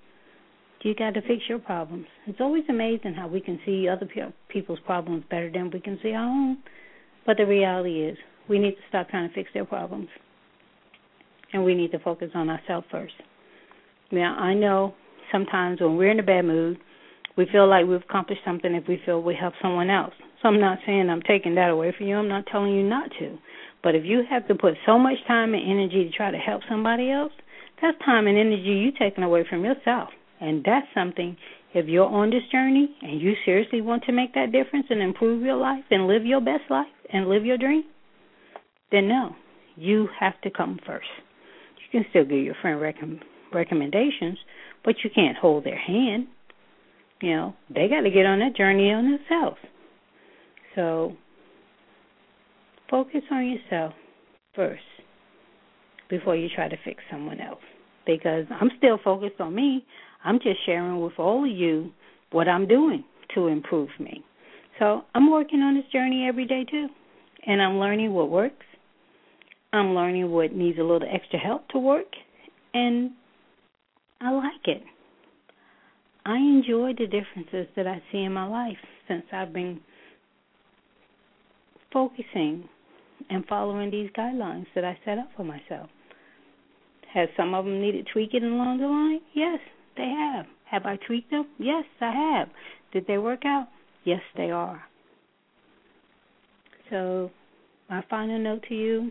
You 0.82 0.94
got 0.94 1.12
to 1.14 1.20
fix 1.20 1.42
your 1.48 1.58
problems. 1.58 2.06
It's 2.26 2.40
always 2.40 2.64
amazing 2.70 3.12
how 3.14 3.28
we 3.28 3.40
can 3.40 3.60
see 3.66 3.86
other 3.86 4.08
people's 4.48 4.78
problems 4.86 5.24
better 5.30 5.50
than 5.52 5.70
we 5.70 5.80
can 5.80 5.98
see 6.02 6.12
our 6.12 6.24
own. 6.24 6.58
But 7.26 7.36
the 7.36 7.44
reality 7.44 8.00
is, 8.02 8.16
we 8.48 8.58
need 8.58 8.72
to 8.72 8.82
stop 8.88 9.10
trying 9.10 9.28
to 9.28 9.34
fix 9.34 9.50
their 9.52 9.66
problems. 9.66 10.08
And 11.52 11.64
we 11.64 11.74
need 11.74 11.90
to 11.92 11.98
focus 11.98 12.30
on 12.34 12.48
ourselves 12.48 12.86
first. 12.90 13.14
Now, 14.12 14.36
I 14.36 14.54
know 14.54 14.94
sometimes 15.32 15.80
when 15.80 15.96
we're 15.96 16.10
in 16.10 16.20
a 16.20 16.24
bad 16.24 16.44
mood, 16.44 16.78
we 17.36 17.46
feel 17.50 17.68
like 17.68 17.86
we've 17.86 18.02
accomplished 18.02 18.42
something 18.44 18.74
if 18.74 18.86
we 18.88 19.00
feel 19.04 19.22
we 19.22 19.34
help 19.34 19.54
someone 19.62 19.90
else. 19.90 20.14
So 20.42 20.48
I'm 20.48 20.60
not 20.60 20.78
saying 20.86 21.08
I'm 21.08 21.22
taking 21.22 21.54
that 21.56 21.70
away 21.70 21.94
from 21.96 22.06
you. 22.06 22.16
I'm 22.16 22.28
not 22.28 22.46
telling 22.46 22.74
you 22.74 22.82
not 22.82 23.10
to. 23.18 23.38
But 23.82 23.94
if 23.94 24.04
you 24.04 24.22
have 24.28 24.46
to 24.48 24.54
put 24.54 24.74
so 24.86 24.98
much 24.98 25.16
time 25.26 25.54
and 25.54 25.62
energy 25.62 26.04
to 26.04 26.10
try 26.16 26.30
to 26.30 26.38
help 26.38 26.62
somebody 26.68 27.10
else, 27.10 27.32
that's 27.80 27.98
time 28.04 28.26
and 28.26 28.36
energy 28.36 28.62
you're 28.62 29.10
taking 29.10 29.24
away 29.24 29.44
from 29.48 29.64
yourself. 29.64 30.10
And 30.40 30.62
that's 30.64 30.86
something 30.94 31.36
if 31.72 31.86
you're 31.86 32.06
on 32.06 32.30
this 32.30 32.42
journey 32.50 32.94
and 33.02 33.20
you 33.20 33.34
seriously 33.44 33.80
want 33.80 34.04
to 34.04 34.12
make 34.12 34.34
that 34.34 34.52
difference 34.52 34.86
and 34.90 35.00
improve 35.00 35.42
your 35.42 35.56
life 35.56 35.84
and 35.90 36.06
live 36.06 36.24
your 36.24 36.40
best 36.40 36.64
life 36.68 36.88
and 37.12 37.28
live 37.28 37.44
your 37.44 37.58
dream, 37.58 37.84
then 38.90 39.08
no, 39.08 39.36
you 39.76 40.08
have 40.18 40.40
to 40.42 40.50
come 40.50 40.78
first. 40.86 41.06
You 41.90 42.00
can 42.00 42.10
still 42.10 42.24
give 42.24 42.44
your 42.44 42.54
friend 42.60 42.80
rec- 42.80 42.96
recommendations, 43.52 44.38
but 44.84 44.96
you 45.02 45.10
can't 45.14 45.36
hold 45.36 45.64
their 45.64 45.78
hand. 45.78 46.26
You 47.20 47.36
know, 47.36 47.54
they 47.68 47.88
got 47.88 48.00
to 48.02 48.10
get 48.10 48.26
on 48.26 48.38
that 48.40 48.56
journey 48.56 48.92
on 48.92 49.04
themselves. 49.04 49.58
So 50.74 51.12
focus 52.90 53.22
on 53.30 53.46
yourself 53.46 53.94
first 54.54 54.82
before 56.08 56.36
you 56.36 56.48
try 56.54 56.68
to 56.68 56.76
fix 56.84 57.02
someone 57.10 57.40
else. 57.40 57.60
Because 58.06 58.46
I'm 58.50 58.70
still 58.78 58.98
focused 59.02 59.40
on 59.40 59.54
me. 59.54 59.84
I'm 60.24 60.38
just 60.38 60.64
sharing 60.64 61.00
with 61.00 61.18
all 61.18 61.44
of 61.44 61.50
you 61.50 61.90
what 62.32 62.48
I'm 62.48 62.66
doing 62.66 63.04
to 63.34 63.46
improve 63.48 63.90
me. 63.98 64.24
So 64.78 65.02
I'm 65.14 65.30
working 65.30 65.60
on 65.60 65.74
this 65.74 65.84
journey 65.92 66.26
every 66.26 66.46
day 66.46 66.64
too. 66.68 66.88
And 67.46 67.60
I'm 67.60 67.78
learning 67.78 68.12
what 68.12 68.30
works. 68.30 68.66
I'm 69.72 69.94
learning 69.94 70.30
what 70.30 70.52
needs 70.52 70.78
a 70.78 70.82
little 70.82 71.08
extra 71.08 71.38
help 71.38 71.68
to 71.68 71.78
work. 71.78 72.06
And 72.74 73.12
I 74.20 74.32
like 74.32 74.66
it. 74.66 74.82
I 76.24 76.36
enjoy 76.36 76.92
the 76.98 77.06
differences 77.06 77.66
that 77.76 77.86
I 77.86 78.02
see 78.12 78.18
in 78.18 78.32
my 78.32 78.46
life 78.46 78.76
since 79.08 79.24
I've 79.32 79.52
been 79.52 79.80
focusing 81.92 82.68
and 83.28 83.44
following 83.46 83.90
these 83.90 84.10
guidelines 84.16 84.66
that 84.74 84.84
I 84.84 84.98
set 85.04 85.18
up 85.18 85.30
for 85.36 85.44
myself. 85.44 85.88
Has 87.12 87.28
some 87.36 87.54
of 87.54 87.64
them 87.64 87.80
needed 87.80 88.08
tweaking 88.12 88.44
along 88.44 88.78
the 88.78 88.86
line? 88.86 89.20
Yes, 89.34 89.58
they 89.96 90.08
have. 90.08 90.46
Have 90.70 90.86
I 90.86 90.96
tweaked 91.04 91.30
them? 91.30 91.46
Yes, 91.58 91.84
I 92.00 92.12
have. 92.12 92.48
Did 92.92 93.06
they 93.06 93.18
work 93.18 93.44
out? 93.44 93.68
Yes, 94.04 94.20
they 94.36 94.50
are. 94.50 94.82
So, 96.88 97.30
my 97.88 98.04
final 98.08 98.38
note 98.38 98.64
to 98.68 98.74
you 98.74 99.10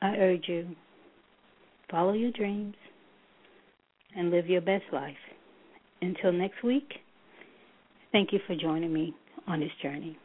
I 0.00 0.16
urge 0.16 0.44
you 0.48 0.76
follow 1.90 2.12
your 2.12 2.30
dreams 2.32 2.74
and 4.16 4.30
live 4.30 4.46
your 4.46 4.60
best 4.60 4.84
life. 4.92 5.16
Until 6.00 6.32
next 6.32 6.62
week, 6.62 6.94
thank 8.12 8.32
you 8.32 8.40
for 8.46 8.54
joining 8.54 8.92
me 8.92 9.14
on 9.46 9.60
this 9.60 9.70
journey. 9.82 10.18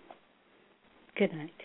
Good 1.18 1.34
night. 1.34 1.64